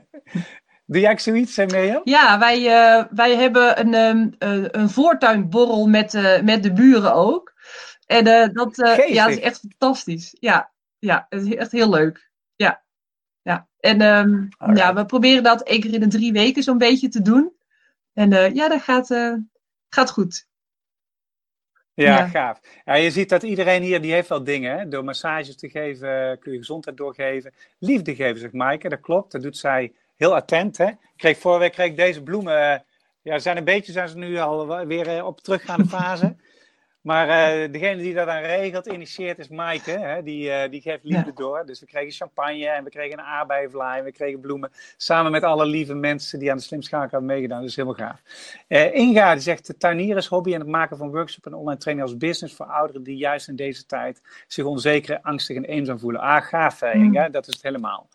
Doe 0.87 1.00
jij 1.00 1.11
ook 1.11 1.18
zoiets, 1.18 1.59
eh, 1.59 1.66
Mirjam? 1.66 2.00
Ja, 2.04 2.38
wij, 2.38 2.59
uh, 2.59 3.04
wij 3.11 3.37
hebben 3.37 3.80
een, 3.80 3.94
um, 3.94 4.35
een 4.70 4.90
voortuinborrel 4.90 5.87
met, 5.87 6.14
uh, 6.14 6.40
met 6.40 6.62
de 6.62 6.72
buren 6.72 7.14
ook. 7.14 7.52
En 8.06 8.24
dat, 8.24 8.76
ja, 9.09 9.24
dat 9.24 9.37
is 9.37 9.40
echt 9.40 9.59
fantastisch. 9.59 10.37
Ja, 10.40 10.72
ja, 10.98 11.26
het 11.28 11.46
is 11.46 11.54
echt 11.54 11.72
heel 11.72 11.90
leuk. 11.90 12.30
Ja, 12.56 12.83
ja. 13.42 13.68
En 13.80 14.00
um, 14.00 14.48
ja, 14.74 14.94
we 14.94 15.06
proberen 15.06 15.42
dat 15.42 15.62
één 15.62 15.80
keer 15.80 15.94
in 15.94 16.00
de 16.00 16.09
drie 16.09 16.33
weken 16.33 16.62
zo'n 16.62 16.78
beetje 16.78 17.09
te 17.09 17.22
doen. 17.22 17.52
En 18.12 18.55
ja, 18.55 18.68
dat 18.68 18.83
gaat, 18.83 19.07
gaat 19.88 20.11
goed. 20.11 20.49
Ja, 22.05 22.29
gaaf. 22.29 22.61
Ja, 22.85 22.94
je 22.94 23.11
ziet 23.11 23.29
dat 23.29 23.42
iedereen 23.42 23.83
hier, 23.83 24.01
die 24.01 24.12
heeft 24.12 24.29
wel 24.29 24.44
dingen. 24.44 24.79
Hè? 24.79 24.88
Door 24.88 25.05
massages 25.05 25.57
te 25.57 25.68
geven, 25.68 26.38
kun 26.38 26.53
je 26.53 26.59
gezondheid 26.59 26.96
doorgeven. 26.96 27.53
Liefde 27.79 28.14
geven, 28.14 28.40
zegt 28.40 28.53
Maaike. 28.53 28.88
Dat 28.88 29.01
klopt. 29.01 29.33
Dat 29.33 29.42
doet 29.42 29.57
zij 29.57 29.92
heel 30.16 30.35
attent. 30.35 30.79
Hè? 30.79 30.87
Ik 30.87 30.99
kreeg 31.16 31.38
vorige 31.38 31.61
week 31.61 31.73
kreeg 31.73 31.87
ik 31.87 31.96
deze 31.96 32.23
bloemen. 32.23 32.73
Eh, 32.73 32.79
ja, 33.23 33.38
zijn 33.38 33.57
een 33.57 33.64
beetje 33.64 33.92
zijn 33.92 34.09
ze 34.09 34.18
nu 34.18 34.38
al 34.38 34.87
weer 34.87 35.16
eh, 35.16 35.27
op 35.27 35.40
teruggaande 35.40 35.87
fase. 35.88 36.37
Maar 37.00 37.26
uh, 37.26 37.72
degene 37.72 38.02
die 38.02 38.14
dat 38.14 38.26
dan 38.26 38.40
regelt, 38.40 38.86
initieert, 38.86 39.38
is 39.38 39.48
Maaike. 39.48 39.90
Hè? 39.90 40.22
Die, 40.22 40.48
uh, 40.48 40.70
die 40.70 40.80
geeft 40.80 41.04
liefde 41.04 41.32
door. 41.32 41.66
Dus 41.66 41.80
we 41.80 41.86
kregen 41.86 42.12
champagne 42.12 42.68
en 42.68 42.84
we 42.84 42.90
kregen 42.90 43.18
een 43.18 43.24
aardbeienvlaai 43.24 43.98
en 43.98 44.04
we 44.04 44.12
kregen 44.12 44.40
bloemen. 44.40 44.70
Samen 44.96 45.32
met 45.32 45.42
alle 45.42 45.66
lieve 45.66 45.94
mensen 45.94 46.38
die 46.38 46.50
aan 46.50 46.56
de 46.56 46.62
Slimschakel 46.62 47.10
hebben 47.10 47.24
meegedaan. 47.24 47.60
Dat 47.60 47.68
is 47.68 47.76
helemaal 47.76 48.08
gaaf. 48.08 48.22
Uh, 48.68 48.94
Inga 48.94 49.32
die 49.32 49.42
zegt, 49.42 49.66
de 49.66 49.76
tuinierenshobby 49.76 50.52
en 50.52 50.60
het 50.60 50.68
maken 50.68 50.96
van 50.96 51.10
workshops 51.10 51.46
en 51.46 51.54
online 51.54 51.80
training 51.80 52.08
als 52.08 52.16
business 52.16 52.54
voor 52.54 52.66
ouderen 52.66 53.02
die 53.02 53.16
juist 53.16 53.48
in 53.48 53.56
deze 53.56 53.86
tijd 53.86 54.20
zich 54.46 54.64
onzeker, 54.64 55.20
angstig 55.20 55.56
en 55.56 55.64
eenzaam 55.64 55.98
voelen. 55.98 56.20
Ah, 56.20 56.42
gaaf 56.42 56.82
Inga, 56.82 57.28
dat 57.28 57.46
is 57.46 57.54
het 57.54 57.62
helemaal. 57.62 58.08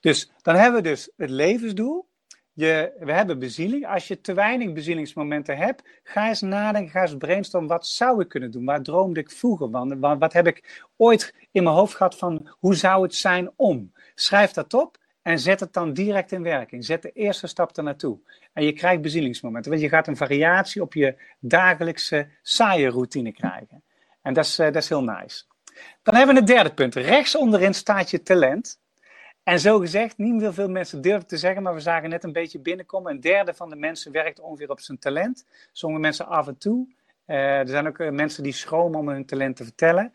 Dus 0.00 0.32
dan 0.42 0.54
hebben 0.54 0.82
we 0.82 0.88
dus 0.88 1.10
het 1.16 1.30
levensdoel. 1.30 2.10
Je, 2.54 2.92
we 2.98 3.12
hebben 3.12 3.38
bezieling. 3.38 3.86
Als 3.86 4.08
je 4.08 4.20
te 4.20 4.34
weinig 4.34 4.72
bezielingsmomenten 4.72 5.56
hebt, 5.56 5.82
ga 6.02 6.28
eens 6.28 6.40
nadenken, 6.40 6.90
ga 6.90 7.00
eens 7.00 7.16
brainstormen. 7.16 7.68
Wat 7.68 7.86
zou 7.86 8.20
ik 8.20 8.28
kunnen 8.28 8.50
doen? 8.50 8.64
Waar 8.64 8.82
droomde 8.82 9.20
ik 9.20 9.30
vroeger 9.30 9.70
van? 9.70 10.00
Wat, 10.18 10.32
heb 10.32 10.46
ik 10.46 10.86
ooit 10.96 11.34
in 11.50 11.62
mijn 11.62 11.76
hoofd 11.76 11.94
gehad 11.94 12.18
van 12.18 12.48
hoe 12.58 12.74
zou 12.74 13.02
het 13.02 13.14
zijn 13.14 13.50
om? 13.56 13.92
Schrijf 14.14 14.50
dat 14.50 14.74
op 14.74 14.98
en 15.22 15.38
zet 15.38 15.60
het 15.60 15.72
dan 15.72 15.92
direct 15.92 16.32
in 16.32 16.42
werking. 16.42 16.84
Zet 16.84 17.02
de 17.02 17.10
eerste 17.10 17.46
stap 17.46 17.76
er 17.76 17.82
naartoe. 17.82 18.18
En 18.52 18.64
je 18.64 18.72
krijgt 18.72 19.02
bezielingsmomenten. 19.02 19.70
Want 19.70 19.82
je 19.82 19.88
gaat 19.88 20.06
een 20.06 20.16
variatie 20.16 20.82
op 20.82 20.94
je 20.94 21.22
dagelijkse 21.40 22.28
saaie 22.42 22.88
routine 22.88 23.32
krijgen. 23.32 23.82
En 24.22 24.34
dat 24.34 24.44
is, 24.44 24.58
uh, 24.58 24.66
dat 24.66 24.82
is 24.82 24.88
heel 24.88 25.04
nice. 25.04 25.44
Dan 26.02 26.14
hebben 26.14 26.34
we 26.34 26.40
het 26.40 26.50
derde 26.50 26.74
punt. 26.74 26.94
Rechts 26.94 27.36
onderin 27.36 27.74
staat 27.74 28.10
je 28.10 28.22
talent. 28.22 28.80
En 29.42 29.60
zo 29.60 29.78
gezegd, 29.78 30.18
niet 30.18 30.48
veel 30.50 30.68
mensen 30.68 31.00
durven 31.00 31.26
te 31.26 31.36
zeggen, 31.36 31.62
maar 31.62 31.74
we 31.74 31.80
zagen 31.80 32.08
net 32.08 32.24
een 32.24 32.32
beetje 32.32 32.58
binnenkomen. 32.58 33.12
Een 33.12 33.20
derde 33.20 33.54
van 33.54 33.68
de 33.68 33.76
mensen 33.76 34.12
werkt 34.12 34.40
ongeveer 34.40 34.70
op 34.70 34.80
zijn 34.80 34.98
talent. 34.98 35.46
Sommige 35.72 36.00
mensen 36.00 36.26
af 36.26 36.46
en 36.46 36.58
toe. 36.58 36.86
Uh, 37.26 37.58
er 37.58 37.68
zijn 37.68 37.86
ook 37.86 37.98
eh, 37.98 38.10
mensen 38.10 38.42
die 38.42 38.52
schromen 38.52 38.98
om 38.98 39.08
hun 39.08 39.26
talent 39.26 39.56
te 39.56 39.64
vertellen. 39.64 40.12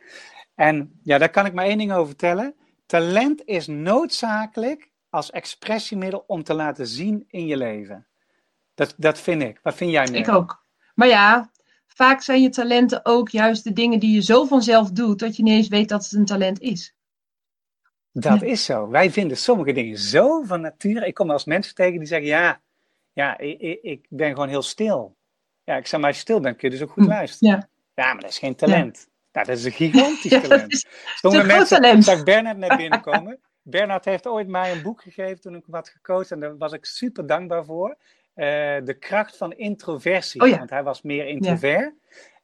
En 0.55 0.99
ja, 1.03 1.17
daar 1.17 1.29
kan 1.29 1.45
ik 1.45 1.53
maar 1.53 1.65
één 1.65 1.77
ding 1.77 1.91
over 1.91 2.07
vertellen. 2.07 2.55
Talent 2.85 3.41
is 3.45 3.67
noodzakelijk 3.67 4.89
als 5.09 5.31
expressiemiddel 5.31 6.23
om 6.27 6.43
te 6.43 6.53
laten 6.53 6.87
zien 6.87 7.25
in 7.27 7.45
je 7.45 7.57
leven. 7.57 8.05
Dat, 8.75 8.93
dat 8.97 9.19
vind 9.19 9.41
ik. 9.41 9.59
Wat 9.63 9.75
vind 9.75 9.91
jij, 9.91 10.05
Ik 10.05 10.29
ook. 10.29 10.63
Maar 10.95 11.07
ja, 11.07 11.51
vaak 11.87 12.21
zijn 12.21 12.41
je 12.41 12.49
talenten 12.49 13.05
ook 13.05 13.29
juist 13.29 13.63
de 13.63 13.73
dingen 13.73 13.99
die 13.99 14.13
je 14.13 14.21
zo 14.21 14.45
vanzelf 14.45 14.91
doet, 14.91 15.19
dat 15.19 15.35
je 15.35 15.43
niet 15.43 15.53
eens 15.53 15.67
weet 15.67 15.89
dat 15.89 16.03
het 16.03 16.13
een 16.13 16.25
talent 16.25 16.59
is. 16.59 16.95
Dat 18.19 18.41
is 18.41 18.65
zo. 18.65 18.89
Wij 18.89 19.11
vinden 19.11 19.37
sommige 19.37 19.71
dingen 19.71 19.97
zo 19.97 20.41
van 20.43 20.61
nature. 20.61 21.07
Ik 21.07 21.13
kom 21.13 21.31
als 21.31 21.45
mensen 21.45 21.75
tegen 21.75 21.97
die 21.99 22.07
zeggen: 22.07 22.27
Ja, 22.27 22.61
ja 23.13 23.37
ik, 23.37 23.59
ik, 23.59 23.79
ik 23.81 24.05
ben 24.09 24.29
gewoon 24.29 24.49
heel 24.49 24.61
stil. 24.61 25.15
Ja, 25.63 25.75
ik 25.75 25.87
zeg 25.87 25.99
maar, 25.99 26.09
als 26.09 26.17
je 26.17 26.23
stil 26.23 26.39
bent, 26.39 26.57
kun 26.57 26.69
je 26.69 26.77
dus 26.77 26.87
ook 26.87 26.93
goed 26.93 27.05
luisteren. 27.05 27.55
Ja, 27.55 27.69
ja 28.03 28.13
maar 28.13 28.21
dat 28.21 28.31
is 28.31 28.39
geen 28.39 28.55
talent. 28.55 29.07
Ja. 29.31 29.43
dat 29.43 29.57
is 29.57 29.63
een 29.65 29.71
gigantisch 29.71 30.31
ja, 30.31 30.41
talent. 30.41 30.85
Sommige 31.15 31.45
mensen, 31.45 31.81
talent. 31.81 32.03
zag 32.03 32.23
Bernard 32.23 32.57
net 32.57 32.77
binnenkomen. 32.83 33.39
Bernard 33.61 34.05
heeft 34.05 34.27
ooit 34.27 34.47
mij 34.47 34.71
een 34.71 34.81
boek 34.81 35.01
gegeven 35.01 35.41
toen 35.41 35.55
ik 35.55 35.63
wat 35.65 35.89
gecoacht 35.89 36.31
en 36.31 36.39
daar 36.39 36.57
was 36.57 36.71
ik 36.71 36.85
super 36.85 37.27
dankbaar 37.27 37.65
voor. 37.65 37.89
Uh, 38.35 38.45
de 38.83 38.95
kracht 38.99 39.37
van 39.37 39.53
introversie. 39.53 40.41
Oh, 40.41 40.57
Want 40.57 40.69
hij 40.69 40.83
was 40.83 41.01
meer 41.01 41.27
introvert. 41.27 41.93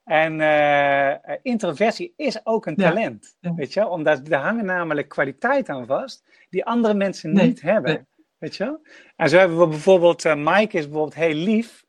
En 0.03 0.39
uh, 0.39 1.35
introversie 1.41 2.13
is 2.15 2.45
ook 2.45 2.65
een 2.65 2.75
talent, 2.75 3.37
weet 3.39 3.73
je 3.73 3.87
Omdat 3.87 4.27
er 4.27 4.37
hangen 4.37 4.65
namelijk 4.65 5.07
kwaliteiten 5.09 5.73
aan 5.73 5.85
vast 5.85 6.23
die 6.49 6.65
andere 6.65 6.93
mensen 6.93 7.33
niet 7.33 7.61
hebben, 7.61 8.07
weet 8.37 8.55
je 8.55 8.79
En 9.15 9.29
zo 9.29 9.37
hebben 9.37 9.59
we 9.59 9.67
bijvoorbeeld, 9.67 10.25
uh, 10.25 10.35
Mike 10.35 10.77
is 10.77 10.83
bijvoorbeeld 10.83 11.15
heel 11.15 11.33
lief. 11.33 11.85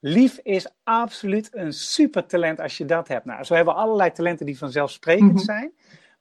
Lief 0.00 0.38
is 0.42 0.68
absoluut 0.82 1.48
een 1.54 1.72
super 1.72 2.26
talent 2.26 2.60
als 2.60 2.78
je 2.78 2.84
dat 2.84 3.08
hebt. 3.08 3.24
Nou, 3.24 3.44
zo 3.44 3.54
hebben 3.54 3.74
we 3.74 3.80
allerlei 3.80 4.12
talenten 4.12 4.46
die 4.46 4.58
vanzelfsprekend 4.58 5.32
mm 5.32 5.38
zijn. 5.38 5.72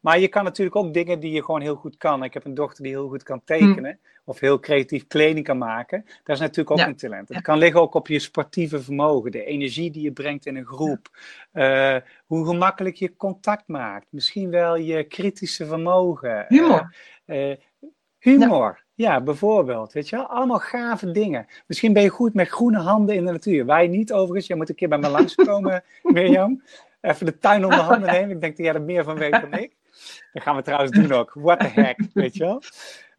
Maar 0.03 0.19
je 0.19 0.27
kan 0.27 0.43
natuurlijk 0.43 0.75
ook 0.75 0.93
dingen 0.93 1.19
die 1.19 1.31
je 1.31 1.43
gewoon 1.43 1.61
heel 1.61 1.75
goed 1.75 1.97
kan. 1.97 2.23
Ik 2.23 2.33
heb 2.33 2.45
een 2.45 2.53
dochter 2.53 2.83
die 2.83 2.91
heel 2.91 3.07
goed 3.07 3.23
kan 3.23 3.41
tekenen. 3.43 3.99
Hm. 4.01 4.09
Of 4.25 4.39
heel 4.39 4.59
creatief 4.59 5.07
kleding 5.07 5.45
kan 5.45 5.57
maken. 5.57 6.05
Dat 6.23 6.35
is 6.35 6.41
natuurlijk 6.41 6.71
ook 6.71 6.87
een 6.87 6.95
talent. 6.95 7.29
Het 7.29 7.41
kan 7.41 7.57
liggen 7.57 7.81
ook 7.81 7.93
op 7.93 8.07
je 8.07 8.19
sportieve 8.19 8.81
vermogen. 8.81 9.31
De 9.31 9.43
energie 9.43 9.91
die 9.91 10.01
je 10.01 10.11
brengt 10.11 10.45
in 10.45 10.55
een 10.55 10.65
groep. 10.65 11.09
Uh, 11.53 11.95
hoe 12.25 12.45
gemakkelijk 12.45 12.95
je 12.95 13.15
contact 13.15 13.67
maakt. 13.67 14.05
Misschien 14.09 14.49
wel 14.49 14.75
je 14.75 15.03
kritische 15.03 15.65
vermogen. 15.65 16.45
Humor. 16.47 16.95
Uh, 17.25 17.49
uh, 17.49 17.57
humor. 18.19 18.83
Ja, 18.93 19.21
bijvoorbeeld. 19.21 19.93
Weet 19.93 20.09
je 20.09 20.15
wel? 20.15 20.25
Allemaal 20.25 20.59
gave 20.59 21.11
dingen. 21.11 21.45
Misschien 21.67 21.93
ben 21.93 22.03
je 22.03 22.09
goed 22.09 22.33
met 22.33 22.49
groene 22.49 22.79
handen 22.79 23.15
in 23.15 23.25
de 23.25 23.31
natuur. 23.31 23.65
Wij 23.65 23.87
niet 23.87 24.13
overigens. 24.13 24.47
Je 24.47 24.55
moet 24.55 24.69
een 24.69 24.75
keer 24.75 24.89
bij 24.89 24.97
me 24.97 25.09
langskomen, 25.17 25.83
Mirjam. 26.01 26.63
Even 27.01 27.25
de 27.25 27.37
tuin 27.37 27.65
onder 27.65 27.79
handen 27.79 28.11
nemen. 28.11 28.29
Ik 28.29 28.41
denk 28.41 28.57
dat 28.57 28.65
jij 28.65 28.75
er 28.75 28.81
meer 28.81 29.03
van 29.03 29.17
weet 29.17 29.31
dan 29.31 29.53
ik. 29.53 29.81
Dat 30.33 30.43
gaan 30.43 30.55
we 30.55 30.61
trouwens 30.61 30.91
doen 30.91 31.11
ook. 31.11 31.33
What 31.33 31.59
the 31.59 31.67
heck, 31.67 31.99
weet 32.13 32.35
je 32.35 32.43
wel? 32.43 32.61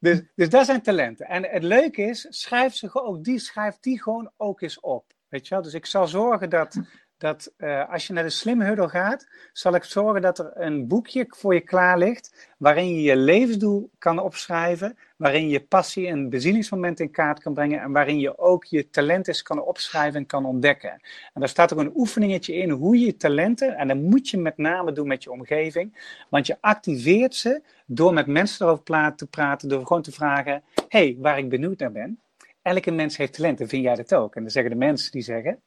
Dus, 0.01 0.23
dus 0.35 0.49
dat 0.49 0.67
zijn 0.67 0.83
talenten. 0.83 1.27
En 1.27 1.45
het 1.45 1.63
leuke 1.63 2.03
is, 2.03 2.27
schrijf, 2.29 2.75
ze 2.75 3.03
ook 3.03 3.25
die, 3.25 3.39
schrijf 3.39 3.79
die 3.79 4.03
gewoon 4.03 4.31
ook 4.37 4.61
eens 4.61 4.81
op. 4.81 5.13
Weet 5.29 5.49
je 5.49 5.55
wel? 5.55 5.65
Dus 5.65 5.75
ik 5.75 5.87
zal 5.87 6.07
zorgen 6.07 6.51
dat, 6.51 6.81
dat 7.25 7.53
eh, 7.57 7.93
als 7.93 8.07
je 8.07 8.13
naar 8.13 8.23
de 8.23 8.31
Slim 8.31 8.89
gaat, 8.89 9.27
zal 9.53 9.75
ik 9.75 9.85
zorgen 9.85 10.23
dat 10.23 10.39
er 10.39 10.53
een 10.55 10.87
boekje 10.87 11.27
voor 11.29 11.55
je 11.55 11.61
klaar 11.61 11.99
ligt, 11.99 12.53
waarin 12.59 12.89
je 12.89 13.03
je 13.03 13.17
levensdoel 13.17 13.91
kan 13.99 14.19
opschrijven, 14.19 14.99
waarin 15.17 15.49
je 15.49 15.61
passie 15.61 16.07
en 16.07 16.29
bezieningsmoment 16.29 17.01
in 17.01 17.11
kaart 17.11 17.41
kan 17.41 17.55
brengen 17.55 17.81
en 17.81 17.93
waarin 17.93 18.21
je 18.21 18.39
ook 18.39 18.65
je 18.65 18.91
talenten 18.91 19.43
kan 19.43 19.63
opschrijven 19.63 20.21
en 20.21 20.27
kan 20.27 20.45
ontdekken. 20.45 20.91
En 21.33 21.41
daar 21.41 21.49
staat 21.49 21.73
ook 21.73 21.79
een 21.79 21.93
oefeningetje 21.95 22.55
in 22.55 22.71
hoe 22.71 22.99
je 22.99 23.07
je 23.07 23.17
talenten, 23.17 23.77
en 23.77 23.89
dat 23.89 23.97
moet 23.97 24.29
je 24.29 24.39
met 24.39 24.57
name 24.57 24.93
doen 24.93 25.07
met 25.07 25.23
je 25.23 25.31
omgeving, 25.31 26.15
want 26.31 26.47
je 26.47 26.57
activeert 26.61 27.35
ze 27.35 27.63
door 27.87 28.13
met 28.13 28.27
mensen 28.27 28.67
erover 28.67 29.15
te 29.15 29.27
praten, 29.27 29.69
door 29.69 29.87
gewoon 29.87 30.03
te 30.03 30.13
vragen, 30.13 30.63
hey, 30.89 31.17
waar 31.19 31.39
ik 31.39 31.49
benieuwd 31.49 31.79
naar 31.79 31.93
ben. 31.93 32.21
Elke 32.63 32.91
mens 32.91 33.17
heeft 33.17 33.33
talenten, 33.33 33.69
vind 33.69 33.83
jij 33.83 33.95
dat 33.95 34.15
ook? 34.15 34.35
En 34.35 34.43
dan 34.43 34.51
zeggen 34.51 34.73
de 34.73 34.79
mensen 34.79 35.13
die 35.13 35.23
zeggen, 35.23 35.61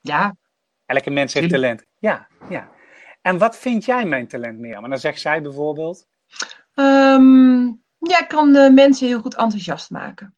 ja, 0.00 0.36
Elke 0.90 1.10
mens 1.10 1.34
heeft 1.34 1.48
talent. 1.48 1.84
Ja, 1.98 2.28
ja. 2.48 2.68
En 3.22 3.38
wat 3.38 3.56
vind 3.56 3.84
jij 3.84 4.04
mijn 4.04 4.28
talent 4.28 4.58
meer? 4.58 4.80
Maar 4.80 4.90
dan 4.90 4.98
zegt 4.98 5.20
zij 5.20 5.42
bijvoorbeeld. 5.42 6.06
Um, 6.74 7.82
ja, 7.98 8.20
ik 8.20 8.28
kan 8.28 8.52
de 8.52 8.70
mensen 8.74 9.06
heel 9.06 9.20
goed 9.20 9.36
enthousiast 9.36 9.90
maken. 9.90 10.34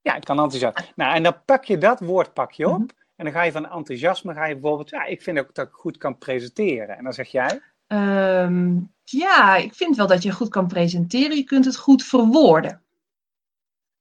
Ja, 0.00 0.14
ik 0.14 0.24
kan 0.24 0.38
enthousiast. 0.40 0.92
Nou, 0.96 1.14
en 1.14 1.22
dan 1.22 1.42
pak 1.44 1.64
je 1.64 1.78
dat 1.78 2.00
woord 2.00 2.32
pak 2.32 2.52
je 2.52 2.68
op. 2.68 2.78
Mhm. 2.78 2.88
En 3.16 3.24
dan 3.24 3.32
ga 3.32 3.42
je 3.42 3.52
van 3.52 3.70
enthousiasme, 3.70 4.34
ga 4.34 4.46
je 4.46 4.52
bijvoorbeeld, 4.54 4.90
ja, 4.90 5.04
ik 5.04 5.22
vind 5.22 5.38
ook 5.38 5.54
dat 5.54 5.66
ik 5.66 5.72
goed 5.72 5.96
kan 5.96 6.18
presenteren. 6.18 6.96
En 6.96 7.04
dan 7.04 7.12
zeg 7.12 7.28
jij? 7.28 7.60
Um, 7.86 8.94
ja, 9.04 9.56
ik 9.56 9.74
vind 9.74 9.96
wel 9.96 10.06
dat 10.06 10.22
je 10.22 10.32
goed 10.32 10.48
kan 10.48 10.66
presenteren. 10.66 11.36
Je 11.36 11.44
kunt 11.44 11.64
het 11.64 11.76
goed 11.76 12.04
verwoorden 12.04 12.85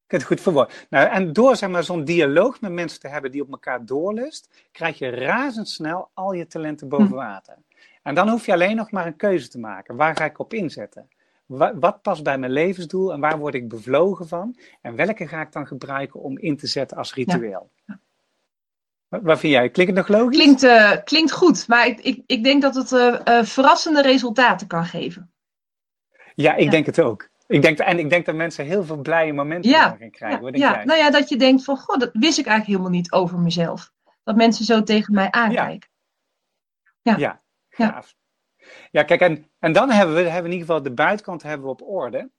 het 0.08 0.24
goed 0.24 0.42
verwoorden. 0.42 0.76
Nou, 0.90 1.10
en 1.10 1.34
door 1.34 1.56
zeg 1.56 1.70
maar, 1.70 1.84
zo'n 1.84 2.04
dialoog 2.04 2.62
met 2.62 2.72
mensen 2.72 3.00
te 3.00 3.08
hebben 3.08 3.32
die 3.32 3.42
op 3.42 3.52
elkaar 3.52 3.86
doorlust, 3.86 4.50
krijg 4.72 4.98
je 4.98 5.10
razendsnel 5.10 6.10
al 6.14 6.34
je 6.34 6.48
talenten 6.48 6.90
boven 6.90 7.08
hm. 7.08 7.14
water. 7.14 7.58
En 8.04 8.16
dan 8.16 8.30
hoef 8.30 8.46
je 8.46 8.52
alleen 8.52 8.76
nog 8.76 8.92
maar 8.92 9.06
een 9.06 9.16
keuze 9.16 9.48
te 9.48 9.60
maken. 9.60 9.96
Waar 9.96 10.16
ga 10.16 10.26
ik 10.26 10.40
op 10.40 10.54
inzetten? 10.54 11.08
Wat, 11.46 12.02
past 12.02 12.24
bij 12.24 12.38
mijn 12.38 12.52
levensdoel 12.52 13.14
en 13.14 13.20
waar 13.20 13.38
word 13.38 13.54
ik 13.54 13.70
bevlogen 13.70 14.28
van? 14.28 14.56
En 14.82 14.96
welke 14.96 15.28
ga 15.28 15.42
ik 15.42 15.52
dan 15.52 15.68
gebruiken 15.68 16.20
om 16.20 16.38
in 16.38 16.58
te 16.58 16.68
zetten 16.68 16.98
als 16.98 17.14
ritueel? 17.14 17.70
Ja. 17.86 18.00
Wat 19.08 19.40
vind 19.40 19.54
jij? 19.54 19.70
Klinkt 19.70 19.98
het 19.98 20.08
nog 20.08 20.18
logisch? 20.18 20.38
Klinkt, 20.38 20.64
uh, 20.64 20.92
klinkt 21.04 21.32
goed, 21.32 21.68
maar 21.68 21.88
ik, 21.88 22.00
ik, 22.00 22.24
ik 22.26 22.44
denk 22.44 22.62
dat 22.62 22.76
het 22.76 22.92
uh, 22.92 23.20
uh, 23.26 23.44
verrassende 23.44 24.02
resultaten 24.02 24.68
kan 24.68 24.86
geven. 24.86 25.32
Ja, 26.36 26.56
ik 26.56 26.72
denk 26.72 26.86
het 26.86 27.02
ook. 27.02 27.30
Ik 27.48 27.62
denk, 27.62 27.80
en 27.80 28.00
ik 28.00 28.10
denk 28.10 28.26
dat 28.26 28.36
mensen 28.36 28.66
heel 28.66 28.84
veel 28.84 28.98
blije 28.98 29.34
momenten 29.34 29.72
ja, 29.72 29.96
gaan 30.00 30.10
krijgen. 30.10 30.58
Ja, 30.58 30.80
ja. 30.80 30.84
nou 30.84 31.00
ja, 31.00 31.10
dat 31.10 31.30
je 31.30 31.38
denkt 31.38 31.64
van, 31.64 31.78
god, 31.78 32.00
dat 32.00 32.10
wist 32.14 32.38
ik 32.38 32.46
eigenlijk 32.46 32.66
helemaal 32.66 33.00
niet 33.00 33.12
over 33.12 33.40
mezelf. 33.40 33.92
Dat 34.24 34.36
mensen 34.36 34.66
zo 34.66 34.84
tegen 34.84 35.14
mij 35.14 35.32
aankijken. 35.32 35.90
Ja, 37.02 37.18
ja, 37.18 37.42
gaaf. 37.70 38.16
Ja, 38.92 39.04
kijk, 39.04 39.22
en, 39.22 39.50
en 39.60 39.74
dan 39.74 39.92
hebben 39.92 40.16
we, 40.16 40.22
hebben 40.22 40.42
we 40.42 40.48
in 40.48 40.54
ieder 40.54 40.68
geval 40.68 40.84
de 40.84 40.92
buitenkant 40.92 41.44
hebben 41.44 41.66
we 41.66 41.72
op 41.72 41.82
orde. 41.82 42.30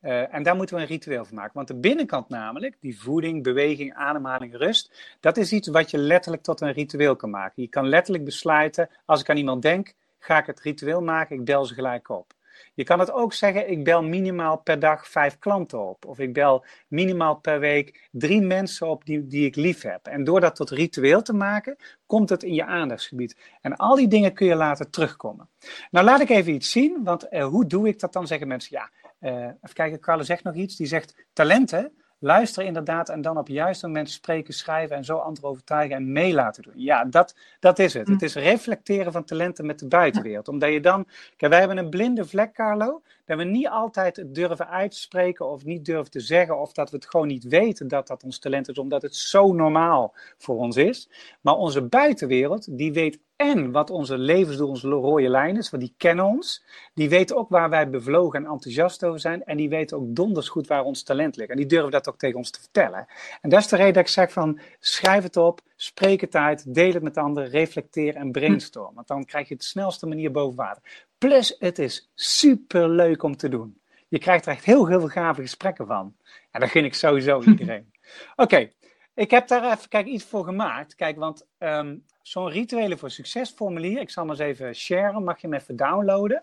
Uh, 0.00 0.34
en 0.34 0.42
daar 0.42 0.56
moeten 0.56 0.76
we 0.76 0.82
een 0.82 0.88
ritueel 0.88 1.24
van 1.24 1.34
maken. 1.34 1.52
Want 1.54 1.68
de 1.68 1.74
binnenkant 1.74 2.28
namelijk, 2.28 2.76
die 2.80 3.00
voeding, 3.00 3.42
beweging, 3.42 3.94
ademhaling, 3.94 4.56
rust, 4.56 5.16
dat 5.20 5.36
is 5.36 5.52
iets 5.52 5.68
wat 5.68 5.90
je 5.90 5.98
letterlijk 5.98 6.42
tot 6.42 6.60
een 6.60 6.72
ritueel 6.72 7.16
kan 7.16 7.30
maken. 7.30 7.62
Je 7.62 7.68
kan 7.68 7.88
letterlijk 7.88 8.24
besluiten, 8.24 8.90
als 9.04 9.20
ik 9.20 9.30
aan 9.30 9.36
iemand 9.36 9.62
denk, 9.62 9.94
ga 10.18 10.38
ik 10.38 10.46
het 10.46 10.60
ritueel 10.60 11.02
maken, 11.02 11.36
ik 11.36 11.44
bel 11.44 11.64
ze 11.64 11.74
gelijk 11.74 12.08
op. 12.08 12.34
Je 12.76 12.84
kan 12.84 12.98
het 12.98 13.12
ook 13.12 13.32
zeggen, 13.32 13.70
ik 13.70 13.84
bel 13.84 14.02
minimaal 14.02 14.58
per 14.58 14.78
dag 14.78 15.08
vijf 15.08 15.38
klanten 15.38 15.88
op. 15.88 16.04
Of 16.04 16.18
ik 16.18 16.32
bel 16.32 16.64
minimaal 16.88 17.36
per 17.36 17.60
week 17.60 18.08
drie 18.10 18.40
mensen 18.40 18.88
op 18.88 19.04
die, 19.04 19.26
die 19.26 19.46
ik 19.46 19.56
lief 19.56 19.82
heb. 19.82 20.06
En 20.06 20.24
door 20.24 20.40
dat 20.40 20.56
tot 20.56 20.70
ritueel 20.70 21.22
te 21.22 21.32
maken, 21.32 21.76
komt 22.06 22.28
het 22.28 22.42
in 22.42 22.54
je 22.54 22.64
aandachtsgebied. 22.64 23.36
En 23.60 23.76
al 23.76 23.94
die 23.94 24.08
dingen 24.08 24.32
kun 24.32 24.46
je 24.46 24.54
later 24.54 24.90
terugkomen. 24.90 25.48
Nou, 25.90 26.04
laat 26.04 26.20
ik 26.20 26.28
even 26.28 26.52
iets 26.54 26.70
zien, 26.70 27.04
want 27.04 27.28
eh, 27.28 27.46
hoe 27.46 27.66
doe 27.66 27.88
ik 27.88 28.00
dat 28.00 28.12
dan? 28.12 28.26
Zeggen 28.26 28.48
mensen, 28.48 28.76
ja, 28.76 28.90
uh, 29.20 29.32
even 29.32 29.72
kijken, 29.72 30.00
Carle 30.00 30.24
zegt 30.24 30.44
nog 30.44 30.54
iets. 30.54 30.76
Die 30.76 30.86
zegt, 30.86 31.26
talenten, 31.32 31.92
luister 32.18 32.64
inderdaad 32.64 33.08
en 33.08 33.22
dan 33.22 33.38
op 33.38 33.46
het 33.46 33.54
juiste 33.54 33.86
moment 33.86 34.10
spreken, 34.10 34.54
schrijven 34.54 34.96
en 34.96 35.04
zo 35.04 35.16
anderen 35.16 35.50
overtuigen 35.50 35.96
en 35.96 36.12
mee 36.12 36.32
laten 36.32 36.62
doen. 36.62 36.72
Ja, 36.76 37.04
dat, 37.04 37.36
dat 37.60 37.78
is 37.78 37.94
het. 37.94 38.08
Het 38.08 38.22
is 38.22 38.34
reflecteren 38.34 39.12
van 39.12 39.24
talenten 39.24 39.66
met 39.66 39.78
de 39.78 39.88
buitenwereld. 39.88 40.48
Omdat 40.48 40.72
je 40.72 40.80
dan, 40.80 41.06
kijk, 41.36 41.50
wij 41.50 41.58
hebben 41.58 41.78
een 41.78 41.90
blinde 41.90 42.24
vlek, 42.26 42.52
Carlo, 42.52 43.02
dat 43.24 43.38
we 43.38 43.44
niet 43.44 43.68
altijd 43.68 44.24
durven 44.26 44.68
uitspreken 44.68 45.46
of 45.46 45.64
niet 45.64 45.84
durven 45.84 46.10
te 46.10 46.20
zeggen 46.20 46.60
of 46.60 46.72
dat 46.72 46.90
we 46.90 46.96
het 46.96 47.06
gewoon 47.06 47.26
niet 47.26 47.44
weten 47.44 47.88
dat 47.88 48.06
dat 48.06 48.22
ons 48.22 48.38
talent 48.38 48.68
is, 48.68 48.78
omdat 48.78 49.02
het 49.02 49.16
zo 49.16 49.52
normaal 49.52 50.14
voor 50.38 50.56
ons 50.56 50.76
is. 50.76 51.08
Maar 51.40 51.54
onze 51.54 51.82
buitenwereld, 51.82 52.78
die 52.78 52.92
weet 52.92 53.18
en 53.36 53.70
wat 53.70 53.90
onze 53.90 54.18
levensdoel, 54.18 54.68
onze 54.68 54.88
rode 54.88 55.28
lijn 55.28 55.56
is, 55.56 55.70
want 55.70 55.82
die 55.82 55.94
kennen 55.96 56.24
ons. 56.24 56.64
Die 56.94 57.08
weten 57.08 57.36
ook 57.36 57.48
waar 57.48 57.70
wij 57.70 57.90
bevlogen 57.90 58.44
en 58.44 58.50
enthousiast 58.50 59.04
over 59.04 59.20
zijn. 59.20 59.44
En 59.44 59.56
die 59.56 59.68
weten 59.68 59.96
ook 59.96 60.14
donders 60.14 60.48
goed 60.48 60.66
waar 60.66 60.84
ons 60.84 61.02
talent 61.02 61.36
ligt. 61.36 61.50
En 61.50 61.56
die 61.56 61.66
durven 61.66 61.90
dat 61.90 62.08
ook 62.08 62.18
tegen 62.18 62.36
ons 62.36 62.50
te 62.50 62.60
vertellen. 62.60 63.06
En 63.40 63.50
dat 63.50 63.60
is 63.60 63.68
de 63.68 63.76
reden 63.76 63.92
dat 63.92 64.02
ik 64.02 64.08
zeg 64.08 64.32
van, 64.32 64.60
schrijf 64.80 65.22
het 65.22 65.36
op, 65.36 65.60
spreek 65.76 66.20
het 66.20 66.34
uit, 66.34 66.74
deel 66.74 66.92
het 66.92 67.02
met 67.02 67.16
anderen, 67.16 67.50
reflecteer 67.50 68.14
en 68.14 68.32
brainstorm. 68.32 68.94
Want 68.94 69.06
dan 69.06 69.24
krijg 69.24 69.48
je 69.48 69.54
het 69.54 69.64
snelste 69.64 70.06
manier 70.06 70.30
boven 70.30 70.56
water. 70.56 70.82
Plus, 71.18 71.56
het 71.58 71.78
is 71.78 72.10
super 72.14 72.88
leuk 72.88 73.22
om 73.22 73.36
te 73.36 73.48
doen. 73.48 73.80
Je 74.08 74.18
krijgt 74.18 74.46
er 74.46 74.52
echt 74.52 74.64
heel, 74.64 74.86
heel 74.86 75.00
veel 75.00 75.08
gave 75.08 75.40
gesprekken 75.40 75.86
van. 75.86 76.16
En 76.50 76.60
dat 76.60 76.70
gun 76.70 76.84
ik 76.84 76.94
sowieso 76.94 77.42
iedereen. 77.46 77.92
Oké, 78.36 78.70
ik 79.16 79.30
heb 79.30 79.48
daar 79.48 79.72
even 79.72 79.88
kijk, 79.88 80.06
iets 80.06 80.24
voor 80.24 80.44
gemaakt. 80.44 80.94
Kijk, 80.94 81.18
want 81.18 81.46
um, 81.58 82.04
zo'n 82.22 82.50
rituele 82.50 82.96
voor 82.96 83.10
succes 83.10 83.50
formulier, 83.50 84.00
ik 84.00 84.10
zal 84.10 84.22
hem 84.22 84.32
eens 84.32 84.40
even 84.40 84.74
sharen, 84.74 85.24
mag 85.24 85.40
je 85.40 85.46
hem 85.46 85.56
even 85.56 85.76
downloaden. 85.76 86.42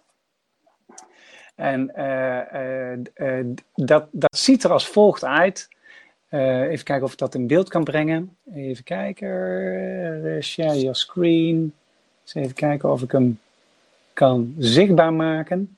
En 1.55 1.91
uh, 1.97 2.91
uh, 3.29 3.45
dat, 3.73 4.07
dat 4.11 4.37
ziet 4.37 4.63
er 4.63 4.71
als 4.71 4.87
volgt 4.87 5.23
uit. 5.23 5.67
even 6.29 6.85
kijken 6.85 7.03
of 7.03 7.11
ik 7.11 7.17
dat 7.17 7.35
in 7.35 7.47
beeld 7.47 7.69
kan 7.69 7.83
brengen. 7.83 8.37
Even 8.53 8.83
kijken. 8.83 9.27
share 10.43 10.79
your 10.79 10.95
screen. 10.95 11.73
Even 12.33 12.53
kijken 12.53 12.91
of 12.91 13.01
ik 13.01 13.11
hem 13.11 13.39
kan 14.13 14.55
zichtbaar 14.57 15.13
maken. 15.13 15.77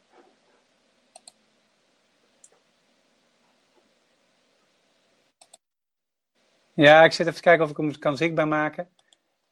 Ja, 6.75 7.03
ik 7.03 7.11
zit 7.11 7.25
even 7.25 7.35
te 7.35 7.41
kijken 7.41 7.63
of 7.63 7.69
ik 7.71 7.77
hem 7.77 7.99
kan 7.99 8.17
zichtbaar 8.17 8.47
maken. 8.47 8.87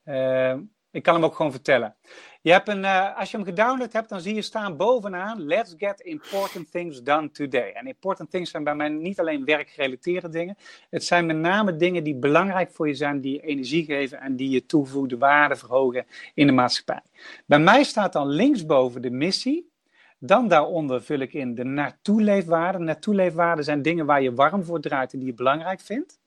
Uh, 0.06 0.56
ik 0.92 1.04
kan 1.04 1.14
hem 1.14 1.24
ook 1.24 1.36
gewoon 1.36 1.52
vertellen. 1.52 1.96
Je 2.42 2.52
hebt 2.52 2.68
een, 2.68 2.84
uh, 2.84 3.18
als 3.18 3.32
je 3.32 3.38
hem 3.38 3.46
gedownload 3.46 3.94
hebt, 3.94 4.10
dan 4.10 4.22
zie 4.22 4.36
je 4.36 4.42
staan 4.42 4.78
bovenaan: 4.78 5.44
Let's 5.44 5.74
get 5.78 6.00
important 6.00 6.72
things 6.72 7.04
done 7.04 7.32
today. 7.32 7.72
En 7.72 7.88
important 7.88 8.32
things 8.32 8.52
zijn 8.52 8.64
bij 8.64 8.76
mij 8.76 8.90
niet 8.90 9.20
alleen 9.20 9.46
werkgerelateerde 9.46 10.30
dingen. 10.30 10.58
Het 10.90 11.04
zijn 11.04 11.26
met 11.26 11.36
name 11.36 11.76
dingen 11.76 12.04
die 12.04 12.16
belangrijk 12.16 12.72
voor 12.72 12.88
je 12.88 12.94
zijn, 12.94 13.22
die 13.22 13.34
je 13.34 13.42
energie 13.42 13.86
geven 13.86 14.20
en 14.20 14.36
die 14.36 14.50
je 14.50 14.66
toevoegde 14.66 15.18
waarde 15.18 15.56
verhogen 15.56 16.06
in 16.34 16.48
de 16.48 16.54
maatschappij. 16.54 17.02
Bij 17.46 17.60
mij 17.60 17.84
staat 17.84 18.14
dan 18.14 18.28
linksboven 18.28 19.02
de 19.02 19.12
missie. 19.12 19.72
Dan 20.20 20.48
daaronder 20.48 21.04
vul 21.04 21.20
ik 21.20 21.34
in 21.34 21.56
de 21.56 21.64
naartoe-leefwaarden. 21.64 22.84
Naartoe-leefwaarden 22.84 23.64
zijn 23.64 23.82
dingen 23.82 24.06
waar 24.06 24.22
je 24.22 24.34
warm 24.34 24.64
voor 24.64 24.80
draait 24.80 25.14
en 25.14 25.20
die 25.20 25.28
je 25.28 25.34
belangrijk 25.34 25.80
vindt. 25.80 26.22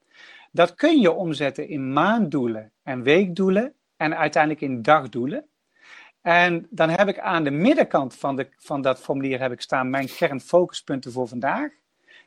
Dat 0.57 0.75
kun 0.75 1.01
je 1.01 1.13
omzetten 1.13 1.69
in 1.69 1.93
maanddoelen 1.93 2.73
en 2.83 3.03
weekdoelen 3.03 3.75
en 3.97 4.17
uiteindelijk 4.17 4.63
in 4.63 4.83
dagdoelen. 4.83 5.49
En 6.21 6.67
dan 6.71 6.89
heb 6.89 7.09
ik 7.09 7.19
aan 7.19 7.45
de 7.45 7.51
middenkant 7.51 8.15
van, 8.15 8.37
de, 8.37 8.49
van 8.57 8.83
dat 8.83 9.01
formulier 9.01 9.41
heb 9.41 9.53
ik 9.53 9.61
staan 9.61 9.91
mijn 9.91 10.07
kernfocuspunten 10.07 11.13
voor 11.13 11.29
vandaag. 11.29 11.71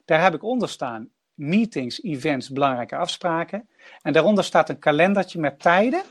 Daar 0.05 0.21
heb 0.21 0.33
ik 0.33 0.43
onder 0.43 0.69
staan 0.69 1.09
meetings, 1.33 2.03
events, 2.03 2.49
belangrijke 2.49 2.95
afspraken. 2.95 3.69
En 4.01 4.13
daaronder 4.13 4.43
staat 4.43 4.69
een 4.69 4.79
kalendertje 4.79 5.39
met 5.39 5.59
tijden, 5.59 6.03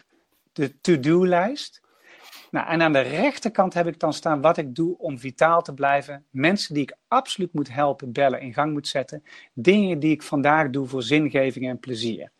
de 0.52 0.80
to-do-lijst. 0.80 1.80
Nou, 2.51 2.68
en 2.68 2.82
aan 2.82 2.92
de 2.92 3.01
rechterkant 3.01 3.74
heb 3.74 3.86
ik 3.86 4.01
dan 4.01 4.12
staan 4.12 4.40
wat 4.40 4.57
ik 4.57 4.74
doe 4.74 4.99
om 4.99 5.18
vitaal 5.18 5.62
te 5.62 5.74
blijven. 5.74 6.24
Mensen 6.30 6.74
die 6.74 6.82
ik 6.82 6.96
absoluut 7.09 7.53
moet 7.53 7.72
helpen, 7.72 8.12
bellen, 8.12 8.40
in 8.40 8.55
gang 8.55 8.72
moet 8.72 8.88
zetten. 8.88 9.22
Dingen 9.53 9.99
die 9.99 10.11
ik 10.11 10.22
vandaag 10.22 10.70
doe 10.70 10.86
voor 10.86 11.03
zingeving 11.03 11.68
en 11.68 11.78
plezier. 11.78 12.30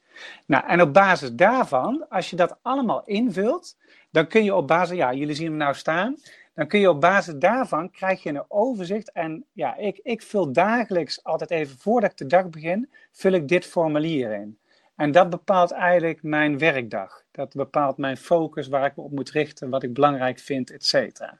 Nou, 0.47 0.67
en 0.67 0.83
op 0.83 0.93
basis 0.93 1.33
daarvan, 1.33 2.09
als 2.09 2.31
je 2.31 2.37
dat 2.37 2.59
allemaal 2.63 3.03
invult, 3.05 3.77
dan 4.11 4.27
kun 4.27 4.45
je 4.45 4.55
op 4.55 4.67
basis, 4.67 4.97
ja, 4.97 5.13
jullie 5.13 5.35
zien 5.35 5.47
hem 5.47 5.57
nou 5.57 5.75
staan, 5.75 6.17
dan 6.55 6.67
kun 6.67 6.81
je 6.81 6.91
op 6.91 7.01
basis 7.01 7.35
daarvan, 7.35 7.91
krijg 7.91 8.23
je 8.23 8.29
een 8.29 8.45
overzicht. 8.49 9.13
En 9.13 9.45
ja, 9.53 9.77
ik, 9.77 10.01
ik 10.03 10.23
vul 10.23 10.53
dagelijks, 10.53 11.25
altijd 11.25 11.51
even 11.51 11.79
voordat 11.79 12.11
ik 12.11 12.17
de 12.17 12.27
dag 12.27 12.51
begin, 12.51 12.91
vul 13.13 13.33
ik 13.33 13.49
dit 13.49 13.67
formulier 13.67 14.33
in. 14.33 14.59
En 14.99 15.13
dat 15.13 15.31
bepaalt 15.31 15.71
eigenlijk 15.71 16.23
mijn 16.23 16.59
werkdag. 16.59 17.23
Dat 17.31 17.55
bepaalt 17.55 17.97
mijn 17.97 18.17
focus, 18.17 18.69
waar 18.69 18.87
ik 18.87 18.97
me 18.97 19.03
op 19.03 19.11
moet 19.11 19.31
richten, 19.31 19.71
wat 19.71 19.83
ik 19.83 19.95
belangrijk 19.95 20.39
vind, 20.39 20.71
et 20.71 20.85
cetera. 20.85 21.39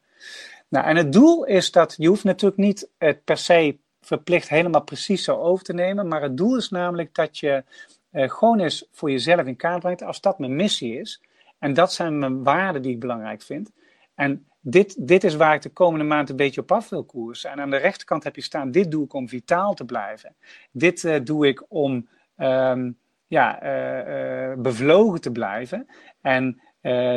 Nou, 0.69 0.87
en 0.87 0.97
het 0.97 1.13
doel 1.13 1.45
is 1.45 1.71
dat 1.71 1.95
je 1.97 2.09
hoeft 2.09 2.25
natuurlijk 2.25 2.61
niet 2.61 2.91
het 2.99 3.25
per 3.25 3.37
se 3.37 3.79
verplicht 4.01 4.49
helemaal 4.49 4.83
precies 4.83 5.25
zo 5.25 5.37
over 5.37 5.65
te 5.65 5.73
nemen, 5.73 6.09
maar 6.09 6.23
het 6.23 6.37
doel 6.37 6.57
is 6.57 6.69
namelijk 6.69 7.15
dat 7.15 7.39
je 7.39 7.65
uh, 8.13 8.29
gewoon 8.31 8.61
eens 8.61 8.89
voor 8.93 9.11
jezelf 9.11 9.47
in 9.47 9.57
kaart 9.57 9.81
brengt, 9.81 10.03
als 10.03 10.21
dat 10.21 10.39
mijn 10.39 10.57
missie 10.57 10.99
is, 10.99 11.21
En 11.59 11.75
dat 11.75 11.93
zijn 11.93 12.19
mijn 12.19 12.43
waarden 12.43 12.83
die 12.83 12.93
ik 12.93 13.01
belangrijk 13.01 13.43
vind. 13.43 13.73
En 14.15 14.47
dit, 14.61 15.09
dit 15.09 15.25
is 15.25 15.35
waar 15.35 15.55
ik 15.55 15.63
de 15.63 15.69
komende 15.69 16.05
maand 16.05 16.31
een 16.31 16.37
beetje 16.37 16.61
op 16.61 16.73
af 16.73 16.89
wil 16.89 17.05
koersen. 17.05 17.51
En 17.51 17.61
aan 17.61 17.71
de 17.71 17.77
rechterkant 17.77 18.25
heb 18.25 18.37
je 18.37 18.43
staan, 18.43 18.71
dit 18.71 18.91
doe 18.91 19.05
ik 19.05 19.13
om 19.13 19.29
vitaal 19.29 19.75
te 19.75 19.85
blijven. 19.85 20.35
Dit 20.71 21.03
uh, 21.03 21.17
doe 21.25 21.47
ik 21.47 21.65
om 21.69 22.09
um, 22.37 22.99
ja, 23.29 23.63
uh, 23.63 24.49
uh, 24.51 24.63
bevlogen 24.63 25.21
te 25.21 25.33
blijven. 25.33 25.87
En 26.21 26.61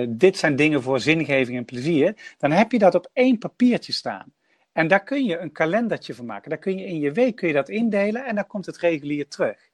dit 0.09 0.37
zijn 0.37 0.55
dingen 0.55 0.81
voor 0.81 0.99
zingeving 0.99 1.57
en 1.57 1.65
plezier. 1.65 2.35
Dan 2.37 2.51
heb 2.51 2.71
je 2.71 2.79
dat 2.79 2.95
op 2.95 3.09
één 3.13 3.37
papiertje 3.37 3.93
staan. 3.93 4.33
En 4.71 4.87
daar 4.87 5.03
kun 5.03 5.25
je 5.25 5.37
een 5.37 5.51
kalendertje 5.51 6.13
van 6.13 6.25
maken. 6.25 6.49
Daar 6.49 6.59
kun 6.59 6.77
je 6.77 6.85
in 6.85 6.99
je 6.99 7.11
week 7.11 7.35
kun 7.35 7.47
je 7.47 7.53
dat 7.53 7.69
indelen 7.69 8.25
en 8.25 8.35
dan 8.35 8.47
komt 8.47 8.65
het 8.65 8.77
regulier 8.77 9.27
terug. 9.27 9.69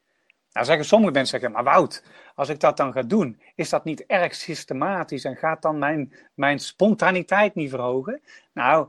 Nou 0.51 0.65
zeggen 0.65 0.85
sommige 0.85 1.11
mensen 1.11 1.39
zeggen, 1.39 1.51
maar 1.51 1.73
Wout, 1.73 2.03
als 2.35 2.49
ik 2.49 2.59
dat 2.59 2.77
dan 2.77 2.91
ga 2.91 3.01
doen, 3.01 3.41
is 3.55 3.69
dat 3.69 3.83
niet 3.83 4.05
erg 4.05 4.35
systematisch 4.35 5.23
en 5.23 5.35
gaat 5.35 5.61
dan 5.61 5.77
mijn, 5.77 6.13
mijn 6.33 6.59
spontaniteit 6.59 7.55
niet 7.55 7.69
verhogen? 7.69 8.21
Nou, 8.53 8.88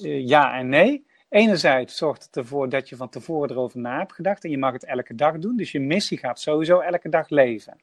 ja 0.00 0.58
en 0.58 0.68
nee. 0.68 1.05
Enerzijds 1.28 1.96
zorgt 1.96 2.24
het 2.24 2.36
ervoor 2.36 2.68
dat 2.68 2.88
je 2.88 2.96
van 2.96 3.08
tevoren 3.08 3.50
erover 3.50 3.80
na 3.80 3.98
hebt 3.98 4.12
gedacht 4.12 4.44
en 4.44 4.50
je 4.50 4.58
mag 4.58 4.72
het 4.72 4.84
elke 4.84 5.14
dag 5.14 5.38
doen, 5.38 5.56
dus 5.56 5.72
je 5.72 5.80
missie 5.80 6.18
gaat 6.18 6.40
sowieso 6.40 6.80
elke 6.80 7.08
dag 7.08 7.28
leven. 7.28 7.80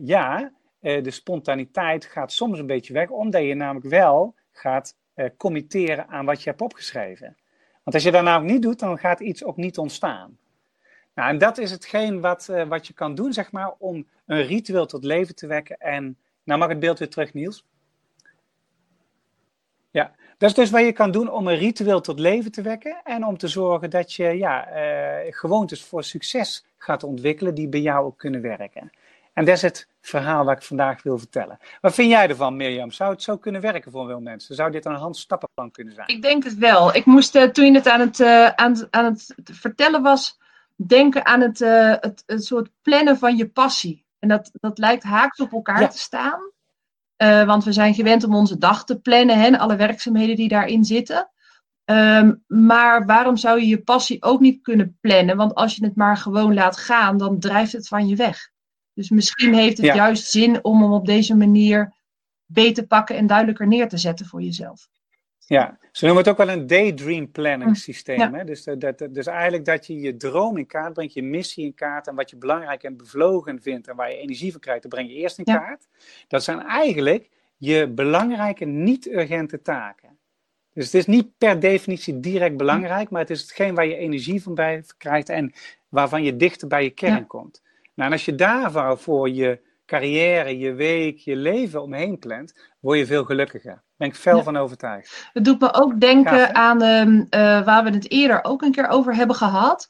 ja, 0.00 0.52
de 0.80 1.10
spontaniteit 1.10 2.04
gaat 2.04 2.32
soms 2.32 2.58
een 2.58 2.66
beetje 2.66 2.92
weg, 2.92 3.08
omdat 3.08 3.42
je 3.42 3.54
namelijk 3.54 3.86
wel 3.86 4.34
gaat 4.52 4.96
committeren 5.36 6.08
aan 6.08 6.24
wat 6.24 6.42
je 6.42 6.50
hebt 6.50 6.62
opgeschreven. 6.62 7.36
Want 7.82 7.96
als 7.96 8.04
je 8.04 8.10
dat 8.10 8.22
namelijk 8.22 8.52
niet 8.52 8.62
doet, 8.62 8.78
dan 8.78 8.98
gaat 8.98 9.20
iets 9.20 9.44
ook 9.44 9.56
niet 9.56 9.78
ontstaan. 9.78 10.38
Nou, 11.14 11.28
en 11.28 11.38
dat 11.38 11.58
is 11.58 11.70
hetgeen 11.70 12.20
wat, 12.20 12.46
wat 12.68 12.86
je 12.86 12.92
kan 12.92 13.14
doen, 13.14 13.32
zeg 13.32 13.52
maar, 13.52 13.74
om 13.78 14.06
een 14.26 14.42
ritueel 14.42 14.86
tot 14.86 15.04
leven 15.04 15.34
te 15.34 15.46
wekken. 15.46 15.78
En, 15.78 16.18
nou 16.44 16.58
mag 16.58 16.68
het 16.68 16.80
beeld 16.80 16.98
weer 16.98 17.10
terug, 17.10 17.34
Niels. 17.34 17.64
Ja, 19.90 20.14
dat 20.42 20.50
is 20.50 20.56
dus 20.56 20.70
wat 20.70 20.80
je 20.80 20.92
kan 20.92 21.10
doen 21.10 21.30
om 21.30 21.48
een 21.48 21.56
ritueel 21.56 22.00
tot 22.00 22.18
leven 22.18 22.52
te 22.52 22.62
wekken. 22.62 23.00
En 23.04 23.26
om 23.26 23.38
te 23.38 23.48
zorgen 23.48 23.90
dat 23.90 24.12
je 24.12 24.24
ja, 24.24 24.68
uh, 24.68 25.34
gewoontes 25.34 25.84
voor 25.84 26.04
succes 26.04 26.64
gaat 26.78 27.02
ontwikkelen 27.02 27.54
die 27.54 27.68
bij 27.68 27.80
jou 27.80 28.04
ook 28.04 28.18
kunnen 28.18 28.40
werken. 28.40 28.90
En 29.32 29.44
dat 29.44 29.54
is 29.54 29.62
het 29.62 29.88
verhaal 30.00 30.44
wat 30.44 30.56
ik 30.56 30.62
vandaag 30.62 31.02
wil 31.02 31.18
vertellen. 31.18 31.58
Wat 31.80 31.94
vind 31.94 32.10
jij 32.10 32.28
ervan, 32.28 32.56
Mirjam? 32.56 32.90
Zou 32.90 33.12
het 33.12 33.22
zo 33.22 33.36
kunnen 33.36 33.60
werken 33.60 33.92
voor 33.92 34.06
veel 34.06 34.20
mensen? 34.20 34.54
Zou 34.54 34.70
dit 34.70 34.84
een 34.84 34.94
handstappenplan 34.94 35.70
kunnen 35.70 35.94
zijn? 35.94 36.08
Ik 36.08 36.22
denk 36.22 36.44
het 36.44 36.58
wel. 36.58 36.94
Ik 36.94 37.04
moest, 37.04 37.36
uh, 37.36 37.42
toen 37.42 37.64
je 37.64 37.74
het 37.74 37.88
aan 37.88 38.00
het, 38.00 38.18
uh, 38.18 38.48
aan, 38.48 38.86
aan 38.90 39.04
het 39.04 39.34
vertellen 39.44 40.02
was, 40.02 40.38
denken 40.76 41.26
aan 41.26 41.40
het, 41.40 41.58
het, 41.58 42.22
het, 42.26 42.44
soort 42.44 42.70
plannen 42.82 43.18
van 43.18 43.36
je 43.36 43.48
passie. 43.48 44.04
En 44.18 44.28
dat, 44.28 44.50
dat 44.52 44.78
lijkt 44.78 45.02
haaks 45.02 45.40
op 45.40 45.52
elkaar 45.52 45.80
ja. 45.80 45.88
te 45.88 45.98
staan. 45.98 46.50
Uh, 47.22 47.44
want 47.44 47.64
we 47.64 47.72
zijn 47.72 47.94
gewend 47.94 48.24
om 48.24 48.34
onze 48.34 48.58
dag 48.58 48.84
te 48.84 49.00
plannen 49.00 49.38
hè, 49.38 49.46
en 49.46 49.58
alle 49.58 49.76
werkzaamheden 49.76 50.36
die 50.36 50.48
daarin 50.48 50.84
zitten. 50.84 51.30
Um, 51.84 52.42
maar 52.46 53.06
waarom 53.06 53.36
zou 53.36 53.60
je 53.60 53.66
je 53.66 53.82
passie 53.82 54.22
ook 54.22 54.40
niet 54.40 54.62
kunnen 54.62 54.98
plannen? 55.00 55.36
Want 55.36 55.54
als 55.54 55.76
je 55.76 55.84
het 55.84 55.96
maar 55.96 56.16
gewoon 56.16 56.54
laat 56.54 56.76
gaan, 56.76 57.16
dan 57.16 57.38
drijft 57.38 57.72
het 57.72 57.88
van 57.88 58.06
je 58.06 58.16
weg. 58.16 58.50
Dus 58.94 59.10
misschien 59.10 59.54
heeft 59.54 59.76
het 59.76 59.86
ja. 59.86 59.94
juist 59.94 60.30
zin 60.30 60.64
om 60.64 60.82
hem 60.82 60.92
op 60.92 61.06
deze 61.06 61.36
manier 61.36 61.94
beter 62.46 62.82
te 62.82 62.86
pakken 62.86 63.16
en 63.16 63.26
duidelijker 63.26 63.66
neer 63.66 63.88
te 63.88 63.98
zetten 63.98 64.26
voor 64.26 64.42
jezelf. 64.42 64.88
Ja, 65.52 65.78
ze 65.90 66.04
noemen 66.04 66.22
het 66.22 66.32
ook 66.32 66.46
wel 66.46 66.56
een 66.56 66.66
daydream 66.66 67.30
planning 67.30 67.76
systeem. 67.76 68.18
Ja. 68.18 68.32
Hè? 68.32 68.44
Dus, 68.44 68.64
dat, 68.64 69.08
dus 69.10 69.26
eigenlijk 69.26 69.64
dat 69.64 69.86
je 69.86 70.00
je 70.00 70.16
droom 70.16 70.56
in 70.56 70.66
kaart 70.66 70.92
brengt, 70.92 71.12
je 71.12 71.22
missie 71.22 71.64
in 71.64 71.74
kaart 71.74 72.06
en 72.06 72.14
wat 72.14 72.30
je 72.30 72.36
belangrijk 72.36 72.82
en 72.82 72.96
bevlogen 72.96 73.62
vindt 73.62 73.88
en 73.88 73.96
waar 73.96 74.10
je 74.10 74.16
energie 74.16 74.52
van 74.52 74.60
krijgt, 74.60 74.82
dat 74.82 74.90
breng 74.90 75.08
je 75.08 75.14
eerst 75.14 75.38
in 75.38 75.44
ja. 75.46 75.58
kaart. 75.58 75.88
Dat 76.28 76.44
zijn 76.44 76.60
eigenlijk 76.60 77.28
je 77.56 77.88
belangrijke, 77.88 78.64
niet-urgente 78.64 79.62
taken. 79.62 80.18
Dus 80.74 80.84
het 80.84 80.94
is 80.94 81.06
niet 81.06 81.38
per 81.38 81.60
definitie 81.60 82.20
direct 82.20 82.56
belangrijk, 82.56 83.10
maar 83.10 83.20
het 83.20 83.30
is 83.30 83.40
hetgeen 83.40 83.74
waar 83.74 83.86
je 83.86 83.96
energie 83.96 84.42
van 84.42 84.54
bij 84.54 84.84
krijgt 84.98 85.28
en 85.28 85.52
waarvan 85.88 86.22
je 86.22 86.36
dichter 86.36 86.68
bij 86.68 86.82
je 86.82 86.90
kern 86.90 87.16
ja. 87.16 87.24
komt. 87.26 87.62
Nou, 87.94 88.08
en 88.08 88.12
als 88.12 88.24
je 88.24 88.34
daarvoor 88.34 89.30
je 89.30 89.60
carrière, 89.92 90.58
je 90.58 90.72
week, 90.72 91.18
je 91.18 91.36
leven 91.36 91.82
omheen 91.82 92.18
plant, 92.18 92.52
word 92.80 92.98
je 92.98 93.06
veel 93.06 93.24
gelukkiger. 93.24 93.70
Daar 93.70 93.84
ben 93.96 94.08
ik 94.08 94.14
fel 94.14 94.36
ja. 94.36 94.42
van 94.42 94.56
overtuigd. 94.56 95.30
Het 95.32 95.44
doet 95.44 95.60
me 95.60 95.74
ook 95.74 96.00
denken 96.00 96.38
Gaaf, 96.38 96.52
aan 96.52 96.82
um, 96.82 97.16
uh, 97.16 97.64
waar 97.64 97.84
we 97.84 97.90
het 97.90 98.10
eerder 98.10 98.44
ook 98.44 98.62
een 98.62 98.72
keer 98.72 98.88
over 98.88 99.14
hebben 99.14 99.36
gehad. 99.36 99.88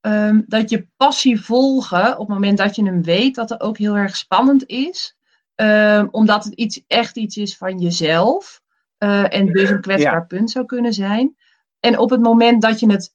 Um, 0.00 0.44
dat 0.46 0.70
je 0.70 0.86
passie 0.96 1.40
volgen 1.40 2.12
op 2.12 2.18
het 2.18 2.28
moment 2.28 2.58
dat 2.58 2.76
je 2.76 2.84
hem 2.84 3.02
weet, 3.02 3.34
dat 3.34 3.50
er 3.50 3.60
ook 3.60 3.78
heel 3.78 3.96
erg 3.96 4.16
spannend 4.16 4.66
is. 4.66 5.16
Um, 5.54 6.08
omdat 6.10 6.44
het 6.44 6.54
iets, 6.54 6.84
echt 6.86 7.16
iets 7.16 7.36
is 7.36 7.56
van 7.56 7.78
jezelf. 7.78 8.60
Uh, 8.98 9.34
en 9.34 9.46
dus 9.46 9.70
een 9.70 9.80
kwetsbaar 9.80 10.12
ja. 10.12 10.26
punt 10.28 10.50
zou 10.50 10.64
kunnen 10.66 10.92
zijn. 10.92 11.36
En 11.80 11.98
op 11.98 12.10
het 12.10 12.20
moment 12.20 12.62
dat 12.62 12.80
je 12.80 12.90
het 12.90 13.14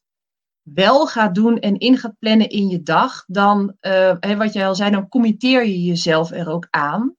wel 0.74 1.08
gaat 1.08 1.36
doen 1.36 1.60
en 1.60 1.78
in 1.78 1.98
gaat 1.98 2.20
plannen 2.20 2.50
in 2.50 2.68
je 2.68 2.84
dag, 2.84 3.24
dan, 3.28 3.76
uh, 3.82 4.16
hè, 4.20 4.36
wat 4.36 4.54
jij 4.54 4.68
al 4.68 4.76
zei, 4.76 4.92
dan 4.92 5.10
committeer 5.10 5.66
je 5.66 5.84
jezelf 5.84 6.32
er 6.32 6.50
ook 6.50 6.68
aan. 6.70 7.16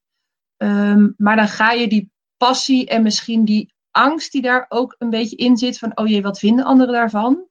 Um, 0.57 1.15
maar 1.17 1.37
dan 1.37 1.49
ga 1.49 1.73
je 1.73 1.89
die 1.89 2.13
passie 2.37 2.87
en 2.87 3.03
misschien 3.03 3.45
die 3.45 3.73
angst 3.91 4.33
die 4.33 4.43
daar 4.43 4.67
ook 4.69 4.95
een 4.99 5.11
beetje 5.11 5.37
in 5.37 5.57
zit, 5.57 5.79
van 5.79 5.97
oh 5.99 6.09
jee, 6.09 6.23
wat 6.23 6.39
vinden 6.39 6.65
anderen 6.65 6.95
daarvan? 6.95 7.47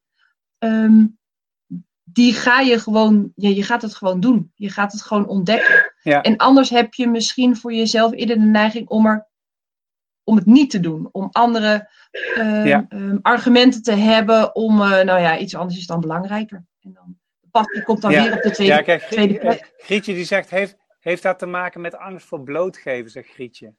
Um, 0.59 1.17
die 2.03 2.33
ga 2.33 2.59
je 2.59 2.79
gewoon, 2.79 3.31
ja, 3.35 3.49
je 3.49 3.63
gaat 3.63 3.81
het 3.81 3.95
gewoon 3.95 4.19
doen. 4.19 4.51
Je 4.55 4.69
gaat 4.69 4.91
het 4.91 5.01
gewoon 5.01 5.27
ontdekken. 5.27 5.93
Ja. 6.03 6.21
En 6.21 6.37
anders 6.37 6.69
heb 6.69 6.93
je 6.93 7.07
misschien 7.07 7.55
voor 7.55 7.73
jezelf 7.73 8.11
eerder 8.11 8.39
de 8.39 8.45
neiging 8.45 8.87
om 8.87 9.05
er 9.05 9.27
om 10.27 10.35
het 10.35 10.45
niet 10.45 10.69
te 10.69 10.79
doen. 10.79 11.09
Om 11.11 11.29
andere 11.31 11.89
ja. 12.63 12.85
um, 12.89 13.19
argumenten 13.21 13.81
te 13.81 13.91
hebben 13.91 14.55
om, 14.55 14.81
uh, 14.81 14.89
nou 14.89 15.19
ja, 15.19 15.37
iets 15.37 15.55
anders 15.55 15.79
is 15.79 15.87
dan 15.87 15.99
belangrijker. 15.99 16.65
En 16.81 16.93
dan 16.93 17.17
passie 17.51 17.83
komt 17.83 18.01
dan 18.01 18.11
ja. 18.11 18.23
weer 18.23 18.33
op 18.33 18.41
de 18.41 18.51
tweede, 18.51 18.73
ja, 18.73 18.81
kijk, 18.81 19.01
tweede 19.01 19.37
plek. 19.37 19.73
Grietje 19.77 20.13
die 20.13 20.25
zegt, 20.25 20.49
heeft, 20.49 20.77
heeft 20.99 21.23
dat 21.23 21.39
te 21.39 21.45
maken 21.45 21.81
met 21.81 21.97
angst 21.97 22.27
voor 22.27 22.43
blootgeven, 22.43 23.11
zegt 23.11 23.29
Grietje? 23.29 23.73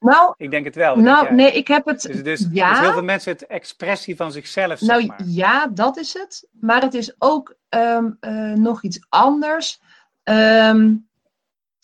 Nou, 0.00 0.34
ik 0.36 0.50
denk 0.50 0.64
het 0.64 0.74
wel. 0.74 0.96
Nou, 0.96 1.34
nee, 1.34 1.52
ik 1.52 1.68
heb 1.68 1.86
het. 1.86 2.02
Dus, 2.02 2.22
dus, 2.22 2.48
ja. 2.52 2.70
dus 2.70 2.80
heel 2.80 2.92
veel 2.92 3.02
mensen 3.02 3.32
het 3.32 3.46
expressie 3.46 4.16
van 4.16 4.32
zichzelf. 4.32 4.80
Nou 4.80 5.00
zeg 5.00 5.10
maar. 5.10 5.26
ja, 5.26 5.66
dat 5.66 5.96
is 5.96 6.12
het. 6.12 6.48
Maar 6.50 6.82
het 6.82 6.94
is 6.94 7.14
ook 7.18 7.56
um, 7.68 8.16
uh, 8.20 8.52
nog 8.52 8.82
iets 8.82 9.06
anders. 9.08 9.80
Um, 10.24 11.08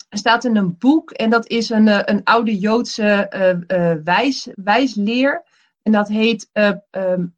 staat 0.09 0.43
in 0.43 0.55
een 0.55 0.77
boek 0.77 1.11
en 1.11 1.29
dat 1.29 1.47
is 1.47 1.69
een, 1.69 1.87
uh, 1.87 1.99
een 2.03 2.23
oude 2.23 2.57
Joodse 2.59 3.31
uh, 3.67 3.93
wijs, 4.03 4.47
wijsleer. 4.55 5.43
En 5.81 5.91
dat 5.91 6.07
heet 6.07 6.49
um, 6.91 7.33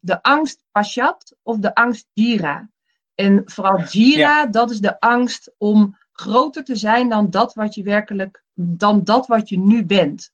de 0.00 0.22
angst 0.22 0.64
Pashat 0.72 1.36
of 1.42 1.58
de 1.58 1.74
angst 1.74 2.06
Jira. 2.12 2.70
En 3.14 3.42
vooral 3.44 3.80
Jira, 3.82 4.40
ja. 4.40 4.46
dat 4.46 4.70
is 4.70 4.80
de 4.80 5.00
angst 5.00 5.54
om 5.58 5.96
groter 6.12 6.64
te 6.64 6.76
zijn 6.76 7.08
dan 7.08 7.30
dat 7.30 7.54
wat 7.54 7.74
je 7.74 7.82
werkelijk, 7.82 8.44
dan 8.54 9.04
dat 9.04 9.26
wat 9.26 9.48
je 9.48 9.58
nu 9.58 9.84
bent. 9.84 10.32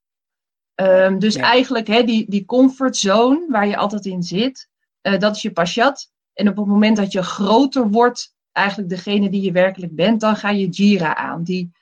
Um, 0.75 1.19
dus 1.19 1.35
ja. 1.35 1.43
eigenlijk 1.43 1.87
hè, 1.87 2.03
die, 2.03 2.31
die 2.31 2.45
comfortzone 2.45 3.47
waar 3.49 3.67
je 3.67 3.77
altijd 3.77 4.07
in 4.07 4.23
zit, 4.23 4.69
dat 5.01 5.37
is 5.37 5.43
je 5.43 5.53
pashat. 5.53 6.13
En 6.33 6.49
op 6.49 6.57
het 6.57 6.67
moment 6.67 6.97
dat 6.97 7.13
je 7.13 7.23
groter 7.23 7.91
wordt, 7.91 8.35
eigenlijk 8.53 8.89
degene 8.89 9.31
die 9.31 9.43
je 9.43 9.53
werkelijk 9.53 9.95
bent, 9.95 10.21
dan 10.21 10.37
ga 10.37 10.51
je 10.51 10.69
Jira 10.69 11.17
aan. 11.17 11.43
Die 11.43 11.73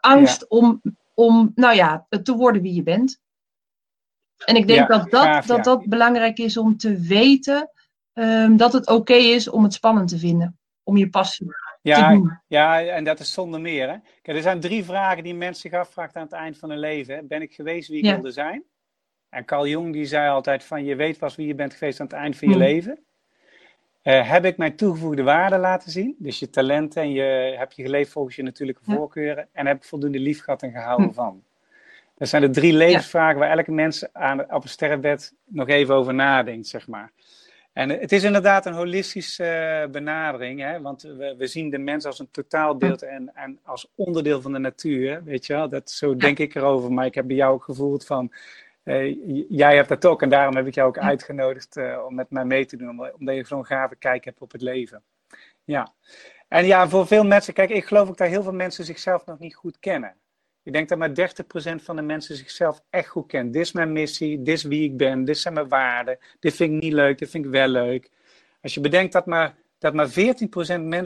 angst 0.00 0.40
ja. 0.40 0.46
om, 0.48 0.82
om, 1.14 1.52
nou 1.54 1.74
ja, 1.74 2.06
te 2.22 2.36
worden 2.36 2.62
wie 2.62 2.74
je 2.74 2.82
bent. 2.82 3.20
En 4.44 4.56
ik 4.56 4.66
denk 4.66 4.80
ja, 4.80 4.86
dat, 4.86 5.10
dat, 5.10 5.24
gaaf, 5.24 5.46
dat 5.46 5.64
dat 5.64 5.86
belangrijk 5.86 6.38
is 6.38 6.56
om 6.56 6.76
te 6.76 6.98
weten 6.98 7.70
um, 8.12 8.56
dat 8.56 8.72
het 8.72 8.86
oké 8.86 8.98
okay 8.98 9.32
is 9.32 9.48
om 9.48 9.62
het 9.62 9.74
spannend 9.74 10.08
te 10.08 10.18
vinden. 10.18 10.58
Om 10.82 10.96
je 10.96 11.10
passie 11.10 11.46
ja, 11.82 12.42
ja, 12.46 12.80
en 12.80 13.04
dat 13.04 13.20
is 13.20 13.32
zonder 13.32 13.60
meer. 13.60 13.88
Hè? 13.88 13.96
Kijk, 14.22 14.36
er 14.36 14.42
zijn 14.42 14.60
drie 14.60 14.84
vragen 14.84 15.22
die 15.22 15.34
mensen 15.34 15.70
zich 15.70 15.80
afvraagt 15.80 16.16
aan 16.16 16.22
het 16.22 16.32
eind 16.32 16.58
van 16.58 16.70
hun 16.70 16.78
leven. 16.78 17.14
Hè? 17.14 17.22
Ben 17.22 17.42
ik 17.42 17.54
geweest 17.54 17.88
wie 17.88 17.98
ik 17.98 18.12
wilde 18.12 18.30
zijn? 18.30 18.64
En 19.28 19.44
Carl 19.44 19.66
Jung 19.66 19.92
die 19.92 20.06
zei 20.06 20.30
altijd 20.30 20.64
van 20.64 20.84
je 20.84 20.96
weet 20.96 21.18
pas 21.18 21.36
wie 21.36 21.46
je 21.46 21.54
bent 21.54 21.74
geweest 21.74 22.00
aan 22.00 22.06
het 22.06 22.14
eind 22.14 22.36
van 22.36 22.48
je 22.48 22.54
hmm. 22.54 22.62
leven. 22.62 23.04
Uh, 24.08 24.30
heb 24.30 24.44
ik 24.44 24.56
mijn 24.56 24.76
toegevoegde 24.76 25.22
waarde 25.22 25.58
laten 25.58 25.90
zien? 25.90 26.16
Dus 26.18 26.38
je 26.38 26.50
talenten 26.50 27.02
en 27.02 27.10
je, 27.10 27.54
heb 27.58 27.72
je 27.72 27.82
geleefd 27.82 28.12
volgens 28.12 28.36
je 28.36 28.42
natuurlijke 28.42 28.82
ja. 28.84 28.94
voorkeuren. 28.94 29.48
En 29.52 29.66
heb 29.66 29.76
ik 29.76 29.84
voldoende 29.84 30.18
lief 30.18 30.42
gehad 30.42 30.62
en 30.62 30.70
gehouden 30.70 31.08
hm. 31.08 31.12
van? 31.12 31.42
Dat 32.16 32.28
zijn 32.28 32.42
de 32.42 32.50
drie 32.50 32.72
levensvragen 32.72 33.34
ja. 33.34 33.38
waar 33.38 33.56
elke 33.56 33.72
mens 33.72 34.12
aan, 34.12 34.52
op 34.54 34.62
een 34.62 34.68
sterrenbed 34.68 35.34
nog 35.44 35.68
even 35.68 35.94
over 35.94 36.14
nadenkt, 36.14 36.66
zeg 36.66 36.86
maar. 36.86 37.12
En 37.72 37.88
het 37.88 38.12
is 38.12 38.22
inderdaad 38.22 38.66
een 38.66 38.72
holistische 38.72 39.80
uh, 39.84 39.90
benadering, 39.90 40.60
hè? 40.60 40.80
want 40.80 41.02
we, 41.02 41.34
we, 41.38 41.46
zien 41.46 41.70
de 41.70 41.78
mens 41.78 42.04
als 42.04 42.18
een 42.18 42.30
totaalbeeld 42.30 43.02
en, 43.02 43.30
en 43.34 43.58
als 43.62 43.92
onderdeel 43.94 44.40
van 44.40 44.52
de 44.52 44.58
natuur. 44.58 45.24
Weet 45.24 45.46
je 45.46 45.52
wel? 45.52 45.68
Dat, 45.68 45.90
zo 45.90 46.16
denk 46.16 46.38
ik 46.38 46.54
erover, 46.54 46.92
maar 46.92 47.06
ik 47.06 47.14
heb 47.14 47.26
bij 47.26 47.36
jou 47.36 47.54
ook 47.54 47.64
gevoeld 47.64 48.06
van, 48.06 48.32
uh, 48.88 49.46
jij 49.48 49.76
hebt 49.76 49.88
dat 49.88 50.06
ook 50.06 50.22
en 50.22 50.28
daarom 50.28 50.56
heb 50.56 50.66
ik 50.66 50.74
jou 50.74 50.88
ook 50.88 50.98
uitgenodigd 50.98 51.76
uh, 51.76 52.04
om 52.06 52.14
met 52.14 52.30
mij 52.30 52.44
mee 52.44 52.66
te 52.66 52.76
doen, 52.76 53.12
omdat 53.18 53.34
je 53.34 53.44
zo'n 53.46 53.66
gave 53.66 53.96
kijk 53.96 54.24
hebt 54.24 54.40
op 54.40 54.52
het 54.52 54.62
leven. 54.62 55.02
Ja, 55.64 55.92
en 56.48 56.66
ja, 56.66 56.88
voor 56.88 57.06
veel 57.06 57.24
mensen, 57.24 57.54
kijk, 57.54 57.70
ik 57.70 57.84
geloof 57.84 58.08
ook 58.08 58.16
dat 58.16 58.28
heel 58.28 58.42
veel 58.42 58.52
mensen 58.52 58.84
zichzelf 58.84 59.26
nog 59.26 59.38
niet 59.38 59.54
goed 59.54 59.78
kennen. 59.78 60.14
Ik 60.62 60.72
denk 60.72 60.88
dat 60.88 60.98
maar 60.98 61.10
30% 61.10 61.82
van 61.82 61.96
de 61.96 62.02
mensen 62.02 62.36
zichzelf 62.36 62.82
echt 62.90 63.08
goed 63.08 63.26
kent. 63.26 63.52
Dit 63.52 63.62
is 63.62 63.72
mijn 63.72 63.92
missie, 63.92 64.42
dit 64.42 64.54
is 64.54 64.62
wie 64.62 64.84
ik 64.84 64.96
ben, 64.96 65.24
dit 65.24 65.38
zijn 65.38 65.54
mijn 65.54 65.68
waarden. 65.68 66.18
Dit 66.40 66.54
vind 66.54 66.72
ik 66.72 66.82
niet 66.82 66.92
leuk, 66.92 67.18
dit 67.18 67.30
vind 67.30 67.44
ik 67.44 67.50
wel 67.50 67.68
leuk. 67.68 68.10
Als 68.62 68.74
je 68.74 68.80
bedenkt 68.80 69.12
dat 69.12 69.26
maar, 69.26 69.54
dat 69.78 69.94
maar 69.94 70.08
14% 70.08 70.12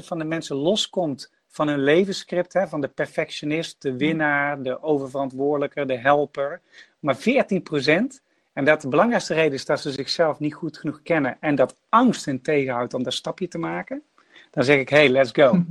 van 0.04 0.18
de 0.18 0.24
mensen 0.24 0.56
loskomt 0.56 1.32
van 1.52 1.68
hun 1.68 1.82
levensscript, 1.82 2.52
hè, 2.52 2.68
van 2.68 2.80
de 2.80 2.88
perfectionist, 2.88 3.82
de 3.82 3.96
winnaar, 3.96 4.62
de 4.62 4.82
oververantwoordelijke, 4.82 5.84
de 5.84 5.98
helper. 5.98 6.60
Maar 6.98 7.16
14%. 7.16 8.22
En 8.52 8.64
dat 8.64 8.80
de 8.80 8.88
belangrijkste 8.88 9.34
reden 9.34 9.52
is 9.52 9.64
dat 9.64 9.80
ze 9.80 9.92
zichzelf 9.92 10.38
niet 10.38 10.54
goed 10.54 10.78
genoeg 10.78 11.02
kennen 11.02 11.36
en 11.40 11.54
dat 11.54 11.76
angst 11.88 12.24
hen 12.24 12.42
tegenhoudt 12.42 12.94
om 12.94 13.02
dat 13.02 13.12
stapje 13.12 13.48
te 13.48 13.58
maken. 13.58 14.02
Dan 14.50 14.64
zeg 14.64 14.78
ik, 14.78 14.88
hey, 14.88 15.08
let's 15.08 15.30
go. 15.32 15.64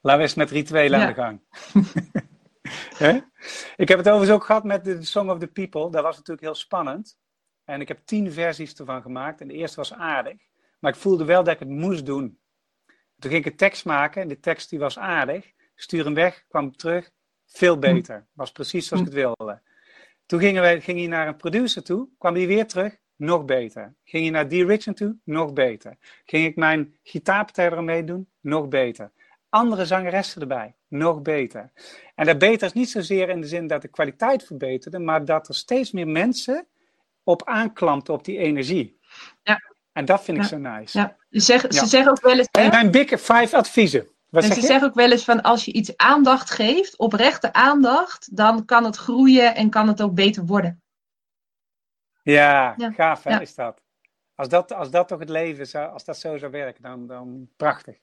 Laten 0.00 0.18
we 0.18 0.26
eens 0.26 0.34
met 0.34 0.50
rituelen 0.50 1.00
aan 1.00 1.06
de 1.06 1.14
gang. 1.14 1.40
ik 3.84 3.88
heb 3.88 3.98
het 3.98 4.08
overigens 4.08 4.30
ook 4.30 4.44
gehad 4.44 4.64
met 4.64 4.84
de 4.84 5.04
Song 5.04 5.30
of 5.30 5.38
the 5.38 5.46
People. 5.46 5.90
Dat 5.90 6.02
was 6.02 6.16
natuurlijk 6.16 6.46
heel 6.46 6.54
spannend. 6.54 7.16
En 7.64 7.80
ik 7.80 7.88
heb 7.88 7.98
tien 8.04 8.32
versies 8.32 8.74
ervan 8.74 9.02
gemaakt. 9.02 9.40
En 9.40 9.48
de 9.48 9.54
eerste 9.54 9.76
was 9.76 9.92
aardig. 9.92 10.36
Maar 10.78 10.92
ik 10.92 10.98
voelde 10.98 11.24
wel 11.24 11.44
dat 11.44 11.54
ik 11.54 11.58
het 11.58 11.68
moest 11.68 12.06
doen. 12.06 12.38
Toen 13.24 13.32
ging 13.32 13.44
ik 13.44 13.52
een 13.52 13.58
tekst 13.58 13.84
maken. 13.84 14.22
En 14.22 14.28
de 14.28 14.40
tekst 14.40 14.70
die 14.70 14.78
was 14.78 14.98
aardig. 14.98 15.52
Stuur 15.74 16.04
hem 16.04 16.14
weg, 16.14 16.44
kwam 16.48 16.76
terug. 16.76 17.10
Veel 17.46 17.78
beter. 17.78 18.26
Was 18.32 18.52
precies 18.52 18.86
zoals 18.86 19.02
ik 19.02 19.08
het 19.08 19.16
wilde. 19.16 19.60
Toen 20.26 20.40
gingen 20.40 20.62
we, 20.62 20.80
ging 20.80 20.98
hij 20.98 21.06
naar 21.06 21.28
een 21.28 21.36
producer 21.36 21.82
toe. 21.82 22.08
Kwam 22.18 22.34
hij 22.34 22.46
weer 22.46 22.66
terug. 22.66 22.96
Nog 23.16 23.44
beter. 23.44 23.94
Ging 24.04 24.22
hij 24.22 24.32
naar 24.32 24.48
D. 24.48 24.52
Richard 24.52 24.96
toe? 24.96 25.16
Nog 25.24 25.52
beter. 25.52 25.96
Ging 26.24 26.46
ik 26.46 26.56
mijn 26.56 26.96
gitaarpartij 27.02 27.70
ermee 27.70 28.04
doen? 28.04 28.28
Nog 28.40 28.68
beter 28.68 29.12
andere 29.54 29.86
zangeressen 29.86 30.40
erbij. 30.40 30.74
Nog 30.88 31.22
beter. 31.22 31.72
En 32.14 32.26
dat 32.26 32.38
beter 32.38 32.66
is 32.66 32.72
niet 32.72 32.90
zozeer 32.90 33.28
in 33.28 33.40
de 33.40 33.46
zin 33.46 33.66
dat 33.66 33.82
de 33.82 33.88
kwaliteit 33.88 34.44
verbeterde, 34.44 34.98
maar 34.98 35.24
dat 35.24 35.48
er 35.48 35.54
steeds 35.54 35.92
meer 35.92 36.08
mensen 36.08 36.66
op 37.22 37.44
aanklampten 37.44 38.14
op 38.14 38.24
die 38.24 38.38
energie. 38.38 38.98
Ja. 39.42 39.73
En 39.94 40.04
dat 40.04 40.24
vind 40.24 40.38
ik 40.38 40.44
zo 40.44 40.58
nice. 40.58 40.98
Ja. 40.98 41.16
Ze, 41.30 41.40
zeggen, 41.40 41.72
ze 41.72 41.86
zeggen 41.86 42.10
ook 42.10 42.20
wel 42.20 42.38
eens. 42.38 42.48
En 42.50 42.70
mijn 42.70 42.90
big 42.90 43.08
five 43.08 43.56
adviezen. 43.56 44.08
Wat 44.28 44.44
en 44.44 44.52
ze 44.52 44.60
zeggen 44.60 44.88
ook 44.88 44.94
wel 44.94 45.10
eens 45.10 45.24
van 45.24 45.42
als 45.42 45.64
je 45.64 45.72
iets 45.72 45.96
aandacht 45.96 46.50
geeft, 46.50 46.96
oprechte 46.96 47.52
aandacht, 47.52 48.36
dan 48.36 48.64
kan 48.64 48.84
het 48.84 48.96
groeien 48.96 49.54
en 49.54 49.70
kan 49.70 49.88
het 49.88 50.02
ook 50.02 50.14
beter 50.14 50.44
worden. 50.44 50.82
Ja, 52.22 52.74
gaaf 52.76 53.22
hè, 53.22 53.40
is 53.40 53.54
dat. 53.54 53.82
Als 54.34 54.48
dat, 54.48 54.72
als 54.72 54.90
dat 54.90 55.08
toch 55.08 55.18
het 55.18 55.28
leven 55.28 55.66
zou, 55.66 55.92
als 55.92 56.04
dat 56.04 56.18
zo 56.18 56.38
zou 56.38 56.52
werken, 56.52 56.82
dan, 56.82 57.06
dan 57.06 57.48
prachtig. 57.56 57.96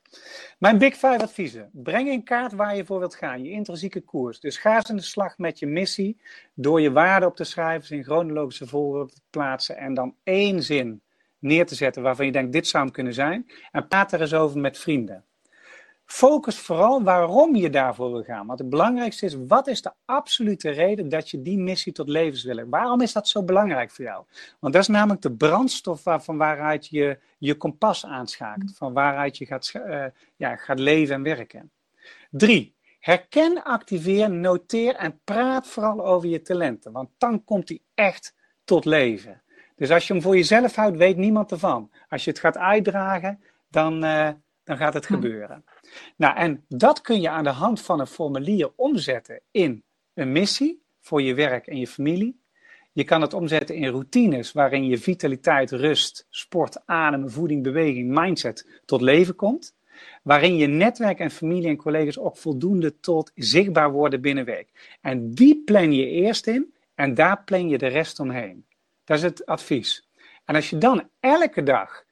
Mijn 0.58 0.78
Big 0.78 0.94
Five 0.94 1.22
adviezen. 1.22 1.70
Breng 1.74 2.10
in 2.10 2.24
kaart 2.24 2.54
waar 2.54 2.76
je 2.76 2.86
voor 2.86 3.00
wilt 3.00 3.16
gaan, 3.16 3.44
je 3.44 3.52
intrinsieke 3.52 4.02
koers. 4.02 4.40
Dus 4.40 4.58
ga 4.58 4.76
eens 4.76 4.90
aan 4.90 4.96
de 4.96 5.02
slag 5.02 5.38
met 5.38 5.60
je 5.60 5.68
missie 5.68 6.22
door 6.54 6.82
je 6.82 6.92
waarden 6.92 7.30
op 7.30 7.36
te 7.36 7.44
schrijven, 7.44 7.96
in 7.96 8.04
chronologische 8.04 8.68
volgorde 8.68 9.14
te 9.14 9.22
plaatsen 9.30 9.78
en 9.78 9.94
dan 9.94 10.16
één 10.24 10.64
zin 10.64 11.02
neer 11.42 11.66
te 11.66 11.76
zetten 11.76 12.04
waarvan 12.04 12.26
je 12.26 12.32
denkt, 12.32 12.52
dit 12.52 12.68
zou 12.68 12.84
hem 12.84 12.94
kunnen 12.94 13.14
zijn. 13.14 13.52
En 13.72 13.88
praat 13.88 14.12
er 14.12 14.22
eens 14.22 14.34
over 14.34 14.60
met 14.60 14.78
vrienden. 14.78 15.26
Focus 16.12 16.60
vooral 16.60 17.04
waarom 17.04 17.56
je 17.56 17.70
daarvoor 17.70 18.12
wil 18.12 18.24
gaan. 18.24 18.48
Want 18.48 18.60
het 18.60 18.70
belangrijkste 18.70 19.26
is, 19.26 19.36
wat 19.48 19.68
is 19.68 19.82
de 19.82 19.92
absolute 20.06 20.70
reden 20.70 21.10
dat 21.10 21.30
je 21.30 21.42
die 21.42 21.58
missie 21.58 21.94
tot 21.94 22.08
levens 22.10 22.44
wil 22.44 22.66
Waarom 22.70 23.02
is 23.02 23.14
dat 23.14 23.28
zo 23.28 23.44
belangrijk 23.44 23.92
voor 23.92 24.06
jou? 24.06 24.26
Want 24.60 24.74
dat 24.74 24.82
is 24.82 24.88
namelijk 24.88 25.22
de 25.22 25.32
brandstof 25.32 26.02
van 26.04 26.38
waaruit 26.38 26.88
je 26.88 27.20
je 27.38 27.56
kompas 27.56 28.06
aanschakelt. 28.06 28.78
Van 28.78 28.94
waaruit 28.94 29.38
je 29.38 29.46
gaat, 29.46 29.74
uh, 29.76 30.06
ja, 30.36 30.56
gaat 30.56 30.80
leven 30.80 31.16
en 31.16 31.24
werken. 31.24 31.72
Drie, 32.30 32.76
herken, 33.00 33.64
activeer, 33.64 34.32
noteer 34.32 34.96
en 34.96 35.20
praat 35.24 35.68
vooral 35.68 36.06
over 36.06 36.30
je 36.30 36.42
talenten. 36.42 36.92
Want 36.92 37.10
dan 37.18 37.44
komt 37.44 37.68
die 37.68 37.82
echt 37.94 38.36
tot 38.64 38.86
leven. 38.86 39.41
Dus 39.82 39.92
als 39.92 40.08
je 40.08 40.14
hem 40.14 40.22
voor 40.22 40.36
jezelf 40.36 40.76
houdt, 40.76 40.98
weet 40.98 41.18
niemand 41.18 41.52
ervan. 41.52 41.92
Als 42.10 42.24
je 42.24 42.30
het 42.30 42.40
gaat 42.40 42.58
uitdragen, 42.58 43.40
dan, 43.70 44.04
uh, 44.04 44.30
dan 44.64 44.78
gaat 44.78 44.94
het 44.94 45.08
hm. 45.08 45.14
gebeuren. 45.14 45.64
Nou, 46.16 46.36
en 46.36 46.66
dat 46.68 47.02
kun 47.02 47.22
je 47.22 47.30
aan 47.30 47.44
de 47.44 47.50
hand 47.50 47.82
van 47.82 48.00
een 48.00 48.08
formulier 48.08 48.72
omzetten 48.76 49.42
in 49.52 49.84
een 50.14 50.32
missie 50.32 50.82
voor 51.00 51.22
je 51.22 51.34
werk 51.34 51.68
en 51.68 51.78
je 51.78 51.88
familie. 51.88 52.40
Je 52.92 53.04
kan 53.04 53.22
het 53.22 53.34
omzetten 53.34 53.76
in 53.76 53.88
routines 53.88 54.52
waarin 54.52 54.86
je 54.86 54.98
vitaliteit, 54.98 55.72
rust, 55.72 56.28
sport, 56.30 56.82
adem, 56.86 57.30
voeding, 57.30 57.64
beweging, 57.64 58.20
mindset 58.20 58.82
tot 58.86 59.02
leven 59.02 59.36
komt. 59.36 59.76
Waarin 60.24 60.56
je 60.56 60.68
netwerk 60.68 61.20
en 61.20 61.32
familie 61.32 61.68
en 61.68 61.78
collega's 61.78 62.18
ook 62.18 62.38
voldoende 62.38 63.00
tot 63.00 63.32
zichtbaar 63.36 63.92
worden 63.92 64.22
binnenwerk. 64.22 64.98
En 65.02 65.32
die 65.32 65.64
plan 65.66 65.94
je 65.94 66.08
eerst 66.08 66.48
in 66.48 66.74
en 66.96 67.14
daar 67.14 67.44
plan 67.44 67.70
je 67.70 67.78
de 67.78 67.88
rest 67.88 68.20
omheen. 68.20 68.66
Dat 69.12 69.20
is 69.20 69.26
het 69.26 69.46
advies. 69.46 70.08
En 70.46 70.56
als 70.56 70.70
je 70.70 70.78
dan 70.78 71.10
elke 71.20 71.64
dag 71.64 72.04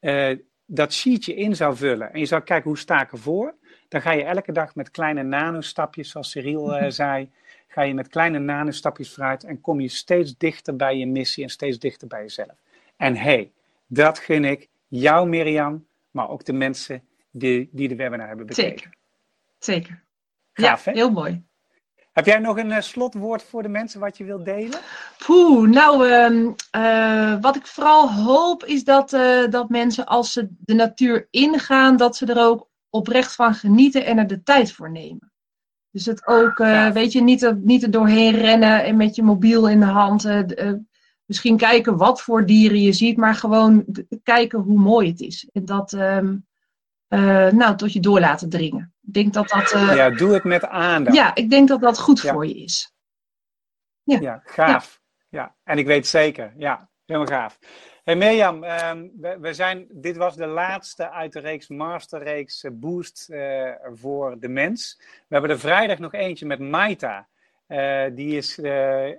uh, 0.00 0.36
dat 0.66 0.92
sheetje 0.92 1.34
in 1.34 1.56
zou 1.56 1.76
vullen 1.76 2.12
en 2.12 2.18
je 2.18 2.26
zou 2.26 2.42
kijken 2.42 2.68
hoe 2.68 2.78
sta 2.78 3.02
ik 3.02 3.12
ervoor, 3.12 3.54
dan 3.88 4.02
ga 4.02 4.12
je 4.12 4.24
elke 4.24 4.52
dag 4.52 4.74
met 4.74 4.90
kleine 4.90 5.22
nanostapjes, 5.22 6.10
zoals 6.10 6.30
Cyril 6.30 6.82
uh, 6.82 6.90
zei, 7.02 7.30
ga 7.68 7.82
je 7.82 7.94
met 7.94 8.08
kleine 8.08 8.38
nanostapjes 8.38 9.14
vooruit 9.14 9.44
en 9.44 9.60
kom 9.60 9.80
je 9.80 9.88
steeds 9.88 10.36
dichter 10.36 10.76
bij 10.76 10.96
je 10.96 11.06
missie 11.06 11.44
en 11.44 11.50
steeds 11.50 11.78
dichter 11.78 12.08
bij 12.08 12.20
jezelf. 12.20 12.62
En 12.96 13.16
hey, 13.16 13.52
dat 13.86 14.18
gun 14.18 14.44
ik 14.44 14.68
jou 14.88 15.28
Mirjam, 15.28 15.86
maar 16.10 16.28
ook 16.28 16.44
de 16.44 16.52
mensen 16.52 17.02
die, 17.30 17.68
die 17.72 17.88
de 17.88 17.96
webinar 17.96 18.28
hebben 18.28 18.46
bekeken. 18.46 18.78
Zeker, 18.78 18.94
zeker. 19.58 20.04
Gaaf, 20.52 20.84
ja, 20.84 20.92
heel 20.92 21.10
mooi. 21.10 21.44
Heb 22.12 22.26
jij 22.26 22.38
nog 22.38 22.58
een 22.58 22.70
uh, 22.70 22.80
slotwoord 22.80 23.42
voor 23.42 23.62
de 23.62 23.68
mensen 23.68 24.00
wat 24.00 24.16
je 24.16 24.24
wilt 24.24 24.44
delen? 24.44 24.80
Poeh, 25.26 25.68
nou, 25.68 26.08
ehm, 26.08 26.50
eh, 26.70 27.40
wat 27.40 27.56
ik 27.56 27.66
vooral 27.66 28.12
hoop 28.12 28.64
is 28.64 28.84
dat, 28.84 29.12
uh, 29.12 29.48
dat 29.50 29.68
mensen 29.68 30.06
als 30.06 30.32
ze 30.32 30.48
de 30.58 30.74
natuur 30.74 31.26
ingaan, 31.30 31.96
dat 31.96 32.16
ze 32.16 32.26
er 32.26 32.46
ook 32.46 32.68
oprecht 32.90 33.34
van 33.34 33.54
genieten 33.54 34.04
en 34.04 34.18
er 34.18 34.26
de 34.26 34.42
tijd 34.42 34.72
voor 34.72 34.90
nemen. 34.90 35.32
Dus 35.90 36.06
het 36.06 36.26
ook, 36.26 36.58
weet 36.92 37.12
je, 37.12 37.22
niet 37.22 37.42
er, 37.42 37.56
niet 37.56 37.82
er 37.82 37.90
doorheen 37.90 38.34
rennen 38.34 38.84
en 38.84 38.96
met 38.96 39.14
je 39.14 39.22
mobiel 39.22 39.68
in 39.68 39.80
de 39.80 39.86
hand. 39.86 40.28
misschien 41.24 41.56
kijken 41.56 41.96
wat 41.96 42.22
voor 42.22 42.46
dieren 42.46 42.80
je 42.80 42.92
ziet, 42.92 43.16
maar 43.16 43.34
gewoon 43.34 43.84
kijken 44.22 44.58
hoe 44.58 44.78
mooi 44.78 45.08
het 45.08 45.20
is. 45.20 45.48
En 45.52 45.64
dat, 45.64 45.96
ehm, 47.12 47.56
nou, 47.56 47.76
tot 47.76 47.92
je 47.92 48.00
door 48.00 48.20
laten 48.20 48.48
dringen. 48.48 48.94
Ik 49.02 49.12
denk 49.12 49.32
dat 49.32 49.48
dat... 49.48 49.72
Uh, 49.72 49.96
ja, 49.96 50.10
doe 50.10 50.32
het 50.32 50.44
met 50.44 50.66
aandacht. 50.66 51.16
Ja, 51.16 51.34
ik 51.34 51.50
denk 51.50 51.68
dat 51.68 51.80
dat 51.80 51.98
goed 51.98 52.20
voor 52.20 52.46
je 52.46 52.54
is. 52.54 52.94
Ja, 54.02 54.20
ja 54.20 54.40
gaaf. 54.44 55.00
Ja. 55.28 55.54
en 55.64 55.78
ik 55.78 55.86
weet 55.86 56.06
zeker. 56.06 56.52
Ja, 56.56 56.88
helemaal 57.06 57.28
gaaf. 57.28 57.58
Hey 58.04 58.16
Mirjam, 58.16 58.64
um, 58.64 59.12
we, 59.20 59.36
we, 59.40 59.54
zijn, 59.54 59.86
dit 59.90 60.16
was 60.16 60.36
de 60.36 60.46
laatste 60.46 61.10
uit 61.10 61.32
de 61.32 61.40
reeks 61.40 61.68
Masterreeks 61.68 62.64
uh, 62.64 62.70
Boost 62.74 63.28
uh, 63.30 63.70
voor 63.92 64.38
de 64.38 64.48
mens. 64.48 64.96
We 64.98 65.04
hebben 65.28 65.50
er 65.50 65.58
vrijdag 65.58 65.98
nog 65.98 66.12
eentje 66.12 66.46
met 66.46 66.58
Maita. 66.58 67.28
Uh, 67.68 68.04
die 68.12 68.36
is 68.36 68.58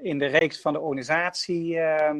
in 0.01 0.17
de 0.17 0.25
reeks 0.25 0.61
van 0.61 0.73
de 0.73 0.79
organisatie 0.79 1.79
ehm, 1.79 2.17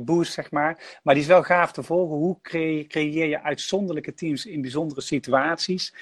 boost, 0.00 0.32
zeg 0.32 0.50
maar. 0.50 0.98
Maar 1.02 1.14
die 1.14 1.22
is 1.22 1.28
wel 1.28 1.42
gaaf 1.42 1.72
te 1.72 1.82
volgen. 1.82 2.16
Hoe 2.16 2.40
creëer 2.88 3.26
je 3.26 3.42
uitzonderlijke 3.42 4.14
teams 4.14 4.46
in 4.46 4.60
bijzondere 4.60 5.00
situaties? 5.00 5.94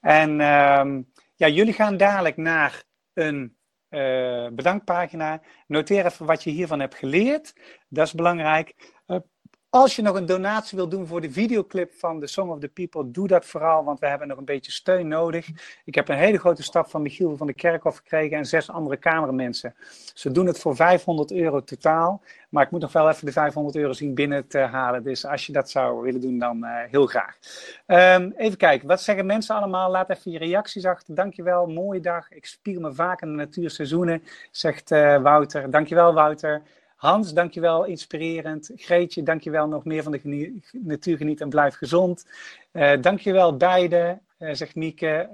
En 0.00 0.40
ehm, 0.40 1.02
ja, 1.34 1.48
jullie 1.48 1.72
gaan 1.72 1.96
dadelijk 1.96 2.36
naar 2.36 2.84
een 3.12 3.56
uh, 3.90 4.48
bedankpagina. 4.52 5.40
Noteer 5.66 6.06
even 6.06 6.26
wat 6.26 6.42
je 6.42 6.50
hiervan 6.50 6.80
hebt 6.80 6.94
geleerd. 6.94 7.54
Dat 7.88 8.06
is 8.06 8.12
belangrijk. 8.14 8.93
Als 9.74 9.96
je 9.96 10.02
nog 10.02 10.16
een 10.16 10.26
donatie 10.26 10.78
wil 10.78 10.88
doen 10.88 11.06
voor 11.06 11.20
de 11.20 11.30
videoclip 11.30 11.92
van 11.94 12.20
The 12.20 12.26
Song 12.26 12.50
of 12.50 12.58
the 12.58 12.68
People, 12.68 13.10
doe 13.10 13.28
dat 13.28 13.44
vooral, 13.44 13.84
want 13.84 14.00
we 14.00 14.06
hebben 14.06 14.28
nog 14.28 14.38
een 14.38 14.44
beetje 14.44 14.72
steun 14.72 15.08
nodig. 15.08 15.48
Ik 15.84 15.94
heb 15.94 16.08
een 16.08 16.16
hele 16.16 16.38
grote 16.38 16.62
stap 16.62 16.90
van 16.90 17.02
Michiel 17.02 17.36
van 17.36 17.46
de 17.46 17.52
Kerkhof 17.54 17.96
gekregen 17.96 18.36
en 18.36 18.44
zes 18.44 18.70
andere 18.70 18.98
cameramensen. 18.98 19.74
Ze 20.14 20.30
doen 20.30 20.46
het 20.46 20.58
voor 20.58 20.76
500 20.76 21.32
euro 21.32 21.64
totaal, 21.64 22.22
maar 22.48 22.64
ik 22.64 22.70
moet 22.70 22.80
nog 22.80 22.92
wel 22.92 23.08
even 23.08 23.26
de 23.26 23.32
500 23.32 23.76
euro 23.76 23.92
zien 23.92 24.14
binnen 24.14 24.46
te 24.46 24.58
halen. 24.58 25.02
Dus 25.02 25.26
als 25.26 25.46
je 25.46 25.52
dat 25.52 25.70
zou 25.70 26.02
willen 26.02 26.20
doen, 26.20 26.38
dan 26.38 26.56
uh, 26.64 26.70
heel 26.90 27.06
graag. 27.06 27.38
Um, 27.86 28.32
even 28.36 28.58
kijken, 28.58 28.88
wat 28.88 29.02
zeggen 29.02 29.26
mensen 29.26 29.56
allemaal? 29.56 29.90
Laat 29.90 30.10
even 30.10 30.30
je 30.30 30.38
reacties 30.38 30.84
achter. 30.84 31.14
Dankjewel, 31.14 31.66
mooie 31.66 32.00
dag. 32.00 32.30
Ik 32.30 32.46
spier 32.46 32.80
me 32.80 32.92
vaak 32.92 33.22
in 33.22 33.28
de 33.28 33.34
natuurseizoenen, 33.34 34.22
zegt 34.50 34.90
uh, 34.90 35.22
Wouter. 35.22 35.70
Dankjewel, 35.70 36.14
Wouter. 36.14 36.62
Hans, 37.04 37.32
dankjewel, 37.32 37.84
inspirerend. 37.84 38.70
Greetje, 38.76 39.22
dankjewel, 39.22 39.68
nog 39.68 39.84
meer 39.84 40.02
van 40.02 40.12
de 40.12 40.60
natuur 40.72 41.16
geniet 41.16 41.40
en 41.40 41.48
blijf 41.48 41.74
gezond. 41.74 42.26
Uh, 42.72 42.92
dankjewel 43.00 43.56
beide, 43.56 44.18
uh, 44.38 44.52
zegt 44.52 44.74
Mieke. 44.74 45.28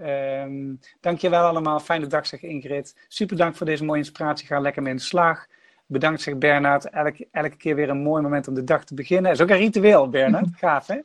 Um, 0.47 0.81
dankjewel 1.01 1.45
allemaal, 1.45 1.81
fijne 1.81 2.07
dag, 2.07 2.27
zegt 2.27 2.43
Ingrid. 2.43 2.97
Super 3.09 3.37
dank 3.37 3.57
voor 3.57 3.66
deze 3.66 3.85
mooie 3.85 3.99
inspiratie, 3.99 4.47
ga 4.47 4.61
lekker 4.61 4.83
mee 4.83 4.91
in 4.93 4.97
de 4.97 5.03
slag. 5.03 5.47
Bedankt, 5.87 6.21
zegt 6.21 6.39
Bernard. 6.39 6.91
Elke, 6.91 7.29
elke 7.31 7.57
keer 7.57 7.75
weer 7.75 7.89
een 7.89 8.03
mooi 8.03 8.23
moment 8.23 8.49
om 8.49 8.55
de 8.55 8.64
dag 8.64 8.85
te 8.85 8.95
beginnen. 8.95 9.25
Dat 9.31 9.41
is 9.41 9.43
ook 9.43 9.51
een 9.51 9.64
ritueel, 9.64 10.09
Bernard. 10.09 10.49
Gaaf, 10.61 10.87
hè? 10.87 10.99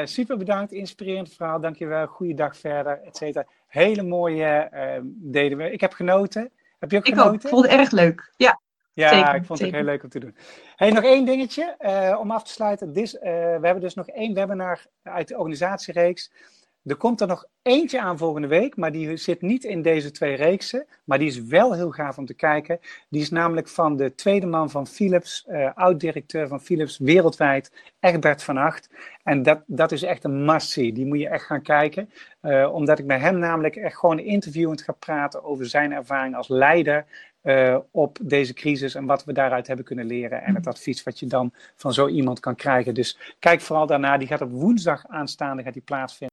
Uh, 0.00 0.06
super 0.06 0.36
bedankt, 0.36 0.72
inspirerend 0.72 1.34
verhaal, 1.34 1.60
dankjewel. 1.60 2.06
Goeiedag 2.06 2.56
verder, 2.56 3.00
et 3.04 3.16
cetera. 3.16 3.46
Hele 3.66 4.02
mooie 4.02 4.70
uh, 4.74 4.80
deden 5.04 5.58
we. 5.58 5.70
Ik 5.70 5.80
heb 5.80 5.92
genoten. 5.92 6.50
Heb 6.78 6.90
je 6.90 6.96
ook 6.96 7.06
Ik 7.06 7.12
genoten? 7.12 7.34
ook. 7.34 7.42
Ik 7.42 7.48
vond 7.48 7.62
het 7.64 7.72
erg 7.72 7.90
leuk. 7.90 8.32
Ja, 8.36 8.60
Ja, 8.94 9.08
Zeker, 9.08 9.34
ik 9.34 9.44
vond 9.44 9.48
het 9.48 9.58
zeker. 9.58 9.66
ook 9.66 9.74
heel 9.74 9.84
leuk 9.92 10.02
om 10.02 10.08
te 10.08 10.18
doen. 10.18 10.36
Hey, 10.76 10.90
nog 10.90 11.04
één 11.04 11.24
dingetje 11.24 11.74
eh, 11.78 12.18
om 12.20 12.30
af 12.30 12.44
te 12.44 12.52
sluiten. 12.52 12.94
Eh, 12.94 13.02
we 13.22 13.60
hebben 13.62 13.80
dus 13.80 13.94
nog 13.94 14.08
één 14.08 14.34
webinar 14.34 14.86
uit 15.02 15.28
de 15.28 15.36
organisatiereeks. 15.36 16.32
Er 16.84 16.96
komt 16.96 17.20
er 17.20 17.26
nog 17.26 17.44
eentje 17.62 18.00
aan 18.00 18.18
volgende 18.18 18.48
week, 18.48 18.76
maar 18.76 18.92
die 18.92 19.16
zit 19.16 19.42
niet 19.42 19.64
in 19.64 19.82
deze 19.82 20.10
twee 20.10 20.34
reeksen. 20.34 20.86
Maar 21.04 21.18
die 21.18 21.28
is 21.28 21.42
wel 21.42 21.72
heel 21.72 21.90
gaaf 21.90 22.18
om 22.18 22.26
te 22.26 22.34
kijken. 22.34 22.78
Die 23.08 23.20
is 23.20 23.30
namelijk 23.30 23.68
van 23.68 23.96
de 23.96 24.14
tweede 24.14 24.46
man 24.46 24.70
van 24.70 24.86
Philips, 24.86 25.44
eh, 25.46 25.70
oud-directeur 25.74 26.48
van 26.48 26.60
Philips 26.60 26.98
wereldwijd, 26.98 27.72
Egbert 28.00 28.42
van 28.42 28.56
Acht. 28.56 28.90
En 29.22 29.42
dat, 29.42 29.62
dat 29.66 29.92
is 29.92 30.02
echt 30.02 30.24
een 30.24 30.44
must-see. 30.44 30.92
Die 30.92 31.06
moet 31.06 31.20
je 31.20 31.28
echt 31.28 31.44
gaan 31.44 31.62
kijken. 31.62 32.10
Omdat 32.72 32.98
ik 32.98 33.04
met 33.04 33.20
hem 33.20 33.38
namelijk 33.38 33.76
echt 33.76 33.96
gewoon 33.96 34.18
interviewend 34.18 34.82
ga 34.82 34.92
praten 34.92 35.44
over 35.44 35.66
zijn 35.66 35.92
ervaring 35.92 36.36
als 36.36 36.48
leider 36.48 37.06
eh, 37.42 37.78
op 37.90 38.18
deze 38.22 38.52
crisis 38.52 38.94
en 38.94 39.06
wat 39.06 39.24
we 39.24 39.32
daaruit 39.32 39.66
hebben 39.66 39.84
kunnen 39.84 40.06
leren 40.06 40.42
en 40.42 40.54
het 40.54 40.66
advies 40.66 41.02
wat 41.02 41.18
je 41.18 41.26
dan 41.26 41.52
van 41.76 41.92
zo 41.92 42.08
iemand 42.08 42.40
kan 42.40 42.54
krijgen. 42.54 42.94
Dus 42.94 43.34
kijk 43.38 43.60
vooral 43.60 43.86
daarna, 43.86 44.18
die 44.18 44.28
gaat 44.28 44.40
op 44.40 44.50
woensdag 44.50 45.06
aanstaande 45.06 45.62
gaat 45.62 45.72
die 45.72 45.82
plaatsvinden. 45.82 46.30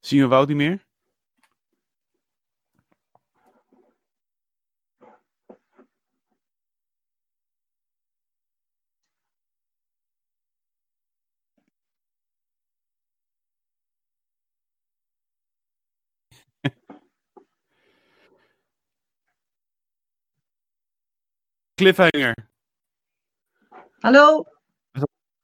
Zien 0.00 0.20
we 0.20 0.26
Wout 0.28 0.48
niet 0.48 0.56
meer? 0.56 0.91
Cliffhanger. 21.82 22.34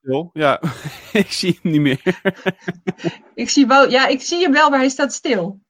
hallo. 0.00 0.30
Ja, 0.32 0.60
ik 1.22 1.32
zie 1.32 1.58
hem 1.62 1.72
niet 1.72 1.80
meer. 1.80 2.20
Ik 3.34 3.50
zie, 3.50 3.66
Wout, 3.66 3.90
ja, 3.90 4.06
ik 4.06 4.20
zie 4.20 4.42
hem 4.42 4.52
wel, 4.52 4.70
maar 4.70 4.78
hij 4.78 4.88
staat 4.88 5.12
stil. 5.12 5.60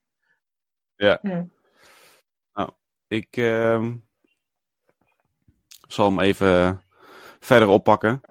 Ik 3.07 3.37
ehm, 3.37 3.95
zal 5.87 6.05
hem 6.05 6.19
even 6.19 6.83
verder 7.39 7.67
oppakken. 7.67 8.21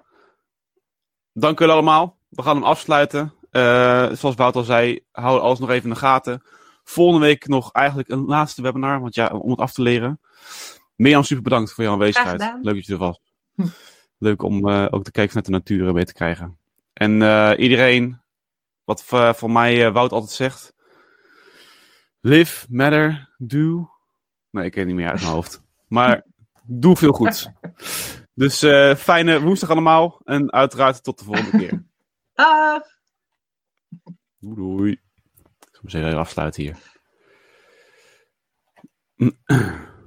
Dank 1.33 1.59
jullie 1.59 1.73
allemaal. 1.73 2.17
We 2.29 2.41
gaan 2.41 2.55
hem 2.55 2.65
afsluiten. 2.65 3.33
Eh, 3.51 4.11
zoals 4.11 4.35
Wout 4.35 4.55
al 4.55 4.63
zei, 4.63 5.05
hou 5.11 5.39
alles 5.39 5.59
nog 5.59 5.69
even 5.69 5.83
in 5.83 5.93
de 5.93 5.99
gaten. 5.99 6.43
Volgende 6.83 7.25
week 7.25 7.47
nog 7.47 7.71
eigenlijk 7.71 8.09
een 8.09 8.25
laatste 8.25 8.61
webinar, 8.61 9.01
want 9.01 9.15
ja, 9.15 9.27
om 9.27 9.49
het 9.49 9.59
af 9.59 9.71
te 9.73 9.81
leren. 9.81 10.19
Mirjam, 10.99 11.23
super 11.23 11.43
bedankt 11.43 11.71
voor 11.71 11.83
je 11.83 11.89
aanwezigheid. 11.89 12.39
Leuk 12.61 12.75
dat 12.75 12.85
je 12.85 12.93
er 12.93 12.99
was. 12.99 13.19
Hm. 13.55 13.67
Leuk 14.17 14.43
om 14.43 14.69
eh, 14.69 14.87
ook 14.89 15.03
te 15.03 15.11
kijken 15.11 15.43
vanuit 15.43 15.45
de 15.45 15.51
natuur 15.51 15.93
beetje 15.93 16.05
te 16.05 16.13
krijgen. 16.13 16.57
En 16.93 17.21
eh, 17.21 17.51
iedereen, 17.57 18.21
wat 18.83 19.03
voor, 19.03 19.35
voor 19.35 19.51
mij 19.51 19.85
eh, 19.85 19.93
Wout 19.93 20.11
altijd 20.11 20.31
zegt. 20.31 20.73
Live, 22.21 22.65
matter, 22.69 23.33
do. 23.37 23.89
Nee, 24.49 24.65
ik 24.65 24.71
ken 24.71 24.79
het 24.79 24.87
niet 24.87 24.97
meer 24.97 25.09
uit 25.09 25.19
mijn 25.19 25.33
hoofd. 25.33 25.61
Maar 25.87 26.25
doe 26.63 26.95
veel 26.95 27.11
goeds. 27.11 27.49
Dus 28.33 28.61
eh, 28.61 28.95
fijne 28.95 29.41
woensdag 29.41 29.69
allemaal. 29.69 30.21
En 30.23 30.51
uiteraard 30.51 31.03
tot 31.03 31.19
de 31.19 31.25
volgende 31.25 31.57
keer. 31.57 31.83
Dag. 32.33 32.81
Doei 34.39 34.55
doei. 34.55 34.91
Ik 35.81 35.89
zal 35.89 36.01
me 36.01 36.07
even 36.07 36.19
afsluiten 36.19 36.63
hier. 36.63 36.77